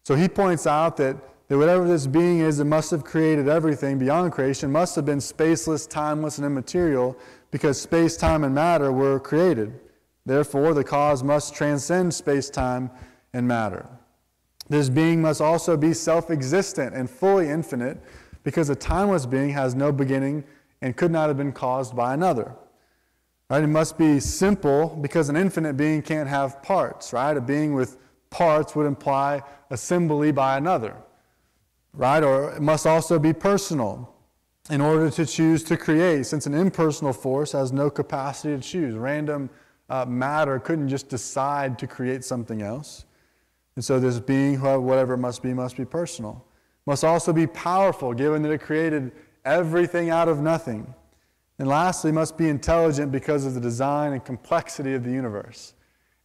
So 0.02 0.14
he 0.14 0.28
points 0.28 0.66
out 0.66 0.96
that, 0.98 1.16
that 1.48 1.56
whatever 1.56 1.86
this 1.88 2.06
being 2.06 2.40
is 2.40 2.58
that 2.58 2.66
must 2.66 2.90
have 2.90 3.04
created 3.04 3.48
everything 3.48 3.98
beyond 3.98 4.32
creation 4.32 4.70
must 4.70 4.94
have 4.96 5.06
been 5.06 5.18
spaceless, 5.18 5.88
timeless, 5.88 6.38
and 6.38 6.46
immaterial 6.46 7.16
because 7.50 7.80
space, 7.80 8.16
time, 8.16 8.44
and 8.44 8.54
matter 8.54 8.92
were 8.92 9.18
created. 9.20 9.80
Therefore, 10.26 10.74
the 10.74 10.84
cause 10.84 11.22
must 11.22 11.54
transcend 11.54 12.12
space, 12.12 12.50
time, 12.50 12.90
and 13.32 13.46
matter. 13.46 13.86
This 14.68 14.88
being 14.88 15.20
must 15.20 15.40
also 15.40 15.76
be 15.76 15.92
self 15.92 16.30
existent 16.30 16.94
and 16.94 17.08
fully 17.08 17.48
infinite 17.48 17.98
because 18.42 18.70
a 18.70 18.74
timeless 18.74 19.26
being 19.26 19.50
has 19.50 19.74
no 19.74 19.92
beginning 19.92 20.44
and 20.80 20.96
could 20.96 21.10
not 21.10 21.28
have 21.28 21.36
been 21.36 21.52
caused 21.52 21.94
by 21.94 22.14
another. 22.14 22.54
Right? 23.54 23.62
It 23.62 23.68
must 23.68 23.96
be 23.96 24.18
simple 24.18 24.98
because 25.00 25.28
an 25.28 25.36
infinite 25.36 25.76
being 25.76 26.02
can't 26.02 26.28
have 26.28 26.60
parts, 26.60 27.12
right? 27.12 27.36
A 27.36 27.40
being 27.40 27.72
with 27.72 27.98
parts 28.28 28.74
would 28.74 28.84
imply 28.84 29.42
assembly 29.70 30.32
by 30.32 30.56
another, 30.56 30.96
right? 31.92 32.24
Or 32.24 32.50
it 32.54 32.60
must 32.60 32.84
also 32.84 33.16
be 33.16 33.32
personal 33.32 34.12
in 34.70 34.80
order 34.80 35.08
to 35.08 35.24
choose 35.24 35.62
to 35.64 35.76
create, 35.76 36.26
since 36.26 36.46
an 36.46 36.54
impersonal 36.54 37.12
force 37.12 37.52
has 37.52 37.70
no 37.70 37.90
capacity 37.90 38.56
to 38.56 38.60
choose. 38.60 38.96
Random 38.96 39.48
uh, 39.88 40.04
matter 40.04 40.58
couldn't 40.58 40.88
just 40.88 41.08
decide 41.08 41.78
to 41.78 41.86
create 41.86 42.24
something 42.24 42.60
else. 42.60 43.04
And 43.76 43.84
so 43.84 44.00
this 44.00 44.18
being, 44.18 44.60
whatever 44.60 45.14
it 45.14 45.18
must 45.18 45.44
be, 45.44 45.54
must 45.54 45.76
be 45.76 45.84
personal. 45.84 46.44
Must 46.86 47.04
also 47.04 47.32
be 47.32 47.46
powerful, 47.46 48.14
given 48.14 48.42
that 48.42 48.50
it 48.50 48.62
created 48.62 49.12
everything 49.44 50.10
out 50.10 50.26
of 50.26 50.40
nothing. 50.40 50.92
And 51.58 51.68
lastly, 51.68 52.10
must 52.10 52.36
be 52.36 52.48
intelligent 52.48 53.12
because 53.12 53.46
of 53.46 53.54
the 53.54 53.60
design 53.60 54.12
and 54.12 54.24
complexity 54.24 54.94
of 54.94 55.04
the 55.04 55.10
universe. 55.10 55.74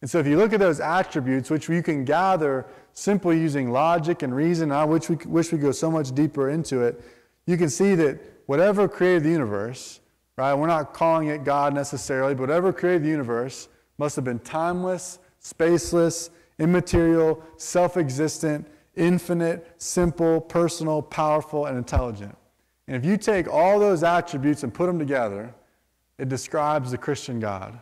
And 0.00 0.10
so 0.10 0.18
if 0.18 0.26
you 0.26 0.36
look 0.36 0.52
at 0.52 0.60
those 0.60 0.80
attributes, 0.80 1.50
which 1.50 1.68
you 1.68 1.82
can 1.82 2.04
gather 2.04 2.66
simply 2.94 3.38
using 3.38 3.70
logic 3.70 4.22
and 4.22 4.34
reason, 4.34 4.72
I 4.72 4.84
wish 4.84 5.08
we, 5.08 5.16
wish 5.26 5.52
we 5.52 5.58
go 5.58 5.72
so 5.72 5.90
much 5.90 6.14
deeper 6.14 6.50
into 6.50 6.80
it, 6.82 7.00
you 7.46 7.56
can 7.56 7.68
see 7.68 7.94
that 7.96 8.18
whatever 8.46 8.88
created 8.88 9.24
the 9.24 9.30
universe, 9.30 10.00
right, 10.36 10.54
we're 10.54 10.66
not 10.66 10.94
calling 10.94 11.28
it 11.28 11.44
God 11.44 11.74
necessarily, 11.74 12.34
but 12.34 12.42
whatever 12.42 12.72
created 12.72 13.04
the 13.04 13.08
universe 13.08 13.68
must 13.98 14.16
have 14.16 14.24
been 14.24 14.38
timeless, 14.38 15.18
spaceless, 15.42 16.30
immaterial, 16.58 17.42
self 17.56 17.96
existent, 17.96 18.66
infinite, 18.96 19.74
simple, 19.78 20.40
personal, 20.40 21.02
powerful, 21.02 21.66
and 21.66 21.76
intelligent. 21.76 22.36
And 22.90 22.96
if 22.96 23.08
you 23.08 23.16
take 23.16 23.46
all 23.46 23.78
those 23.78 24.02
attributes 24.02 24.64
and 24.64 24.74
put 24.74 24.86
them 24.86 24.98
together, 24.98 25.54
it 26.18 26.28
describes 26.28 26.90
the 26.90 26.98
Christian 26.98 27.38
God. 27.38 27.78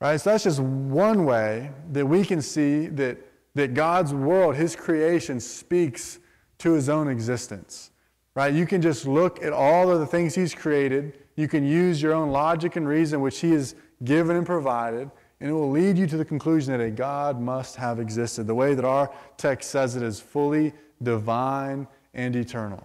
Right? 0.00 0.16
So 0.18 0.30
that's 0.30 0.44
just 0.44 0.58
one 0.58 1.26
way 1.26 1.70
that 1.92 2.06
we 2.06 2.24
can 2.24 2.40
see 2.40 2.86
that, 2.86 3.18
that 3.56 3.74
God's 3.74 4.14
world, 4.14 4.56
His 4.56 4.74
creation, 4.74 5.38
speaks 5.38 6.18
to 6.56 6.72
His 6.72 6.88
own 6.88 7.08
existence. 7.08 7.90
Right? 8.34 8.54
You 8.54 8.64
can 8.64 8.80
just 8.80 9.06
look 9.06 9.42
at 9.42 9.52
all 9.52 9.92
of 9.92 10.00
the 10.00 10.06
things 10.06 10.34
He's 10.34 10.54
created. 10.54 11.18
You 11.34 11.46
can 11.46 11.66
use 11.66 12.00
your 12.00 12.14
own 12.14 12.30
logic 12.30 12.76
and 12.76 12.88
reason, 12.88 13.20
which 13.20 13.40
He 13.40 13.50
has 13.50 13.74
given 14.02 14.34
and 14.36 14.46
provided, 14.46 15.10
and 15.40 15.50
it 15.50 15.52
will 15.52 15.70
lead 15.70 15.98
you 15.98 16.06
to 16.06 16.16
the 16.16 16.24
conclusion 16.24 16.72
that 16.72 16.82
a 16.82 16.90
God 16.90 17.38
must 17.38 17.76
have 17.76 18.00
existed. 18.00 18.46
The 18.46 18.54
way 18.54 18.72
that 18.72 18.86
our 18.86 19.12
text 19.36 19.70
says 19.70 19.94
it 19.94 20.02
is 20.02 20.20
fully 20.20 20.72
divine 21.02 21.86
and 22.14 22.34
eternal, 22.34 22.82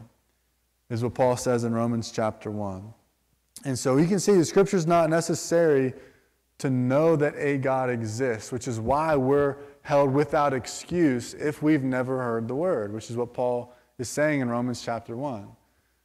is 0.91 1.04
what 1.04 1.13
Paul 1.13 1.38
says 1.38 1.63
in 1.63 1.73
Romans 1.73 2.12
chapter 2.12 2.51
1. 2.51 2.93
And 3.63 3.80
so 3.80 3.97
you 3.97 4.08
can 4.08 4.19
see 4.19 4.34
the 4.34 4.43
scripture 4.43 4.77
is 4.77 4.86
not 4.86 5.10
necessary 5.10 5.93
to 6.58 6.69
know 6.69 7.15
that 7.15 7.34
a 7.38 7.58
God 7.58 7.89
exists, 7.89 8.51
which 8.51 8.67
is 8.67 8.80
why 8.80 9.15
we're 9.15 9.56
held 9.84 10.13
without 10.13 10.54
excuse 10.54 11.34
if 11.34 11.63
we've 11.63 11.84
never 11.84 12.21
heard 12.21 12.47
the 12.47 12.56
word, 12.56 12.93
which 12.93 13.10
is 13.10 13.15
what 13.17 13.34
Paul 13.34 13.73
is 13.97 14.10
saying 14.10 14.41
in 14.41 14.49
Romans 14.49 14.82
chapter 14.84 15.15
1. 15.15 15.47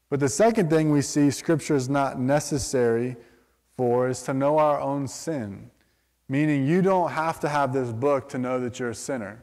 But 0.09 0.20
the 0.20 0.29
second 0.29 0.70
thing 0.70 0.92
we 0.92 1.03
see 1.03 1.31
scripture 1.31 1.75
is 1.75 1.88
not 1.88 2.20
necessary 2.20 3.16
for 3.77 4.09
is 4.09 4.22
to 4.22 4.35
know 4.35 4.59
our 4.59 4.81
own 4.81 5.09
sin. 5.09 5.70
Meaning 6.29 6.66
you 6.66 6.81
don't 6.81 7.11
have 7.11 7.40
to 7.40 7.49
have 7.49 7.72
this 7.72 7.92
book 7.92 8.29
to 8.31 8.38
know 8.38 8.61
that 8.61 8.79
you're 8.79 8.90
a 8.90 8.94
sinner. 8.94 9.42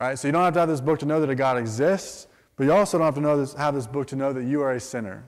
Right? 0.00 0.18
So 0.18 0.26
you 0.28 0.32
don't 0.32 0.44
have 0.44 0.54
to 0.54 0.60
have 0.60 0.68
this 0.68 0.80
book 0.80 0.98
to 1.00 1.06
know 1.06 1.20
that 1.20 1.28
a 1.28 1.34
God 1.34 1.58
exists, 1.58 2.26
but 2.60 2.66
you 2.66 2.74
also 2.74 2.98
don't 2.98 3.06
have 3.06 3.14
to 3.14 3.22
know 3.22 3.38
this, 3.38 3.54
have 3.54 3.74
this 3.74 3.86
book 3.86 4.06
to 4.08 4.16
know 4.16 4.34
that 4.34 4.44
you 4.44 4.60
are 4.60 4.72
a 4.72 4.80
sinner. 4.80 5.26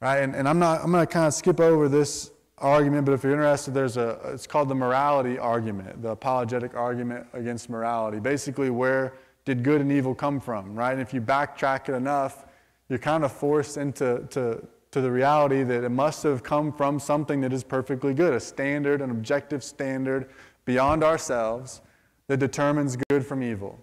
Right? 0.00 0.18
And, 0.18 0.36
and 0.36 0.48
I'm 0.48 0.60
not 0.60 0.84
I'm 0.84 0.92
gonna 0.92 1.04
kind 1.04 1.26
of 1.26 1.34
skip 1.34 1.58
over 1.58 1.88
this 1.88 2.30
argument, 2.58 3.06
but 3.06 3.10
if 3.10 3.24
you're 3.24 3.32
interested, 3.32 3.74
there's 3.74 3.96
a, 3.96 4.20
it's 4.32 4.46
called 4.46 4.68
the 4.68 4.74
morality 4.76 5.36
argument, 5.36 6.00
the 6.00 6.10
apologetic 6.10 6.76
argument 6.76 7.26
against 7.32 7.68
morality. 7.68 8.20
Basically, 8.20 8.70
where 8.70 9.14
did 9.44 9.64
good 9.64 9.80
and 9.80 9.90
evil 9.90 10.14
come 10.14 10.38
from, 10.38 10.76
right? 10.76 10.92
And 10.92 11.02
if 11.02 11.12
you 11.12 11.20
backtrack 11.20 11.88
it 11.88 11.94
enough, 11.94 12.44
you're 12.88 13.00
kind 13.00 13.24
of 13.24 13.32
forced 13.32 13.76
into 13.76 14.24
to, 14.30 14.64
to 14.92 15.00
the 15.00 15.10
reality 15.10 15.64
that 15.64 15.82
it 15.82 15.88
must 15.90 16.22
have 16.22 16.44
come 16.44 16.72
from 16.72 17.00
something 17.00 17.40
that 17.40 17.52
is 17.52 17.64
perfectly 17.64 18.14
good, 18.14 18.32
a 18.32 18.38
standard, 18.38 19.00
an 19.00 19.10
objective 19.10 19.64
standard 19.64 20.30
beyond 20.66 21.02
ourselves 21.02 21.80
that 22.28 22.36
determines 22.36 22.96
good 23.10 23.26
from 23.26 23.42
evil. 23.42 23.76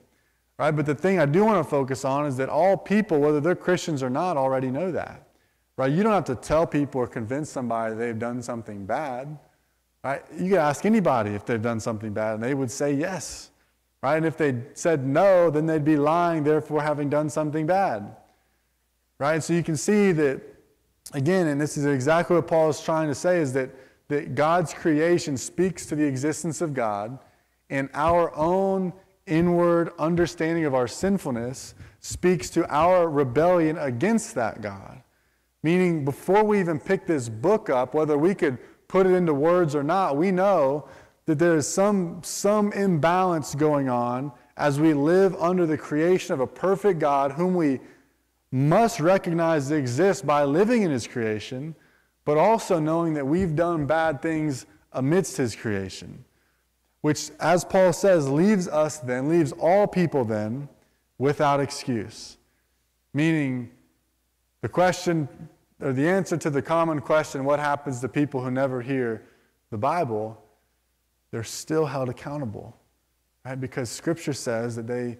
Right? 0.61 0.69
But 0.69 0.85
the 0.85 0.93
thing 0.93 1.19
I 1.19 1.25
do 1.25 1.43
want 1.43 1.57
to 1.57 1.67
focus 1.67 2.05
on 2.05 2.27
is 2.27 2.37
that 2.37 2.47
all 2.47 2.77
people, 2.77 3.19
whether 3.19 3.41
they're 3.41 3.55
Christians 3.55 4.03
or 4.03 4.11
not, 4.11 4.37
already 4.37 4.69
know 4.69 4.91
that. 4.91 5.27
Right? 5.75 5.91
You 5.91 6.03
don't 6.03 6.11
have 6.11 6.25
to 6.25 6.35
tell 6.35 6.67
people 6.67 7.01
or 7.01 7.07
convince 7.07 7.49
somebody 7.49 7.95
they've 7.95 8.19
done 8.19 8.43
something 8.43 8.85
bad. 8.85 9.39
Right? 10.03 10.23
You 10.37 10.49
can 10.49 10.59
ask 10.59 10.85
anybody 10.85 11.31
if 11.31 11.47
they've 11.47 11.59
done 11.59 11.79
something 11.79 12.13
bad, 12.13 12.35
and 12.35 12.43
they 12.43 12.53
would 12.53 12.69
say 12.69 12.93
yes. 12.93 13.49
Right? 14.03 14.17
And 14.17 14.25
if 14.27 14.37
they 14.37 14.55
said 14.75 15.03
no, 15.03 15.49
then 15.49 15.65
they'd 15.65 15.83
be 15.83 15.97
lying, 15.97 16.43
therefore 16.43 16.83
having 16.83 17.09
done 17.09 17.31
something 17.31 17.65
bad. 17.65 18.15
Right? 19.17 19.41
So 19.41 19.53
you 19.53 19.63
can 19.63 19.75
see 19.75 20.11
that, 20.11 20.41
again, 21.15 21.47
and 21.47 21.59
this 21.59 21.75
is 21.75 21.87
exactly 21.87 22.35
what 22.35 22.45
Paul 22.45 22.69
is 22.69 22.81
trying 22.81 23.07
to 23.07 23.15
say, 23.15 23.39
is 23.39 23.51
that, 23.53 23.71
that 24.09 24.35
God's 24.35 24.75
creation 24.75 25.37
speaks 25.37 25.87
to 25.87 25.95
the 25.95 26.05
existence 26.05 26.61
of 26.61 26.75
God, 26.75 27.17
and 27.71 27.89
our 27.95 28.31
own 28.35 28.93
inward 29.31 29.91
understanding 29.97 30.65
of 30.65 30.75
our 30.75 30.87
sinfulness 30.87 31.73
speaks 32.01 32.49
to 32.49 32.67
our 32.67 33.09
rebellion 33.09 33.77
against 33.77 34.35
that 34.35 34.61
God. 34.61 35.01
Meaning, 35.63 36.03
before 36.03 36.43
we 36.43 36.59
even 36.59 36.79
pick 36.79 37.07
this 37.07 37.29
book 37.29 37.69
up, 37.69 37.93
whether 37.93 38.17
we 38.17 38.35
could 38.35 38.57
put 38.87 39.05
it 39.05 39.13
into 39.13 39.33
words 39.33 39.73
or 39.73 39.83
not, 39.83 40.17
we 40.17 40.31
know 40.31 40.87
that 41.25 41.39
there 41.39 41.55
is 41.55 41.67
some, 41.67 42.21
some 42.23 42.73
imbalance 42.73 43.55
going 43.55 43.87
on 43.87 44.31
as 44.57 44.79
we 44.79 44.93
live 44.93 45.35
under 45.35 45.65
the 45.65 45.77
creation 45.77 46.33
of 46.33 46.39
a 46.39 46.47
perfect 46.47 46.99
God 46.99 47.31
whom 47.31 47.55
we 47.55 47.79
must 48.51 48.99
recognize 48.99 49.71
exists 49.71 50.21
by 50.21 50.43
living 50.43 50.81
in 50.81 50.91
his 50.91 51.07
creation, 51.07 51.73
but 52.25 52.37
also 52.37 52.79
knowing 52.79 53.13
that 53.13 53.25
we've 53.25 53.55
done 53.55 53.85
bad 53.85 54.21
things 54.21 54.65
amidst 54.91 55.37
his 55.37 55.55
creation. 55.55 56.25
Which, 57.01 57.31
as 57.39 57.65
Paul 57.65 57.93
says, 57.93 58.29
leaves 58.29 58.67
us 58.67 58.99
then, 58.99 59.27
leaves 59.27 59.51
all 59.53 59.87
people 59.87 60.23
then 60.23 60.69
without 61.17 61.59
excuse. 61.59 62.37
Meaning, 63.13 63.71
the 64.61 64.69
question, 64.69 65.27
or 65.81 65.93
the 65.93 66.07
answer 66.07 66.37
to 66.37 66.49
the 66.49 66.61
common 66.61 67.01
question, 67.01 67.43
what 67.43 67.59
happens 67.59 67.99
to 68.01 68.07
people 68.07 68.43
who 68.43 68.51
never 68.51 68.81
hear 68.81 69.23
the 69.71 69.77
Bible, 69.77 70.39
they're 71.31 71.43
still 71.43 71.85
held 71.85 72.09
accountable. 72.09 72.77
Right? 73.43 73.59
Because 73.59 73.89
Scripture 73.89 74.33
says 74.33 74.75
that 74.75 74.85
they, 74.85 75.17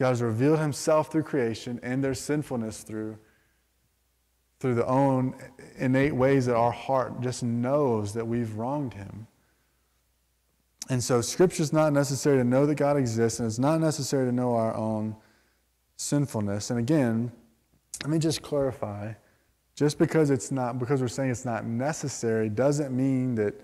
God 0.00 0.08
has 0.08 0.22
revealed 0.22 0.58
Himself 0.58 1.12
through 1.12 1.22
creation 1.22 1.78
and 1.84 2.02
their 2.02 2.14
sinfulness 2.14 2.82
through, 2.82 3.16
through 4.58 4.74
the 4.74 4.86
own 4.86 5.34
innate 5.76 6.14
ways 6.14 6.46
that 6.46 6.56
our 6.56 6.72
heart 6.72 7.20
just 7.20 7.44
knows 7.44 8.12
that 8.14 8.26
we've 8.26 8.54
wronged 8.56 8.94
Him. 8.94 9.28
And 10.88 11.02
so 11.02 11.20
Scripture 11.20 11.62
is 11.62 11.72
not 11.72 11.92
necessary 11.92 12.38
to 12.38 12.44
know 12.44 12.66
that 12.66 12.74
God 12.74 12.96
exists, 12.96 13.38
and 13.38 13.46
it's 13.46 13.58
not 13.58 13.80
necessary 13.80 14.26
to 14.26 14.32
know 14.32 14.54
our 14.54 14.74
own 14.74 15.16
sinfulness. 15.96 16.70
And 16.70 16.78
again, 16.78 17.30
let 18.02 18.10
me 18.10 18.18
just 18.18 18.42
clarify. 18.42 19.12
Just 19.74 19.98
because 19.98 20.30
it's 20.30 20.50
not, 20.50 20.78
because 20.78 21.00
we're 21.00 21.08
saying 21.08 21.30
it's 21.30 21.44
not 21.44 21.64
necessary, 21.64 22.48
doesn't 22.48 22.94
mean 22.94 23.34
that 23.36 23.54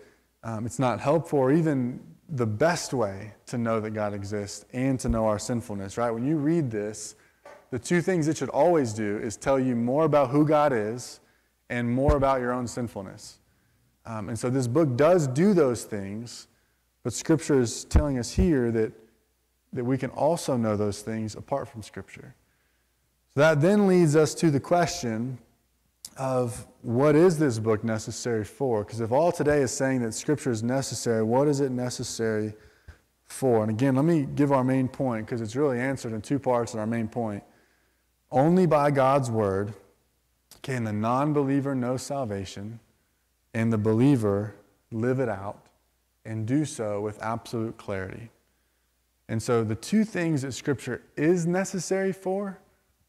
um, 0.43 0.65
it's 0.65 0.79
not 0.79 1.01
helpful 1.01 1.39
or 1.39 1.53
even 1.53 2.01
the 2.31 2.47
best 2.47 2.93
way 2.93 3.33
to 3.47 3.59
know 3.59 3.81
that 3.81 3.91
God 3.91 4.15
exists 4.15 4.65
and 4.73 4.99
to 5.01 5.09
know 5.09 5.27
our 5.27 5.39
sinfulness, 5.39 5.97
right? 5.97 6.11
When 6.11 6.27
you 6.27 6.37
read 6.37 6.71
this, 6.71 7.15
the 7.71 7.79
two 7.79 8.01
things 8.01 8.29
it 8.29 8.37
should 8.37 8.49
always 8.51 8.93
do 8.93 9.19
is 9.19 9.37
tell 9.37 9.59
you 9.59 9.77
more 9.77 10.05
about 10.05 10.31
who 10.31 10.47
God 10.47 10.73
is 10.73 11.21
and 11.71 11.91
more 11.91 12.17
about 12.17 12.41
your 12.41 12.53
own 12.53 12.67
sinfulness. 12.67 13.41
Um, 14.07 14.29
and 14.31 14.39
so 14.39 14.49
this 14.49 14.67
book 14.67 14.97
does 14.97 15.27
do 15.27 15.53
those 15.53 15.85
things, 15.85 16.48
but 17.09 17.15
Scripture 17.15 17.59
is 17.59 17.85
telling 17.85 18.19
us 18.19 18.31
here 18.35 18.71
that, 18.71 18.93
that 19.73 19.83
we 19.83 19.97
can 19.97 20.11
also 20.11 20.59
know 20.59 20.77
those 20.77 21.01
things 21.01 21.37
apart 21.37 21.67
from 21.67 21.83
Scripture. 21.83 22.35
So 23.33 23.41
that 23.41 23.63
then 23.63 23.87
leads 23.87 24.15
us 24.15 24.35
to 24.35 24.51
the 24.51 24.61
question 24.61 25.39
of 26.19 26.67
what 26.83 27.17
is 27.17 27.39
this 27.39 27.59
book 27.59 27.83
necessary 27.83 28.45
for? 28.45 28.85
Because 28.85 29.01
if 29.01 29.11
all 29.11 29.33
today 29.33 29.63
is 29.63 29.73
saying 29.73 30.03
that 30.03 30.13
Scripture 30.13 30.51
is 30.51 30.63
necessary, 30.63 31.23
what 31.23 31.49
is 31.49 31.61
it 31.61 31.73
necessary 31.73 32.53
for. 33.25 33.63
And 33.63 33.71
again, 33.71 33.95
let 33.95 34.05
me 34.05 34.27
give 34.35 34.53
our 34.53 34.63
main 34.63 34.87
point 34.87 35.25
because 35.25 35.41
it's 35.41 35.57
really 35.57 35.81
answered 35.81 36.13
in 36.13 36.21
two 36.21 36.39
parts 36.39 36.75
in 36.75 36.79
our 36.79 36.87
main 36.87 37.09
point. 37.09 37.43
Only 38.31 38.67
by 38.67 38.91
God's 38.91 39.31
word 39.31 39.73
can 40.61 40.85
the 40.85 40.93
non 40.93 41.33
believer 41.33 41.75
know 41.75 41.97
salvation 41.97 42.81
and 43.55 43.73
the 43.73 43.79
believer 43.79 44.57
live 44.93 45.21
it 45.21 45.31
out 45.31 45.68
and 46.29 46.47
do 46.47 46.67
so 46.67 47.01
with 47.01 47.21
absolute 47.23 47.79
clarity. 47.79 48.29
And 49.31 49.43
so 49.43 49.65
the 49.65 49.75
two 49.75 50.05
things 50.05 50.43
that 50.43 50.53
Scripture 50.53 51.03
is 51.17 51.47
necessary 51.47 52.13
for 52.13 52.61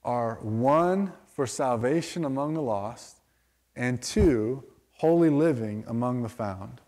are 0.06 0.40
one, 0.42 1.12
for 1.28 1.46
salvation 1.46 2.24
among 2.24 2.54
the 2.54 2.62
lost, 2.62 3.18
and 3.76 4.02
two, 4.02 4.64
holy 4.94 5.30
living 5.30 5.84
among 5.88 6.24
the 6.24 6.30
found. 6.30 6.80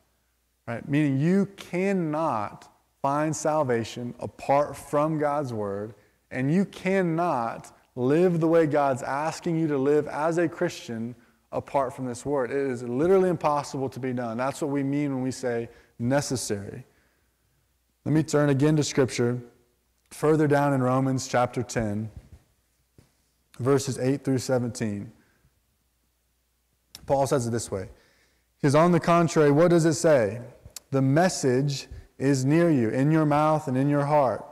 Right? 0.66 0.88
Meaning 0.88 1.20
you 1.20 1.48
cannot 1.58 2.74
find 3.02 3.36
salvation 3.36 4.16
apart 4.20 4.78
from 4.78 5.20
God's 5.20 5.52
word, 5.52 5.96
and 6.32 6.54
you 6.54 6.64
cannot 6.64 7.78
live 7.98 8.40
the 8.40 8.48
way 8.48 8.68
God's 8.68 9.04
asking 9.04 9.60
you 9.60 9.68
to 9.68 9.78
live 9.78 10.08
as 10.08 10.38
a 10.38 10.48
Christian 10.48 11.14
apart 11.52 11.94
from 11.94 12.06
this 12.06 12.26
word. 12.26 12.52
It 12.52 12.58
is 12.58 12.84
literally 12.84 13.30
impossible 13.30 13.90
to 13.90 14.00
be 14.00 14.14
done. 14.14 14.38
That's 14.38 14.62
what 14.62 14.72
we 14.72 14.82
mean 14.82 15.14
when 15.14 15.24
we 15.24 15.32
say 15.32 15.68
necessary. 16.02 16.86
Let 18.06 18.14
me 18.14 18.24
turn 18.24 18.50
again 18.50 18.76
to 18.78 18.84
Scripture, 18.84 19.40
further 20.10 20.48
down 20.48 20.74
in 20.74 20.82
Romans 20.82 21.28
chapter 21.28 21.64
10, 21.64 22.10
verses 23.60 24.00
8 24.00 24.24
through 24.24 24.40
17. 24.40 25.12
Paul 27.06 27.28
says 27.28 27.48
it 27.48 27.52
this 27.52 27.70
way 27.70 27.90
says, 28.62 28.76
On 28.76 28.92
the 28.92 29.00
contrary, 29.00 29.52
what 29.52 29.70
does 29.70 29.86
it 29.86 29.94
say? 29.94 30.42
The 30.92 31.02
message 31.02 31.88
is 32.18 32.46
near 32.46 32.70
you, 32.70 32.90
in 32.90 33.12
your 33.12 33.26
mouth 33.26 33.68
and 33.68 33.78
in 33.78 33.90
your 33.90 34.06
heart. 34.06 34.46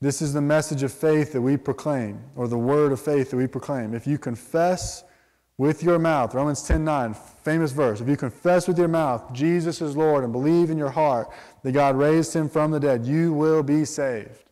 This 0.00 0.22
is 0.22 0.32
the 0.32 0.40
message 0.40 0.82
of 0.82 0.92
faith 0.92 1.32
that 1.32 1.42
we 1.42 1.56
proclaim, 1.56 2.22
or 2.34 2.48
the 2.48 2.58
word 2.58 2.92
of 2.92 3.00
faith 3.00 3.30
that 3.30 3.36
we 3.36 3.46
proclaim. 3.46 3.94
If 3.94 4.06
you 4.06 4.16
confess 4.16 5.04
with 5.60 5.82
your 5.82 5.98
mouth, 5.98 6.34
Romans 6.34 6.62
10 6.62 6.82
9, 6.86 7.12
famous 7.44 7.70
verse, 7.70 8.00
if 8.00 8.08
you 8.08 8.16
confess 8.16 8.66
with 8.66 8.78
your 8.78 8.88
mouth 8.88 9.30
Jesus 9.34 9.82
is 9.82 9.94
Lord 9.94 10.24
and 10.24 10.32
believe 10.32 10.70
in 10.70 10.78
your 10.78 10.88
heart 10.88 11.28
that 11.62 11.72
God 11.72 11.96
raised 11.96 12.32
him 12.32 12.48
from 12.48 12.70
the 12.70 12.80
dead, 12.80 13.04
you 13.04 13.34
will 13.34 13.62
be 13.62 13.84
saved. 13.84 14.42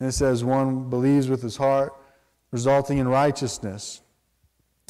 And 0.00 0.08
it 0.08 0.12
says, 0.12 0.42
one 0.42 0.88
believes 0.88 1.28
with 1.28 1.42
his 1.42 1.58
heart, 1.58 1.92
resulting 2.50 2.96
in 2.96 3.08
righteousness, 3.08 4.00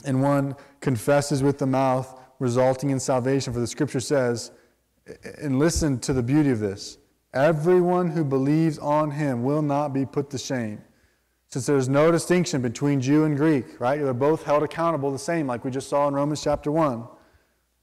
and 0.05 0.23
one 0.23 0.55
confesses 0.81 1.43
with 1.43 1.59
the 1.59 1.67
mouth, 1.67 2.21
resulting 2.39 2.91
in 2.91 3.01
salvation. 3.01 3.53
For 3.53 3.59
the 3.59 3.67
scripture 3.67 3.99
says, 3.99 4.53
and 5.41 5.59
listen 5.59 5.99
to 6.03 6.13
the 6.13 6.23
beauty 6.23 6.51
of 6.51 6.61
this 6.61 6.99
everyone 7.35 8.11
who 8.11 8.23
believes 8.23 8.79
on 8.79 9.11
him 9.11 9.43
will 9.43 9.63
not 9.63 9.93
be 9.93 10.07
put 10.07 10.31
to 10.31 10.39
shame. 10.39 10.81
Since 11.53 11.67
there's 11.67 11.89
no 11.89 12.11
distinction 12.11 12.63
between 12.63 13.03
Jew 13.03 13.25
and 13.25 13.37
Greek, 13.37 13.79
right? 13.79 14.01
They're 14.01 14.15
both 14.15 14.45
held 14.45 14.63
accountable 14.63 15.13
the 15.13 15.19
same, 15.19 15.47
like 15.47 15.67
we 15.67 15.71
just 15.71 15.91
saw 15.91 16.09
in 16.09 16.15
Romans 16.15 16.43
chapter 16.43 16.73
1. 16.73 17.07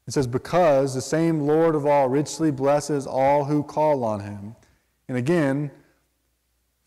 It 0.07 0.13
says, 0.13 0.25
Because 0.25 0.95
the 0.95 1.01
same 1.01 1.41
Lord 1.41 1.75
of 1.75 1.85
all 1.85 2.09
richly 2.09 2.49
blesses 2.49 3.05
all 3.05 3.45
who 3.45 3.61
call 3.61 4.03
on 4.03 4.21
him. 4.21 4.55
And 5.07 5.19
again, 5.19 5.69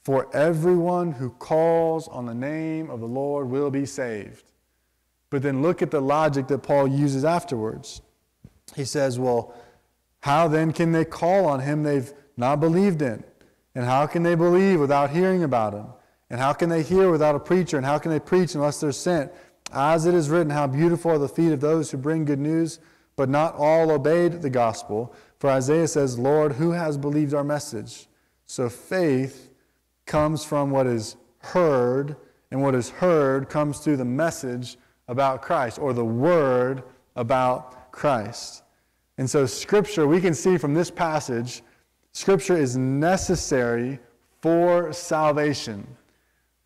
for 0.02 0.28
everyone 0.34 1.12
who 1.12 1.30
calls 1.30 2.08
on 2.08 2.26
the 2.26 2.34
name 2.34 2.90
of 2.90 2.98
the 2.98 3.06
Lord 3.06 3.48
will 3.48 3.70
be 3.70 3.86
saved. 3.86 4.42
But 5.30 5.42
then 5.42 5.62
look 5.62 5.82
at 5.82 5.92
the 5.92 6.00
logic 6.00 6.48
that 6.48 6.64
Paul 6.64 6.88
uses 6.88 7.24
afterwards. 7.24 8.02
He 8.74 8.84
says, 8.84 9.20
Well, 9.20 9.54
how 10.22 10.48
then 10.48 10.72
can 10.72 10.90
they 10.90 11.04
call 11.04 11.46
on 11.46 11.60
him 11.60 11.84
they've 11.84 12.12
not 12.36 12.58
believed 12.58 13.02
in? 13.02 13.22
And 13.72 13.84
how 13.84 14.08
can 14.08 14.24
they 14.24 14.34
believe 14.34 14.80
without 14.80 15.10
hearing 15.10 15.44
about 15.44 15.74
him? 15.74 15.86
And 16.32 16.40
how 16.40 16.54
can 16.54 16.70
they 16.70 16.82
hear 16.82 17.10
without 17.10 17.34
a 17.34 17.38
preacher? 17.38 17.76
And 17.76 17.84
how 17.84 17.98
can 17.98 18.10
they 18.10 18.18
preach 18.18 18.54
unless 18.54 18.80
they're 18.80 18.90
sent? 18.90 19.30
As 19.70 20.06
it 20.06 20.14
is 20.14 20.30
written, 20.30 20.48
how 20.48 20.66
beautiful 20.66 21.10
are 21.10 21.18
the 21.18 21.28
feet 21.28 21.52
of 21.52 21.60
those 21.60 21.90
who 21.90 21.98
bring 21.98 22.24
good 22.24 22.38
news, 22.38 22.80
but 23.16 23.28
not 23.28 23.54
all 23.54 23.90
obeyed 23.90 24.40
the 24.40 24.48
gospel. 24.48 25.14
For 25.38 25.50
Isaiah 25.50 25.86
says, 25.86 26.18
Lord, 26.18 26.52
who 26.54 26.70
has 26.70 26.96
believed 26.96 27.34
our 27.34 27.44
message? 27.44 28.08
So 28.46 28.70
faith 28.70 29.50
comes 30.06 30.42
from 30.42 30.70
what 30.70 30.86
is 30.86 31.16
heard, 31.40 32.16
and 32.50 32.62
what 32.62 32.74
is 32.74 32.88
heard 32.88 33.50
comes 33.50 33.80
through 33.80 33.98
the 33.98 34.04
message 34.06 34.78
about 35.08 35.42
Christ, 35.42 35.78
or 35.78 35.92
the 35.92 36.04
word 36.04 36.82
about 37.14 37.92
Christ. 37.92 38.62
And 39.18 39.28
so, 39.28 39.44
Scripture, 39.44 40.06
we 40.06 40.20
can 40.20 40.32
see 40.32 40.56
from 40.56 40.72
this 40.72 40.90
passage, 40.90 41.62
Scripture 42.12 42.56
is 42.56 42.74
necessary 42.78 43.98
for 44.40 44.94
salvation. 44.94 45.86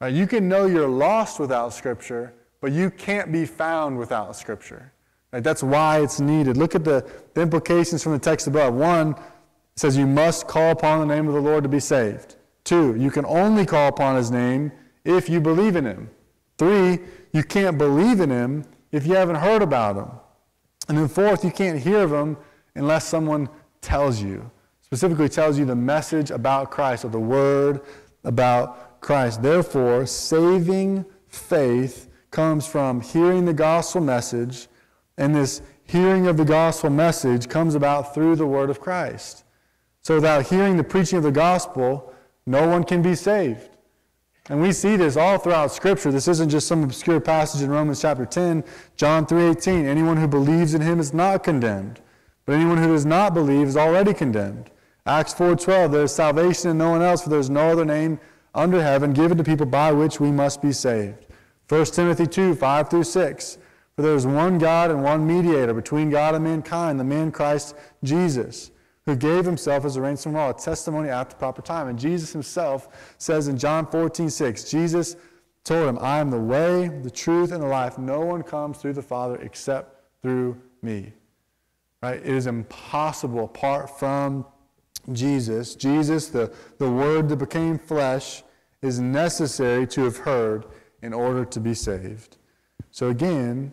Right? 0.01 0.13
You 0.13 0.27
can 0.27 0.49
know 0.49 0.67
you're 0.67 0.89
lost 0.89 1.41
without 1.41 1.73
Scripture, 1.73 2.35
but 2.61 2.73
you 2.73 2.91
can't 2.91 3.33
be 3.33 3.47
found 3.47 3.99
without 3.99 4.37
Scripture. 4.37 4.93
Right? 5.33 5.43
That's 5.43 5.63
why 5.63 6.01
it's 6.01 6.21
needed. 6.21 6.57
Look 6.57 6.75
at 6.75 6.85
the, 6.85 7.09
the 7.35 7.41
implications 7.41 8.03
from 8.03 8.13
the 8.13 8.19
text 8.19 8.47
above. 8.47 8.75
One, 8.75 9.13
it 9.13 9.19
says 9.77 9.97
you 9.97 10.07
must 10.07 10.47
call 10.47 10.71
upon 10.71 11.07
the 11.07 11.15
name 11.15 11.29
of 11.29 11.35
the 11.35 11.41
Lord 11.41 11.63
to 11.65 11.69
be 11.69 11.81
saved. 11.81 12.37
Two, 12.65 12.97
you 12.97 13.11
can 13.11 13.25
only 13.27 13.65
call 13.65 13.89
upon 13.89 14.17
his 14.17 14.31
name 14.31 14.73
if 15.05 15.29
you 15.29 15.41
believe 15.41 15.77
in 15.77 15.85
him. 15.85 16.11
Three, 16.59 16.99
you 17.33 17.43
can't 17.43 17.79
believe 17.79 18.21
in 18.21 18.31
him 18.31 18.65
if 18.93 19.07
you 19.07 19.15
haven't 19.15 19.37
heard 19.37 19.63
about 19.63 19.97
him. 19.97 20.11
And 20.89 20.99
then 20.99 21.09
fourth, 21.09 21.45
you 21.45 21.51
can't 21.51 21.79
hear 21.79 22.01
of 22.01 22.13
him 22.13 22.37
unless 22.75 23.07
someone 23.07 23.49
tells 23.81 24.23
you, 24.23 24.51
specifically 24.83 25.29
tells 25.29 25.59
you 25.59 25.65
the 25.65 25.77
message 25.77 26.31
about 26.31 26.71
Christ 26.71 27.05
or 27.05 27.09
the 27.09 27.21
word 27.21 27.83
about 28.25 28.86
Christ. 29.07 29.41
Therefore, 29.41 30.05
saving 30.05 31.05
faith 31.29 32.11
comes 32.33 32.67
from 32.67 33.01
hearing 33.01 33.45
the 33.45 33.55
gospel 33.55 34.01
message, 34.01 34.67
and 35.17 35.33
this 35.33 35.63
hearing 35.85 36.27
of 36.27 36.37
the 36.37 36.45
gospel 36.45 36.91
message 36.91 37.49
comes 37.49 37.77
about 37.77 38.13
through 38.13 38.35
the 38.35 38.47
word 38.47 38.69
of 38.69 38.81
Christ. 38.81 39.45
So, 40.03 40.17
without 40.17 40.47
hearing 40.47 40.77
the 40.77 40.83
preaching 40.83 41.19
of 41.19 41.23
the 41.23 41.31
gospel, 41.31 42.13
no 42.47 42.67
one 42.67 42.83
can 42.83 43.01
be 43.01 43.15
saved. 43.15 43.71
And 44.51 44.61
we 44.61 44.73
see 44.73 44.97
this 44.97 45.17
all 45.17 45.39
throughout 45.39 45.71
Scripture. 45.71 46.11
This 46.11 46.27
isn't 46.27 46.51
just 46.51 46.67
some 46.67 46.83
obscure 46.83 47.21
passage 47.21 47.63
in 47.63 47.71
Romans 47.71 48.03
chapter 48.03 48.27
10, 48.27 48.65
John 48.97 49.25
3:18. 49.25 49.87
Anyone 49.87 50.17
who 50.17 50.27
believes 50.27 50.75
in 50.75 50.81
him 50.81 50.99
is 50.99 51.15
not 51.15 51.45
condemned, 51.45 52.01
but 52.45 52.57
anyone 52.57 52.79
who 52.79 52.89
does 52.89 53.07
not 53.07 53.35
believe 53.35 53.69
is 53.69 53.77
already 53.77 54.13
condemned. 54.13 54.69
Acts 55.07 55.33
4:12, 55.33 55.93
there 55.93 56.03
is 56.03 56.13
salvation 56.13 56.73
in 56.73 56.79
no 56.79 56.91
one 56.91 57.03
else, 57.03 57.23
for 57.23 57.31
there 57.31 57.39
is 57.39 57.49
no 57.49 57.71
other 57.71 57.85
name 57.85 58.19
under 58.57 58.83
heaven 58.83 59.13
given 59.13 59.39
to 59.39 59.45
people 59.45 59.67
by 59.67 59.93
which 59.93 60.19
we 60.19 60.33
must 60.33 60.61
be 60.61 60.73
saved. 60.73 61.27
1 61.69 61.85
Timothy 61.87 62.27
2 62.27 62.55
5 62.55 62.91
through 62.91 63.05
6. 63.05 63.59
For 63.95 64.03
there 64.03 64.15
is 64.15 64.27
one 64.27 64.59
God 64.59 64.91
and 64.91 65.03
one 65.03 65.27
mediator 65.27 65.73
between 65.73 66.11
God 66.11 66.35
and 66.35 66.45
mankind, 66.45 67.01
the 67.01 67.05
man 67.05 67.33
Christ 67.33 67.75
Jesus, 68.05 68.71
who 69.07 69.17
gave 69.17 69.47
himself 69.47 69.87
as 69.87 69.97
a 69.97 70.03
ransom 70.03 70.33
for 70.33 70.39
all, 70.39 70.51
a 70.51 70.55
testimony 70.55 71.09
at 71.09 71.31
the 71.31 71.37
proper 71.37 71.63
time. 71.63 71.89
And 71.89 71.99
Jesus 71.99 72.31
himself 72.31 73.15
says 73.17 73.49
in 73.49 73.57
John 73.57 73.87
14 73.87 74.29
6, 74.29 74.71
Jesus 74.71 75.17
told 75.65 75.89
him, 75.89 75.99
I 76.01 76.19
am 76.19 76.31
the 76.31 76.39
way, 76.39 76.89
the 76.89 77.11
truth, 77.11 77.53
and 77.53 77.63
the 77.63 77.67
life. 77.67 77.97
No 77.97 78.21
one 78.21 78.43
comes 78.43 78.79
through 78.79 78.93
the 78.93 79.03
Father 79.03 79.37
except 79.37 79.97
through 80.21 80.61
me. 80.83 81.13
Right? 82.03 82.21
It 82.21 82.27
is 82.27 82.47
impossible 82.47 83.45
apart 83.45 83.99
from 83.99 84.45
Jesus, 85.13 85.75
Jesus, 85.75 86.29
the, 86.29 86.53
the 86.79 86.91
Word 86.91 87.29
that 87.29 87.37
became 87.37 87.79
flesh, 87.79 88.43
is 88.87 89.01
necessary 89.01 89.87
to 89.89 90.05
have 90.05 90.19
heard 90.19 90.67
in 91.03 91.13
order 91.13 91.45
to 91.45 91.61
be 91.61 91.75
saved. 91.75 92.39
So 92.91 93.09
again, 93.09 93.73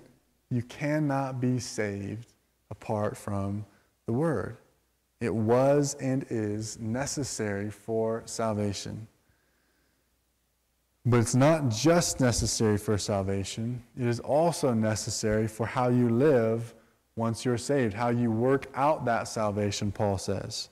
you 0.49 0.61
cannot 0.63 1.39
be 1.39 1.59
saved 1.59 2.33
apart 2.69 3.15
from 3.15 3.65
the 4.05 4.13
Word. 4.13 4.57
It 5.21 5.33
was 5.33 5.95
and 6.01 6.25
is 6.29 6.77
necessary 6.79 7.69
for 7.69 8.23
salvation. 8.25 9.07
But 11.05 11.19
it's 11.19 11.35
not 11.35 11.69
just 11.69 12.19
necessary 12.19 12.77
for 12.77 12.97
salvation, 12.97 13.83
it 13.99 14.07
is 14.07 14.19
also 14.19 14.73
necessary 14.73 15.47
for 15.47 15.65
how 15.65 15.89
you 15.89 16.09
live 16.09 16.73
once 17.15 17.45
you're 17.45 17.57
saved, 17.57 17.93
how 17.93 18.09
you 18.09 18.31
work 18.31 18.67
out 18.73 19.05
that 19.05 19.27
salvation, 19.27 19.91
Paul 19.91 20.17
says. 20.17 20.69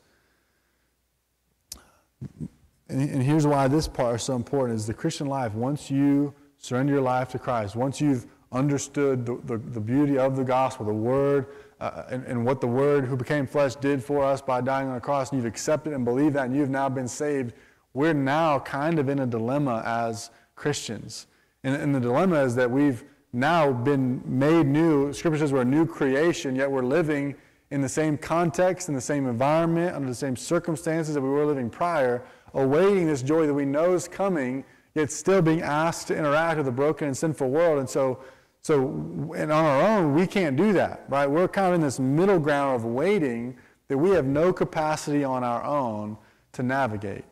And 2.92 3.24
here's 3.24 3.48
why 3.48 3.68
this 3.70 3.88
part 3.88 4.18
is 4.18 4.24
so 4.24 4.36
important 4.36 4.78
is 4.78 4.86
the 4.86 4.94
Christian 4.94 5.28
life, 5.28 5.54
once 5.54 5.90
you 5.90 6.34
surrender 6.58 6.94
your 6.94 7.02
life 7.02 7.30
to 7.30 7.40
Christ, 7.40 7.76
once 7.76 8.02
you've 8.02 8.28
understood 8.52 9.26
the, 9.26 9.40
the, 9.46 9.58
the 9.58 9.80
beauty 9.80 10.18
of 10.18 10.36
the 10.36 10.44
gospel, 10.44 10.86
the 10.86 10.94
word, 10.94 11.48
uh, 11.80 12.04
and, 12.10 12.26
and, 12.26 12.46
what 12.46 12.60
the 12.60 12.68
word 12.68 13.06
who 13.06 13.16
became 13.16 13.48
flesh 13.48 13.76
did 13.76 14.04
for 14.04 14.24
us 14.24 14.42
by 14.42 14.62
dying 14.62 14.90
on 14.90 14.94
the 14.94 15.00
cross, 15.00 15.32
and 15.32 15.38
you've 15.38 15.48
accepted 15.48 15.94
and 15.94 16.04
believed 16.04 16.36
that, 16.36 16.46
and 16.46 16.56
you've 16.56 16.70
now 16.70 16.90
been 16.90 17.08
saved, 17.08 17.54
we're 17.94 18.14
now 18.14 18.60
kind 18.60 19.00
of 19.00 19.10
in 19.10 19.20
a 19.20 19.26
dilemma 19.26 19.82
as 19.86 20.30
Christians. 20.56 21.28
And, 21.64 21.76
and 21.76 21.96
the 21.96 22.00
dilemma 22.00 22.44
is 22.44 22.54
that 22.56 22.70
we've 22.70 23.04
now 23.34 23.72
been 23.72 24.22
made 24.26 24.68
new. 24.68 25.14
Scripture 25.14 25.40
says 25.40 25.54
we're 25.54 25.62
a 25.62 25.66
new 25.66 25.86
creation, 25.86 26.56
yet 26.56 26.70
we're 26.70 26.84
living 26.84 27.36
in 27.72 27.82
the 27.82 27.90
same 27.90 28.18
context, 28.18 28.90
in 28.90 28.94
the 28.94 29.02
same 29.02 29.28
environment, 29.28 29.96
under 29.96 30.10
the 30.10 30.16
same 30.16 30.36
circumstances 30.36 31.16
that 31.16 31.22
we 31.22 31.30
were 31.30 31.46
living 31.46 31.70
prior, 31.70 32.22
awaiting 32.54 33.08
this 33.08 33.22
joy 33.22 33.48
that 33.48 33.54
we 33.54 33.66
know 33.66 33.94
is 33.94 34.08
coming, 34.08 34.64
yet 34.96 35.12
still 35.12 35.42
being 35.42 35.62
asked 35.62 36.08
to 36.08 36.18
interact 36.18 36.58
with 36.58 36.68
a 36.68 36.72
broken 36.72 37.08
and 37.08 37.18
sinful 37.18 37.50
world. 37.50 37.80
And 37.80 37.90
so, 37.90 38.20
so 38.62 38.88
and 39.36 39.52
on 39.52 39.66
our 39.66 39.82
own, 39.82 40.14
we 40.14 40.28
can't 40.28 40.56
do 40.56 40.74
that, 40.74 41.06
right? 41.10 41.30
We're 41.30 41.48
kind 41.48 41.68
of 41.70 41.74
in 41.76 41.82
this 41.82 42.00
middle 42.00 42.40
ground 42.40 42.76
of 42.76 42.86
waiting 42.86 43.58
that 43.88 43.98
we 43.98 44.12
have 44.12 44.26
no 44.26 44.54
capacity 44.54 45.24
on 45.24 45.44
our 45.44 45.64
own 45.64 46.18
to 46.54 46.64
navigate. 46.64 47.26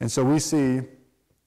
And 0.00 0.10
so 0.10 0.24
we 0.24 0.38
see 0.38 0.82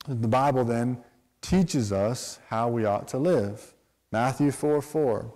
the 0.08 0.28
Bible 0.28 0.64
then 0.64 1.04
teaches 1.42 1.92
us 1.92 2.40
how 2.48 2.70
we 2.70 2.86
ought 2.86 3.08
to 3.10 3.18
live. 3.18 3.74
Matthew 4.12 4.52
4 4.52 4.82
4. 4.82 5.34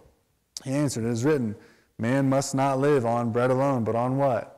He 0.63 0.71
answered, 0.71 1.05
It 1.05 1.11
is 1.11 1.23
written, 1.23 1.55
Man 1.97 2.29
must 2.29 2.55
not 2.55 2.79
live 2.79 3.05
on 3.05 3.31
bread 3.31 3.51
alone, 3.51 3.83
but 3.83 3.95
on 3.95 4.17
what? 4.17 4.52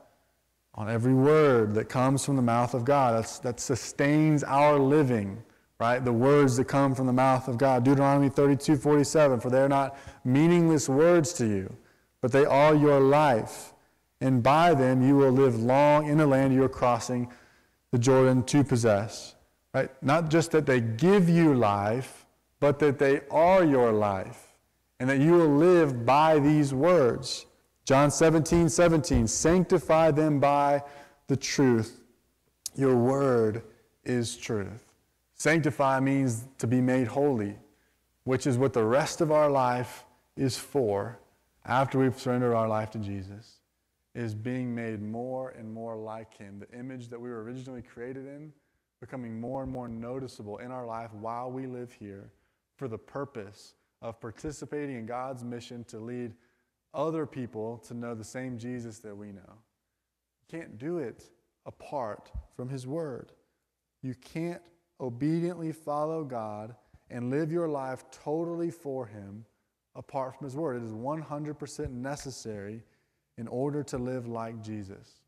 On 0.76 0.90
every 0.90 1.14
word 1.14 1.74
that 1.74 1.88
comes 1.88 2.24
from 2.24 2.36
the 2.36 2.42
mouth 2.42 2.74
of 2.74 2.84
God. 2.84 3.16
That's, 3.16 3.38
that 3.40 3.60
sustains 3.60 4.44
our 4.44 4.78
living, 4.78 5.42
right? 5.80 6.04
The 6.04 6.12
words 6.12 6.56
that 6.58 6.66
come 6.66 6.94
from 6.94 7.06
the 7.06 7.12
mouth 7.12 7.48
of 7.48 7.56
God. 7.56 7.84
Deuteronomy 7.84 8.28
32 8.28 8.76
47. 8.76 9.40
For 9.40 9.50
they 9.50 9.60
are 9.60 9.68
not 9.68 9.98
meaningless 10.24 10.88
words 10.88 11.32
to 11.34 11.46
you, 11.46 11.74
but 12.20 12.30
they 12.32 12.44
are 12.44 12.74
your 12.74 13.00
life. 13.00 13.72
And 14.20 14.42
by 14.42 14.74
them 14.74 15.06
you 15.06 15.16
will 15.16 15.30
live 15.30 15.56
long 15.56 16.08
in 16.08 16.18
the 16.18 16.26
land 16.26 16.52
you 16.52 16.62
are 16.64 16.68
crossing 16.68 17.30
the 17.90 17.98
Jordan 17.98 18.42
to 18.44 18.64
possess. 18.64 19.34
Right? 19.72 19.90
Not 20.02 20.30
just 20.30 20.50
that 20.52 20.66
they 20.66 20.80
give 20.80 21.28
you 21.28 21.54
life, 21.54 22.26
but 22.60 22.78
that 22.78 22.98
they 22.98 23.20
are 23.30 23.64
your 23.64 23.92
life, 23.92 24.54
and 24.98 25.08
that 25.10 25.18
you 25.18 25.32
will 25.32 25.54
live 25.54 26.06
by 26.06 26.38
these 26.38 26.72
words. 26.72 27.46
John 27.86 28.10
17, 28.10 28.68
17, 28.68 29.28
sanctify 29.28 30.10
them 30.10 30.40
by 30.40 30.82
the 31.28 31.36
truth. 31.36 32.00
Your 32.74 32.96
word 32.96 33.62
is 34.04 34.36
truth. 34.36 34.92
Sanctify 35.34 36.00
means 36.00 36.46
to 36.58 36.66
be 36.66 36.80
made 36.80 37.06
holy, 37.06 37.56
which 38.24 38.44
is 38.44 38.58
what 38.58 38.72
the 38.72 38.82
rest 38.82 39.20
of 39.20 39.30
our 39.30 39.48
life 39.48 40.04
is 40.36 40.58
for 40.58 41.20
after 41.64 42.00
we've 42.00 42.18
surrendered 42.18 42.54
our 42.54 42.66
life 42.66 42.90
to 42.90 42.98
Jesus, 42.98 43.60
is 44.16 44.34
being 44.34 44.74
made 44.74 45.00
more 45.00 45.50
and 45.50 45.72
more 45.72 45.94
like 45.94 46.36
him, 46.36 46.58
the 46.58 46.76
image 46.76 47.08
that 47.08 47.20
we 47.20 47.30
were 47.30 47.44
originally 47.44 47.82
created 47.82 48.26
in 48.26 48.52
becoming 49.00 49.40
more 49.40 49.62
and 49.62 49.70
more 49.70 49.86
noticeable 49.86 50.58
in 50.58 50.72
our 50.72 50.86
life 50.86 51.12
while 51.12 51.52
we 51.52 51.66
live 51.66 51.92
here 51.92 52.32
for 52.76 52.88
the 52.88 52.98
purpose 52.98 53.74
of 54.02 54.20
participating 54.20 54.96
in 54.96 55.06
God's 55.06 55.44
mission 55.44 55.84
to 55.84 55.98
lead 55.98 56.32
other 56.96 57.26
people 57.26 57.78
to 57.86 57.94
know 57.94 58.14
the 58.14 58.24
same 58.24 58.58
Jesus 58.58 58.98
that 59.00 59.16
we 59.16 59.30
know. 59.30 59.42
You 59.46 60.58
can't 60.58 60.78
do 60.78 60.98
it 60.98 61.30
apart 61.66 62.32
from 62.56 62.68
His 62.68 62.86
Word. 62.86 63.32
You 64.02 64.14
can't 64.14 64.62
obediently 64.98 65.72
follow 65.72 66.24
God 66.24 66.74
and 67.10 67.30
live 67.30 67.52
your 67.52 67.68
life 67.68 68.04
totally 68.10 68.70
for 68.70 69.06
Him 69.06 69.44
apart 69.94 70.38
from 70.38 70.46
His 70.46 70.56
Word. 70.56 70.76
It 70.76 70.84
is 70.84 70.92
100% 70.92 71.90
necessary 71.90 72.82
in 73.36 73.46
order 73.48 73.82
to 73.84 73.98
live 73.98 74.26
like 74.26 74.62
Jesus. 74.62 75.20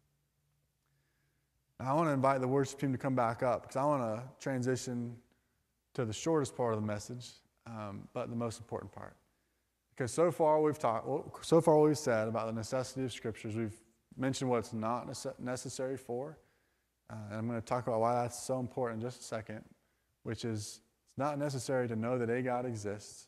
Now, 1.78 1.92
I 1.92 1.94
want 1.94 2.09
to 2.09 2.12
invite 2.12 2.40
the 2.40 2.48
worship 2.48 2.81
team 2.81 2.92
to 2.92 2.98
come 2.98 3.14
back 3.14 3.42
up 3.42 3.62
because 3.62 3.76
I 3.76 3.85
want 3.85 4.02
to 4.02 4.22
transition 4.40 5.14
to 5.94 6.04
the 6.04 6.12
shortest 6.12 6.57
part 6.57 6.74
of 6.74 6.81
the 6.81 6.87
message, 6.87 7.28
um, 7.66 8.09
but 8.14 8.31
the 8.31 8.37
most 8.37 8.59
important 8.59 8.90
part. 8.90 9.14
Because 9.98 10.12
so 10.12 10.30
far 10.30 10.62
we've 10.62 10.78
talked, 10.78 11.44
so 11.44 11.61
far 11.61 11.80
we've 11.80 11.98
said 11.98 12.28
about 12.28 12.46
the 12.46 12.52
necessity 12.52 13.02
of 13.02 13.12
scriptures. 13.12 13.56
We've 13.56 13.74
mentioned 14.16 14.48
what 14.48 14.58
it's 14.58 14.72
not 14.72 15.08
necessary 15.40 15.96
for, 15.96 16.38
uh, 17.11 17.16
and 17.30 17.38
I'm 17.38 17.48
going 17.48 17.61
to 17.61 17.66
talk 17.66 17.88
about 17.88 17.98
why 17.98 18.14
that's 18.14 18.40
so 18.40 18.61
important 18.61 19.02
in 19.02 19.08
just 19.08 19.22
a 19.22 19.24
second. 19.24 19.64
Which 20.22 20.44
is, 20.44 20.82
it's 21.08 21.18
not 21.18 21.37
necessary 21.37 21.88
to 21.88 21.96
know 21.96 22.16
that 22.16 22.30
a 22.30 22.40
God 22.42 22.64
exists, 22.64 23.26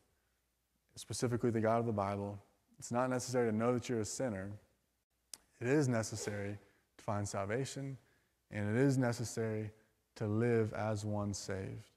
specifically 0.95 1.51
the 1.51 1.61
God 1.61 1.81
of 1.81 1.87
the 1.87 1.93
Bible. 1.93 2.39
It's 2.79 2.93
not 2.93 3.11
necessary 3.11 3.51
to 3.51 3.57
know 3.57 3.75
that 3.75 3.89
you're 3.89 4.01
a 4.01 4.05
sinner. 4.05 4.53
It 5.61 5.67
is 5.67 5.89
necessary 5.89 6.57
to 6.99 7.05
find 7.05 7.29
salvation 7.29 7.97
and 8.53 8.77
it 8.77 8.81
is 8.81 8.97
necessary 8.97 9.71
to 10.17 10.27
live 10.27 10.73
as 10.75 11.05
one 11.05 11.35
saved. 11.35 11.91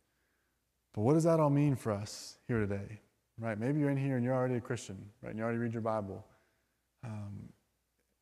But 0.93 1.01
what 1.01 1.13
does 1.13 1.25
that 1.25 1.39
all 1.39 1.51
mean 1.51 1.75
for 1.75 1.91
us 1.91 2.39
here 2.47 2.59
today? 2.59 3.01
Right? 3.39 3.57
Maybe 3.57 3.79
you're 3.79 3.89
in 3.89 3.97
here 3.97 4.15
and 4.15 4.23
you're 4.23 4.35
already 4.35 4.55
a 4.55 4.61
Christian, 4.61 4.97
right? 5.21 5.29
And 5.29 5.39
you 5.39 5.43
already 5.43 5.59
read 5.59 5.73
your 5.73 5.81
Bible. 5.81 6.23
Um, 7.03 7.49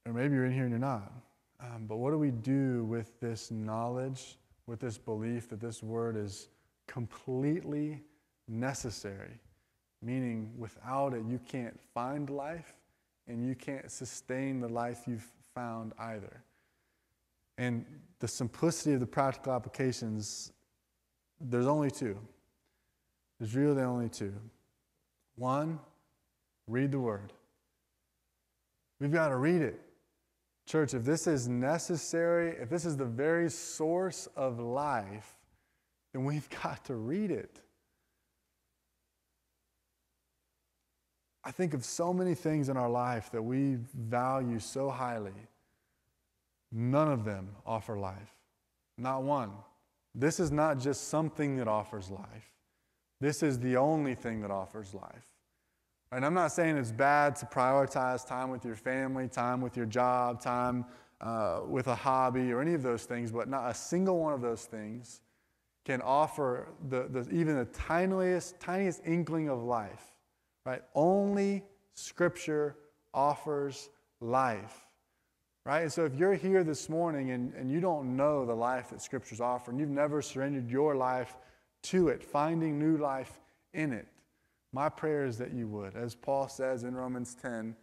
or 0.06 0.14
maybe 0.14 0.36
you're 0.36 0.46
in 0.46 0.54
here 0.54 0.64
and 0.64 0.72
you're 0.72 0.80
not. 0.80 1.12
Um, 1.60 1.86
but 1.88 1.98
what 1.98 2.12
do 2.12 2.18
we 2.18 2.32
do 2.32 2.86
with 2.86 3.20
this 3.20 3.52
knowledge, 3.52 4.38
with 4.66 4.80
this 4.80 4.98
belief 4.98 5.50
that 5.50 5.60
this 5.60 5.84
word 5.84 6.16
is 6.16 6.48
completely 6.88 8.02
necessary? 8.48 9.40
Meaning, 10.02 10.52
without 10.58 11.14
it, 11.14 11.24
you 11.30 11.40
can't 11.48 11.80
find 11.94 12.30
life 12.30 12.74
and 13.28 13.48
you 13.48 13.54
can't 13.54 13.92
sustain 13.92 14.60
the 14.60 14.68
life 14.68 15.04
you've 15.08 15.28
found 15.54 15.94
either. 16.00 16.42
And 17.58 17.86
the 18.20 18.28
simplicity 18.28 18.94
of 18.94 19.00
the 19.00 19.06
practical 19.06 19.54
applications, 19.54 20.52
there's 21.40 21.68
only 21.68 21.92
two. 21.92 22.18
There's 23.40 23.56
really 23.56 23.84
only 23.84 24.10
two. 24.10 24.34
One, 25.42 25.80
read 26.68 26.92
the 26.92 27.00
Word. 27.00 27.34
We've 29.00 29.12
got 29.12 29.30
to 29.30 29.38
read 29.38 29.64
it. 29.64 29.82
Church, 30.68 30.94
if 30.94 31.04
this 31.04 31.26
is 31.26 31.48
necessary, 31.48 32.56
if 32.62 32.70
this 32.70 32.86
is 32.86 32.96
the 32.96 33.06
very 33.06 33.50
source 33.50 34.28
of 34.36 34.60
life, 34.60 35.36
then 36.14 36.26
we've 36.26 36.48
got 36.64 36.86
to 36.86 36.96
read 36.96 37.32
it. 37.32 37.60
I 41.44 41.50
think 41.50 41.74
of 41.74 41.84
so 41.84 42.14
many 42.14 42.36
things 42.36 42.70
in 42.70 42.78
our 42.78 42.90
life 42.90 43.32
that 43.32 43.42
we 43.42 43.80
value 43.96 44.60
so 44.60 44.92
highly 44.92 45.34
None 46.72 47.12
of 47.12 47.26
them 47.26 47.50
offer 47.66 47.98
life. 47.98 48.36
Not 48.98 49.24
one. 49.24 49.52
This 50.16 50.40
is 50.40 50.52
not 50.52 50.80
just 50.80 51.10
something 51.10 51.58
that 51.58 51.68
offers 51.68 52.10
life. 52.10 52.54
This 53.20 53.44
is 53.44 53.60
the 53.60 53.78
only 53.78 54.16
thing 54.16 54.42
that 54.42 54.52
offers 54.52 54.94
life. 54.94 55.31
And 56.12 56.26
I'm 56.26 56.34
not 56.34 56.52
saying 56.52 56.78
it's 56.78 56.92
bad 56.92 57.38
to 57.38 57.46
prioritize 57.46 58.28
time 58.28 58.50
with 58.50 58.66
your 58.66 58.76
family, 58.76 59.30
time 59.30 59.62
with 59.62 59.78
your 59.78 59.86
job, 59.86 60.42
time 60.42 60.86
uh, 61.22 61.62
with 61.66 61.88
a 61.88 61.96
hobby, 61.96 62.52
or 62.52 62.62
any 62.62 62.74
of 62.74 62.84
those 62.84 63.06
things, 63.06 63.32
but 63.32 63.48
not 63.48 63.70
a 63.70 63.74
single 63.74 64.20
one 64.20 64.34
of 64.34 64.42
those 64.42 64.66
things 64.66 65.22
can 65.86 66.02
offer 66.02 66.68
the, 66.90 67.08
the, 67.10 67.28
even 67.32 67.56
the 67.58 67.66
tiniest, 67.66 68.60
tiniest 68.60 69.02
inkling 69.06 69.50
of 69.50 69.64
life. 69.64 70.14
Right? 70.66 70.82
Only 70.94 71.64
Scripture 71.94 72.76
offers 73.14 73.90
life. 74.20 74.88
Right? 75.66 75.82
And 75.82 75.94
so 75.94 76.06
if 76.06 76.16
you're 76.16 76.34
here 76.34 76.64
this 76.64 76.90
morning 76.90 77.32
and, 77.32 77.54
and 77.54 77.72
you 77.72 77.80
don't 77.80 78.16
know 78.16 78.46
the 78.46 78.54
life 78.54 78.90
that 78.90 79.02
Scripture's 79.02 79.42
offering, 79.42 79.80
you've 79.80 79.90
never 79.90 80.22
surrendered 80.22 80.70
your 80.70 80.96
life 80.96 81.38
to 81.84 82.10
it, 82.10 82.24
finding 82.24 82.78
new 82.78 82.98
life 82.98 83.40
in 83.74 83.94
it, 83.94 84.08
my 84.74 84.90
prayer 84.90 85.26
is 85.26 85.38
that 85.38 85.54
you 85.54 85.68
would. 85.68 85.96
As 85.96 86.16
Paul 86.16 86.48
says 86.48 86.84
in 86.84 86.96
Romans 86.96 87.36
10, 87.42 87.76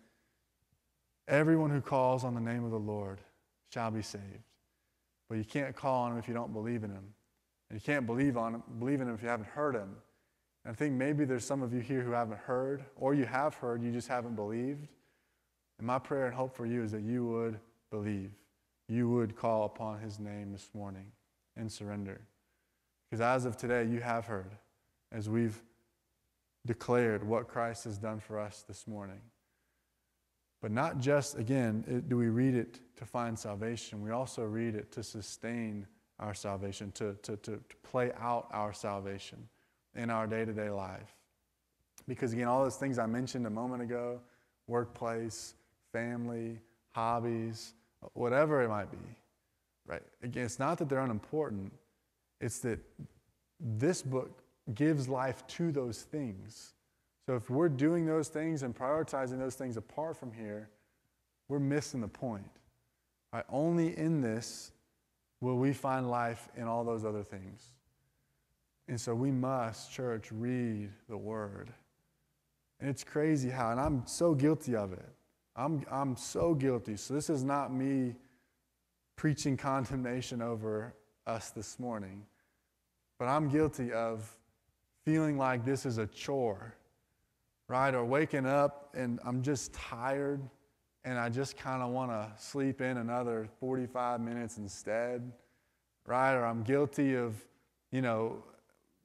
everyone 1.27 1.71
who 1.71 1.81
calls 1.81 2.25
on 2.25 2.35
the 2.35 2.41
name 2.41 2.65
of 2.65 2.71
the 2.71 2.79
Lord 2.79 3.21
shall 3.73 3.91
be 3.91 4.03
saved. 4.03 4.25
But 5.29 5.37
you 5.37 5.45
can't 5.45 5.77
call 5.77 6.05
on 6.05 6.13
him 6.13 6.19
if 6.19 6.27
you 6.27 6.35
don't 6.35 6.53
believe 6.53 6.85
in 6.85 6.91
him. 6.91 7.05
And 7.69 7.79
you 7.79 7.85
can't 7.85 8.07
believe 8.07 8.39
on 8.39 8.55
him, 8.55 8.63
believe 8.79 9.01
in 9.01 9.09
him 9.09 9.15
if 9.15 9.23
you 9.23 9.29
haven't 9.29 9.49
heard 9.49 9.75
him. 9.75 9.95
And 10.65 10.73
I 10.73 10.75
think 10.75 10.95
maybe 10.95 11.27
there's 11.27 11.45
some 11.45 11.63
of 11.63 11.75
you 11.75 11.81
here 11.81 12.01
who 12.01 12.13
haven't 12.13 12.41
heard, 12.41 12.85
or 12.97 13.15
you 13.15 13.27
have 13.27 13.55
heard, 13.55 13.83
you 13.83 13.93
just 13.93 14.09
haven't 14.09 14.37
believed. 14.37 14.89
And 15.79 15.87
my 15.87 15.99
prayer 15.99 16.27
and 16.27 16.35
hope 16.35 16.57
for 16.57 16.65
you 16.65 16.83
is 16.83 16.93
that 16.93 17.03
you 17.03 17.27
would 17.27 17.59
believe, 17.91 18.31
you 18.89 19.09
would 19.11 19.37
call 19.37 19.65
upon 19.65 20.01
his 20.01 20.19
name 20.19 20.53
this 20.53 20.71
morning 20.75 21.13
and 21.57 21.71
surrender. 21.71 22.21
Because 23.09 23.21
as 23.21 23.45
of 23.45 23.57
today, 23.57 23.85
you 23.85 24.01
have 24.01 24.25
heard, 24.25 24.51
as 25.13 25.29
we've 25.29 25.63
declared 26.67 27.25
what 27.25 27.49
Christ 27.49 27.85
has 27.85 27.99
done 27.99 28.21
for 28.21 28.39
us 28.39 28.65
this 28.67 28.87
morning. 28.87 29.21
But 30.61 30.73
not 30.73 30.99
just, 30.99 31.39
again, 31.39 32.05
do 32.09 32.17
we 32.17 32.29
read 32.29 32.55
it 32.55 32.81
to 32.97 33.05
find 33.05 33.39
salvation, 33.39 34.03
we 34.03 34.11
also 34.11 34.43
read 34.45 34.75
it 34.75 34.91
to 34.93 35.03
sustain 35.03 35.87
our 36.19 36.35
salvation, 36.35 36.91
to, 36.93 37.15
to, 37.23 37.37
to, 37.37 37.53
to 37.53 37.77
play 37.83 38.11
out 38.19 38.49
our 38.51 38.73
salvation 38.73 39.39
in 39.95 40.11
our 40.11 40.27
day 40.27 40.45
to 40.45 40.53
day 40.53 40.69
life. 40.69 41.15
Because, 42.09 42.33
again, 42.33 42.49
all 42.49 42.65
those 42.65 42.77
things 42.77 42.99
I 42.99 43.07
mentioned 43.07 43.47
a 43.47 43.51
moment 43.51 43.83
ago 43.83 44.21
workplace, 44.67 45.55
family, 45.93 46.59
hobbies, 46.91 47.73
whatever 48.13 48.63
it 48.63 48.69
might 48.69 48.91
be, 48.91 48.99
right? 49.87 50.03
Again, 50.23 50.45
it's 50.45 50.59
not 50.59 50.79
that 50.79 50.89
they're 50.89 51.01
unimportant, 51.01 51.73
it's 52.41 52.59
that 52.61 52.79
this 53.61 54.03
book 54.03 54.43
gives 54.75 55.09
life 55.09 55.47
to 55.47 55.73
those 55.73 56.03
things. 56.03 56.75
So 57.27 57.37
if 57.37 57.51
we're 57.51 57.69
doing 57.69 58.07
those 58.07 58.29
things 58.29 58.63
and 58.63 58.75
prioritizing 58.75 59.39
those 59.39 59.55
things 59.55 59.77
apart 59.77 60.17
from 60.17 60.33
here, 60.33 60.71
we're 61.49 61.59
missing 61.59 62.01
the 62.01 62.09
point. 62.09 62.51
Right? 63.33 63.45
Only 63.51 63.97
in 63.97 64.21
this 64.21 64.73
will 65.41 65.57
we 65.57 65.73
find 65.73 66.11
life 66.11 66.49
in 66.57 66.65
all 66.65 66.85
those 66.85 67.05
other 67.05 67.23
things. 67.23 67.71
And 68.89 69.01
so 69.01 69.15
we 69.15 69.31
must, 69.31 69.93
church, 69.93 70.33
read 70.33 70.91
the 71.09 71.17
word. 71.17 71.71
And 72.81 72.89
it's 72.89 73.05
crazy 73.05 73.51
how, 73.51 73.71
and 73.71 73.81
I'm 73.81 74.07
so 74.07 74.35
guilty 74.35 74.75
of 74.75 74.93
it. 74.93 75.09
I'm, 75.55 75.85
I'm 75.91 76.17
so 76.17 76.55
guilty. 76.55 76.97
So 76.97 77.13
this 77.13 77.29
is 77.29 77.45
not 77.45 77.73
me 77.73 78.15
preaching 79.17 79.57
condemnation 79.59 80.41
over 80.41 80.95
us 81.27 81.51
this 81.51 81.79
morning, 81.79 82.25
but 83.19 83.27
I'm 83.27 83.49
guilty 83.49 83.93
of 83.93 84.35
feeling 85.09 85.39
like 85.39 85.65
this 85.65 85.87
is 85.87 85.97
a 85.97 86.07
chore, 86.07 86.75
right? 87.67 87.95
Or 87.95 88.05
waking 88.05 88.45
up 88.45 88.91
and 88.95 89.19
I'm 89.25 89.41
just 89.41 89.73
tired 89.73 90.39
and 91.03 91.19
I 91.19 91.31
just 91.31 91.57
kind 91.57 91.83
of 91.83 91.93
want 91.93 92.11
to 92.11 92.31
sleep 92.37 92.83
in 92.83 92.99
another 92.99 93.49
45 93.59 94.21
minutes 94.21 94.59
instead, 94.59 95.33
right? 96.05 96.35
Or 96.35 96.45
I'm 96.45 96.63
guilty 96.63 97.15
of, 97.15 97.43
you 97.91 98.03
know, 98.03 98.45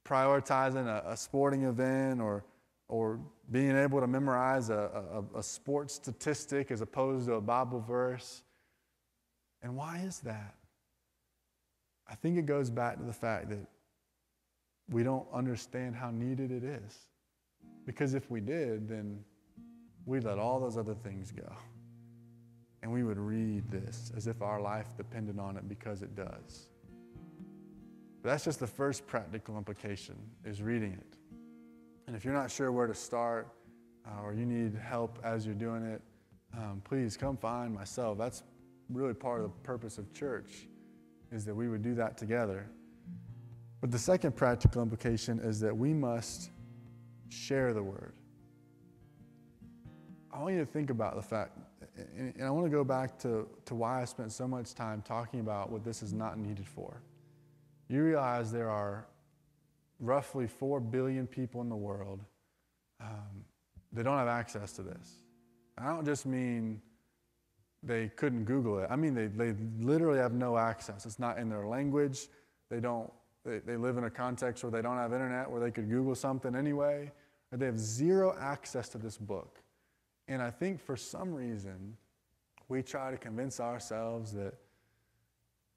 prioritizing 0.04 0.88
a, 0.88 1.12
a 1.12 1.16
sporting 1.16 1.64
event 1.64 2.20
or, 2.20 2.44
or 2.90 3.18
being 3.50 3.78
able 3.78 4.02
to 4.02 4.08
memorize 4.08 4.70
a, 4.70 5.24
a, 5.34 5.40
a 5.40 5.42
sports 5.42 5.94
statistic 5.94 6.70
as 6.70 6.82
opposed 6.82 7.28
to 7.28 7.36
a 7.36 7.42
Bible 7.42 7.80
verse. 7.80 8.44
And 9.62 9.78
why 9.78 10.02
is 10.06 10.20
that? 10.20 10.56
I 12.06 12.16
think 12.16 12.38
it 12.38 12.46
goes 12.46 12.70
back 12.70 12.98
to 12.98 13.06
the 13.06 13.14
fact 13.14 13.52
that 13.52 13.66
we 14.90 15.04
don't 15.04 15.28
understand 15.34 15.96
how 15.96 16.12
needed 16.12 16.52
it 16.52 16.64
is. 16.64 17.08
Because 17.86 18.14
if 18.14 18.30
we 18.30 18.40
did, 18.40 18.88
then 18.88 19.20
we'd 20.06 20.24
let 20.24 20.40
all 20.40 20.60
those 20.60 20.78
other 20.78 20.94
things 20.94 21.32
go. 21.32 21.52
And 22.82 22.92
we 22.92 23.04
would 23.04 23.18
read 23.18 23.70
this 23.70 24.12
as 24.16 24.28
if 24.28 24.42
our 24.42 24.62
life 24.62 24.88
depended 24.98 25.40
on 25.40 25.58
it 25.58 25.68
because 25.70 26.02
it 26.02 26.16
does. 26.16 26.70
But 28.22 28.30
that's 28.30 28.46
just 28.46 28.60
the 28.60 28.68
first 28.68 29.06
practical 29.08 29.58
implication 29.58 30.16
is 30.46 30.62
reading 30.62 30.94
it. 30.94 31.18
And 32.08 32.16
if 32.16 32.26
you're 32.26 32.34
not 32.34 32.52
sure 32.52 32.72
where 32.72 32.88
to 32.88 32.94
start 32.94 33.48
uh, 34.06 34.22
or 34.24 34.34
you 34.34 34.46
need 34.46 34.76
help 34.76 35.20
as 35.24 35.46
you're 35.46 35.56
doing 35.56 35.84
it, 35.84 36.02
um, 36.58 36.82
please 36.84 37.18
come 37.18 37.38
find 37.38 37.74
myself. 37.74 38.18
That's 38.18 38.44
really 38.90 39.14
part 39.14 39.42
of 39.42 39.54
the 39.54 39.60
purpose 39.64 39.98
of 39.98 40.14
church 40.14 40.68
is 41.32 41.46
that 41.46 41.56
we 41.56 41.68
would 41.68 41.82
do 41.82 41.96
that 41.96 42.18
together. 42.18 42.68
But 43.84 43.92
the 43.92 44.00
second 44.00 44.38
practical 44.38 44.82
implication 44.82 45.40
is 45.40 45.60
that 45.60 45.76
we 45.76 45.94
must 45.94 46.52
share 47.28 47.74
the 47.74 47.84
word. 47.84 48.14
I 50.32 50.40
want 50.42 50.54
you 50.54 50.62
to 50.62 50.66
think 50.66 50.90
about 50.90 51.18
the 51.18 51.22
fact, 51.22 51.58
and 52.18 52.42
I 52.42 52.50
want 52.50 52.66
to 52.66 52.70
go 52.70 52.86
back 52.86 53.20
to, 53.24 53.46
to 53.66 53.76
why 53.76 54.02
I 54.02 54.06
spent 54.06 54.32
so 54.32 54.48
much 54.48 54.74
time 54.74 55.02
talking 55.02 55.42
about 55.42 55.70
what 55.70 55.84
this 55.84 56.02
is 56.02 56.14
not 56.14 56.38
needed 56.38 56.66
for. 56.66 57.02
You 57.90 58.06
realize 58.06 58.54
there 58.54 58.70
are 58.70 59.06
roughly 60.00 60.48
4 60.48 60.80
billion 60.80 61.28
people 61.28 61.60
in 61.60 61.68
the 61.68 61.76
world 61.76 62.22
um, 63.02 63.44
that 63.92 64.04
don't 64.04 64.18
have 64.18 64.30
access 64.30 64.72
to 64.78 64.82
this. 64.82 65.24
I 65.78 65.88
don't 65.88 66.06
just 66.06 66.26
mean 66.26 66.82
they 67.84 68.08
couldn't 68.16 68.46
Google 68.46 68.80
it. 68.80 68.88
I 68.90 68.96
mean, 68.96 69.14
they, 69.14 69.28
they 69.28 69.54
literally 69.78 70.20
have 70.20 70.32
no 70.32 70.58
access. 70.58 71.06
It's 71.06 71.20
not 71.20 71.38
in 71.38 71.50
their 71.50 71.68
language. 71.68 72.30
They 72.70 72.80
don't, 72.80 73.12
they, 73.46 73.60
they 73.60 73.78
live 73.78 73.98
in 73.98 74.06
a 74.06 74.10
context 74.10 74.64
where 74.64 74.72
they 74.72 74.82
don't 74.82 74.98
have 74.98 75.14
internet, 75.14 75.50
where 75.50 75.62
they 75.62 75.72
could 75.72 75.90
Google 75.90 76.16
something 76.16 76.56
anyway, 76.56 77.12
they 77.52 77.66
have 77.66 77.80
zero 77.80 78.36
access 78.40 78.90
to 78.90 78.98
this 78.98 79.18
book. 79.18 79.60
And 80.28 80.42
I 80.42 80.50
think 80.50 80.82
for 80.82 80.96
some 80.96 81.34
reason, 81.34 81.96
we 82.68 82.82
try 82.82 83.12
to 83.12 83.18
convince 83.18 83.60
ourselves 83.60 84.32
that, 84.34 84.56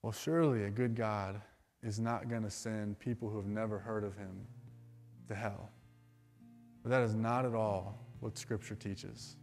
well, 0.03 0.13
surely 0.13 0.65
a 0.65 0.71
good 0.71 0.95
God 0.95 1.41
is 1.83 2.01
not 2.01 2.29
going 2.29 2.43
to 2.43 2.51
send 2.51 2.99
people 2.99 3.29
who 3.29 3.37
have 3.37 3.47
never 3.47 3.79
heard 3.79 4.05
of 4.05 4.17
him 4.17 4.47
to 5.29 5.35
hell. 5.35 5.71
But 6.83 6.91
that 6.91 7.03
is 7.03 7.15
not 7.15 7.45
at 7.45 7.55
all 7.55 7.99
what 8.21 8.39
Scripture 8.39 8.77
teaches 8.77 9.37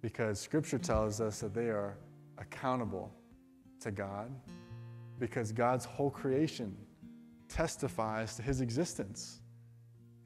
because 0.00 0.40
Scripture 0.40 0.78
tells 0.78 1.20
us 1.20 1.40
that 1.40 1.54
they 1.54 1.68
are 1.68 1.98
accountable 2.38 3.12
to 3.80 3.90
God 3.90 4.30
because 5.18 5.52
God's 5.52 5.84
whole 5.84 6.10
creation 6.10 6.76
testifies 7.48 8.36
to 8.36 8.42
his 8.42 8.60
existence. 8.60 9.40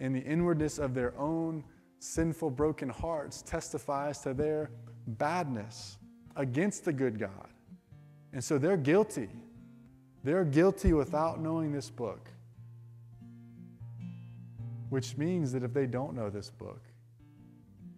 And 0.01 0.15
the 0.15 0.21
inwardness 0.21 0.79
of 0.79 0.95
their 0.95 1.17
own 1.19 1.65
sinful, 1.99 2.51
broken 2.51 2.89
hearts 2.89 3.43
testifies 3.43 4.19
to 4.21 4.35
their 4.35 4.71
badness 5.07 5.99
against 6.37 6.85
the 6.85 6.93
good 6.93 7.19
God. 7.19 7.49
And 8.33 8.43
so 8.43 8.59
they're 8.59 8.77
guilty. 8.77 9.29
They're 10.25 10.45
guilty 10.45 10.93
without 10.93 11.41
knowing 11.41 11.73
this 11.73 11.91
book. 11.91 12.29
Which 14.89 15.17
means 15.17 15.53
that 15.53 15.63
if 15.63 15.73
they 15.73 15.87
don't 15.87 16.15
know 16.15 16.31
this 16.31 16.51
book, 16.51 16.83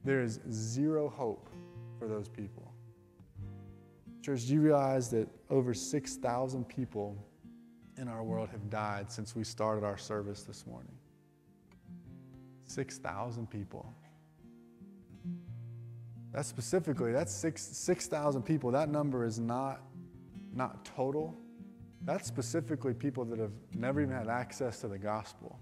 there 0.04 0.22
is 0.22 0.40
zero 0.50 1.08
hope 1.08 1.48
for 1.98 2.06
those 2.06 2.28
people. 2.28 2.72
Church, 4.22 4.46
do 4.46 4.54
you 4.54 4.60
realize 4.60 5.10
that 5.10 5.28
over 5.50 5.74
6,000 5.74 6.68
people 6.68 7.16
in 7.96 8.08
our 8.08 8.22
world 8.22 8.48
have 8.50 8.70
died 8.70 9.10
since 9.10 9.34
we 9.36 9.44
started 9.44 9.84
our 9.84 9.98
service 9.98 10.42
this 10.42 10.66
morning? 10.66 10.92
6,000 12.66 13.48
people. 13.48 13.94
That's 16.32 16.48
specifically, 16.48 17.12
that's 17.12 17.32
6,000 17.32 18.42
6, 18.42 18.48
people. 18.48 18.72
That 18.72 18.88
number 18.88 19.24
is 19.24 19.38
not, 19.38 19.82
not 20.52 20.84
total. 20.84 21.36
That's 22.02 22.26
specifically 22.26 22.92
people 22.92 23.24
that 23.26 23.38
have 23.38 23.52
never 23.74 24.00
even 24.00 24.14
had 24.14 24.28
access 24.28 24.80
to 24.80 24.88
the 24.88 24.98
gospel. 24.98 25.58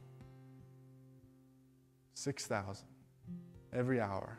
6,000 2.14 2.86
every 3.72 4.00
hour. 4.00 4.38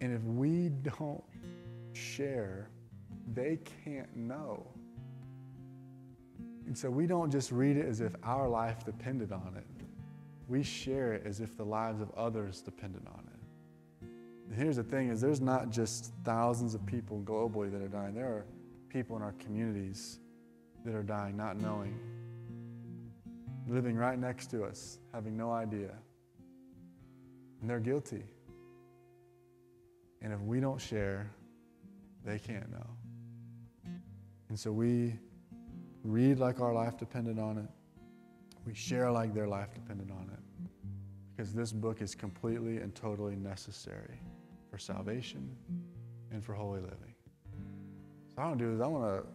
And 0.00 0.14
if 0.14 0.22
we 0.22 0.70
don't 0.70 1.22
share, 1.92 2.70
they 3.34 3.58
can't 3.84 4.14
know. 4.16 4.66
And 6.70 6.78
so 6.78 6.88
we 6.88 7.08
don't 7.08 7.32
just 7.32 7.50
read 7.50 7.76
it 7.76 7.84
as 7.84 8.00
if 8.00 8.14
our 8.22 8.48
life 8.48 8.84
depended 8.84 9.32
on 9.32 9.54
it. 9.56 9.66
We 10.46 10.62
share 10.62 11.14
it 11.14 11.26
as 11.26 11.40
if 11.40 11.56
the 11.56 11.64
lives 11.64 12.00
of 12.00 12.12
others 12.12 12.60
depended 12.60 13.02
on 13.08 13.24
it. 13.26 14.06
And 14.46 14.56
here's 14.56 14.76
the 14.76 14.84
thing 14.84 15.08
is 15.08 15.20
there's 15.20 15.40
not 15.40 15.70
just 15.70 16.12
thousands 16.22 16.76
of 16.76 16.86
people 16.86 17.22
globally 17.24 17.72
that 17.72 17.82
are 17.82 17.88
dying. 17.88 18.14
There 18.14 18.28
are 18.28 18.44
people 18.88 19.16
in 19.16 19.22
our 19.22 19.32
communities 19.40 20.20
that 20.84 20.94
are 20.94 21.02
dying 21.02 21.36
not 21.36 21.60
knowing. 21.60 21.98
Living 23.66 23.96
right 23.96 24.16
next 24.16 24.46
to 24.52 24.62
us, 24.62 25.00
having 25.12 25.36
no 25.36 25.50
idea. 25.50 25.90
And 27.60 27.68
they're 27.68 27.80
guilty. 27.80 28.22
And 30.22 30.32
if 30.32 30.40
we 30.42 30.60
don't 30.60 30.80
share, 30.80 31.32
they 32.24 32.38
can't 32.38 32.70
know. 32.70 32.86
And 34.48 34.56
so 34.56 34.70
we 34.70 35.18
read 36.04 36.38
like 36.38 36.60
our 36.60 36.72
life 36.72 36.96
depended 36.98 37.38
on 37.38 37.58
it. 37.58 37.68
We 38.66 38.74
share 38.74 39.10
like 39.10 39.34
their 39.34 39.48
life 39.48 39.72
depended 39.74 40.10
on 40.10 40.30
it. 40.32 40.68
Because 41.36 41.52
this 41.52 41.72
book 41.72 42.02
is 42.02 42.14
completely 42.14 42.78
and 42.78 42.94
totally 42.94 43.36
necessary 43.36 44.20
for 44.70 44.78
salvation 44.78 45.56
and 46.30 46.44
for 46.44 46.54
holy 46.54 46.80
living. 46.80 47.14
So, 48.28 48.42
I 48.42 48.46
want 48.46 48.58
to 48.58 48.64
do 48.64 48.74
is 48.74 48.80
I 48.80 48.86
want 48.86 49.04
to 49.04 49.26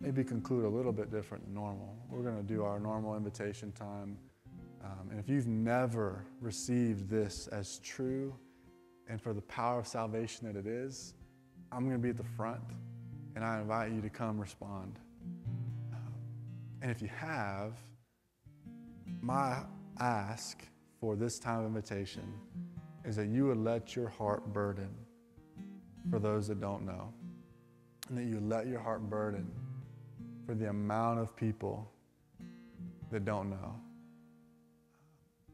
maybe 0.00 0.24
conclude 0.24 0.64
a 0.64 0.68
little 0.68 0.92
bit 0.92 1.10
different 1.10 1.44
than 1.44 1.54
normal. 1.54 1.96
We're 2.08 2.22
going 2.22 2.36
to 2.36 2.42
do 2.42 2.62
our 2.62 2.80
normal 2.80 3.16
invitation 3.16 3.72
time. 3.72 4.16
Um, 4.82 5.10
and 5.10 5.20
if 5.20 5.28
you've 5.28 5.46
never 5.46 6.24
received 6.40 7.10
this 7.10 7.48
as 7.48 7.78
true, 7.80 8.34
and 9.08 9.20
for 9.20 9.34
the 9.34 9.42
power 9.42 9.80
of 9.80 9.86
salvation 9.86 10.46
that 10.46 10.56
it 10.56 10.66
is, 10.66 11.14
I'm 11.72 11.84
going 11.84 11.96
to 11.96 12.02
be 12.02 12.10
at 12.10 12.16
the 12.16 12.22
front 12.22 12.62
and 13.34 13.44
I 13.44 13.60
invite 13.60 13.92
you 13.92 14.00
to 14.00 14.08
come 14.08 14.40
respond. 14.40 14.98
And 16.82 16.90
if 16.90 17.02
you 17.02 17.08
have, 17.08 17.74
my 19.20 19.62
ask 19.98 20.62
for 21.00 21.14
this 21.14 21.38
time 21.38 21.60
of 21.60 21.66
invitation 21.66 22.32
is 23.04 23.16
that 23.16 23.28
you 23.28 23.46
would 23.46 23.58
let 23.58 23.94
your 23.94 24.08
heart 24.08 24.52
burden 24.52 24.88
for 26.10 26.18
those 26.18 26.48
that 26.48 26.60
don't 26.60 26.86
know, 26.86 27.12
and 28.08 28.16
that 28.16 28.24
you 28.24 28.40
let 28.40 28.66
your 28.66 28.80
heart 28.80 29.08
burden 29.10 29.50
for 30.46 30.54
the 30.54 30.70
amount 30.70 31.20
of 31.20 31.36
people 31.36 31.90
that 33.10 33.24
don't 33.24 33.50
know. 33.50 33.74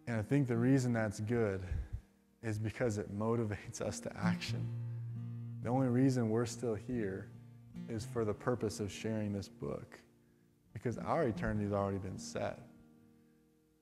And 0.06 0.16
I 0.16 0.22
think 0.22 0.46
the 0.46 0.56
reason 0.56 0.92
that's 0.92 1.18
good 1.20 1.62
is 2.42 2.58
because 2.58 2.98
it 2.98 3.12
motivates 3.18 3.80
us 3.80 3.98
to 4.00 4.16
action. 4.16 4.64
The 5.64 5.68
only 5.68 5.88
reason 5.88 6.30
we're 6.30 6.46
still 6.46 6.76
here 6.76 7.28
is 7.88 8.06
for 8.12 8.24
the 8.24 8.34
purpose 8.34 8.78
of 8.78 8.92
sharing 8.92 9.32
this 9.32 9.48
book 9.48 9.98
because 10.86 10.98
our 10.98 11.24
eternity 11.24 11.64
has 11.64 11.72
already 11.72 11.98
been 11.98 12.16
set. 12.16 12.60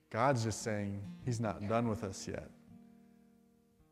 God's 0.09 0.43
just 0.43 0.63
saying 0.63 1.03
He's 1.23 1.39
not 1.39 1.67
done 1.67 1.87
with 1.87 2.03
us 2.03 2.27
yet. 2.27 2.49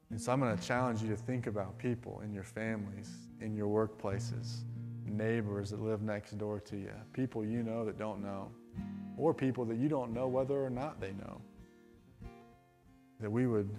And 0.10 0.20
so 0.20 0.32
I'm 0.32 0.40
going 0.40 0.58
to 0.58 0.64
challenge 0.64 1.04
you 1.04 1.10
to 1.10 1.16
think 1.16 1.46
about 1.46 1.78
people 1.78 2.22
in 2.26 2.34
your 2.34 2.44
families, 2.44 3.12
in 3.40 3.56
your 3.56 3.68
workplaces, 3.68 4.64
neighbors 5.06 5.70
that 5.70 5.80
live 5.80 6.02
next 6.02 6.40
door 6.40 6.60
to 6.62 6.76
you, 6.76 6.90
people 7.12 7.46
you 7.46 7.62
know 7.62 7.86
that 7.86 8.00
don't 8.00 8.20
know, 8.20 8.50
or 9.16 9.32
people 9.32 9.64
that 9.66 9.78
you 9.78 9.90
don't 9.90 10.12
know 10.12 10.28
whether 10.28 10.66
or 10.66 10.72
not 10.72 11.00
they 11.00 11.12
know. 11.12 11.40
That 13.20 13.30
we 13.32 13.46
would 13.46 13.70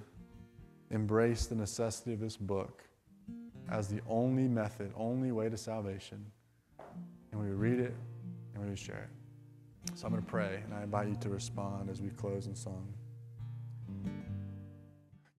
embrace 0.93 1.47
the 1.47 1.57
necessity 1.57 2.13
of 2.13 2.21
this 2.21 2.37
book 2.37 2.85
as 3.69 3.89
the 3.89 4.01
only 4.09 4.47
method, 4.47 4.93
only 4.97 5.33
way 5.33 5.49
to 5.49 5.57
salvation. 5.57 6.25
And 7.33 7.41
we 7.41 7.49
would 7.49 7.59
read 7.59 7.81
it 7.81 7.97
and 8.55 8.63
we 8.63 8.69
would 8.69 8.79
share 8.79 9.11
it. 9.11 9.24
So 9.95 10.07
I'm 10.07 10.13
going 10.13 10.25
to 10.25 10.31
pray, 10.31 10.61
and 10.65 10.75
I 10.75 10.83
invite 10.83 11.09
you 11.09 11.17
to 11.17 11.29
respond 11.29 11.91
as 11.91 12.01
we 12.01 12.09
close 12.11 12.47
in 12.47 12.57
song. 12.57 12.93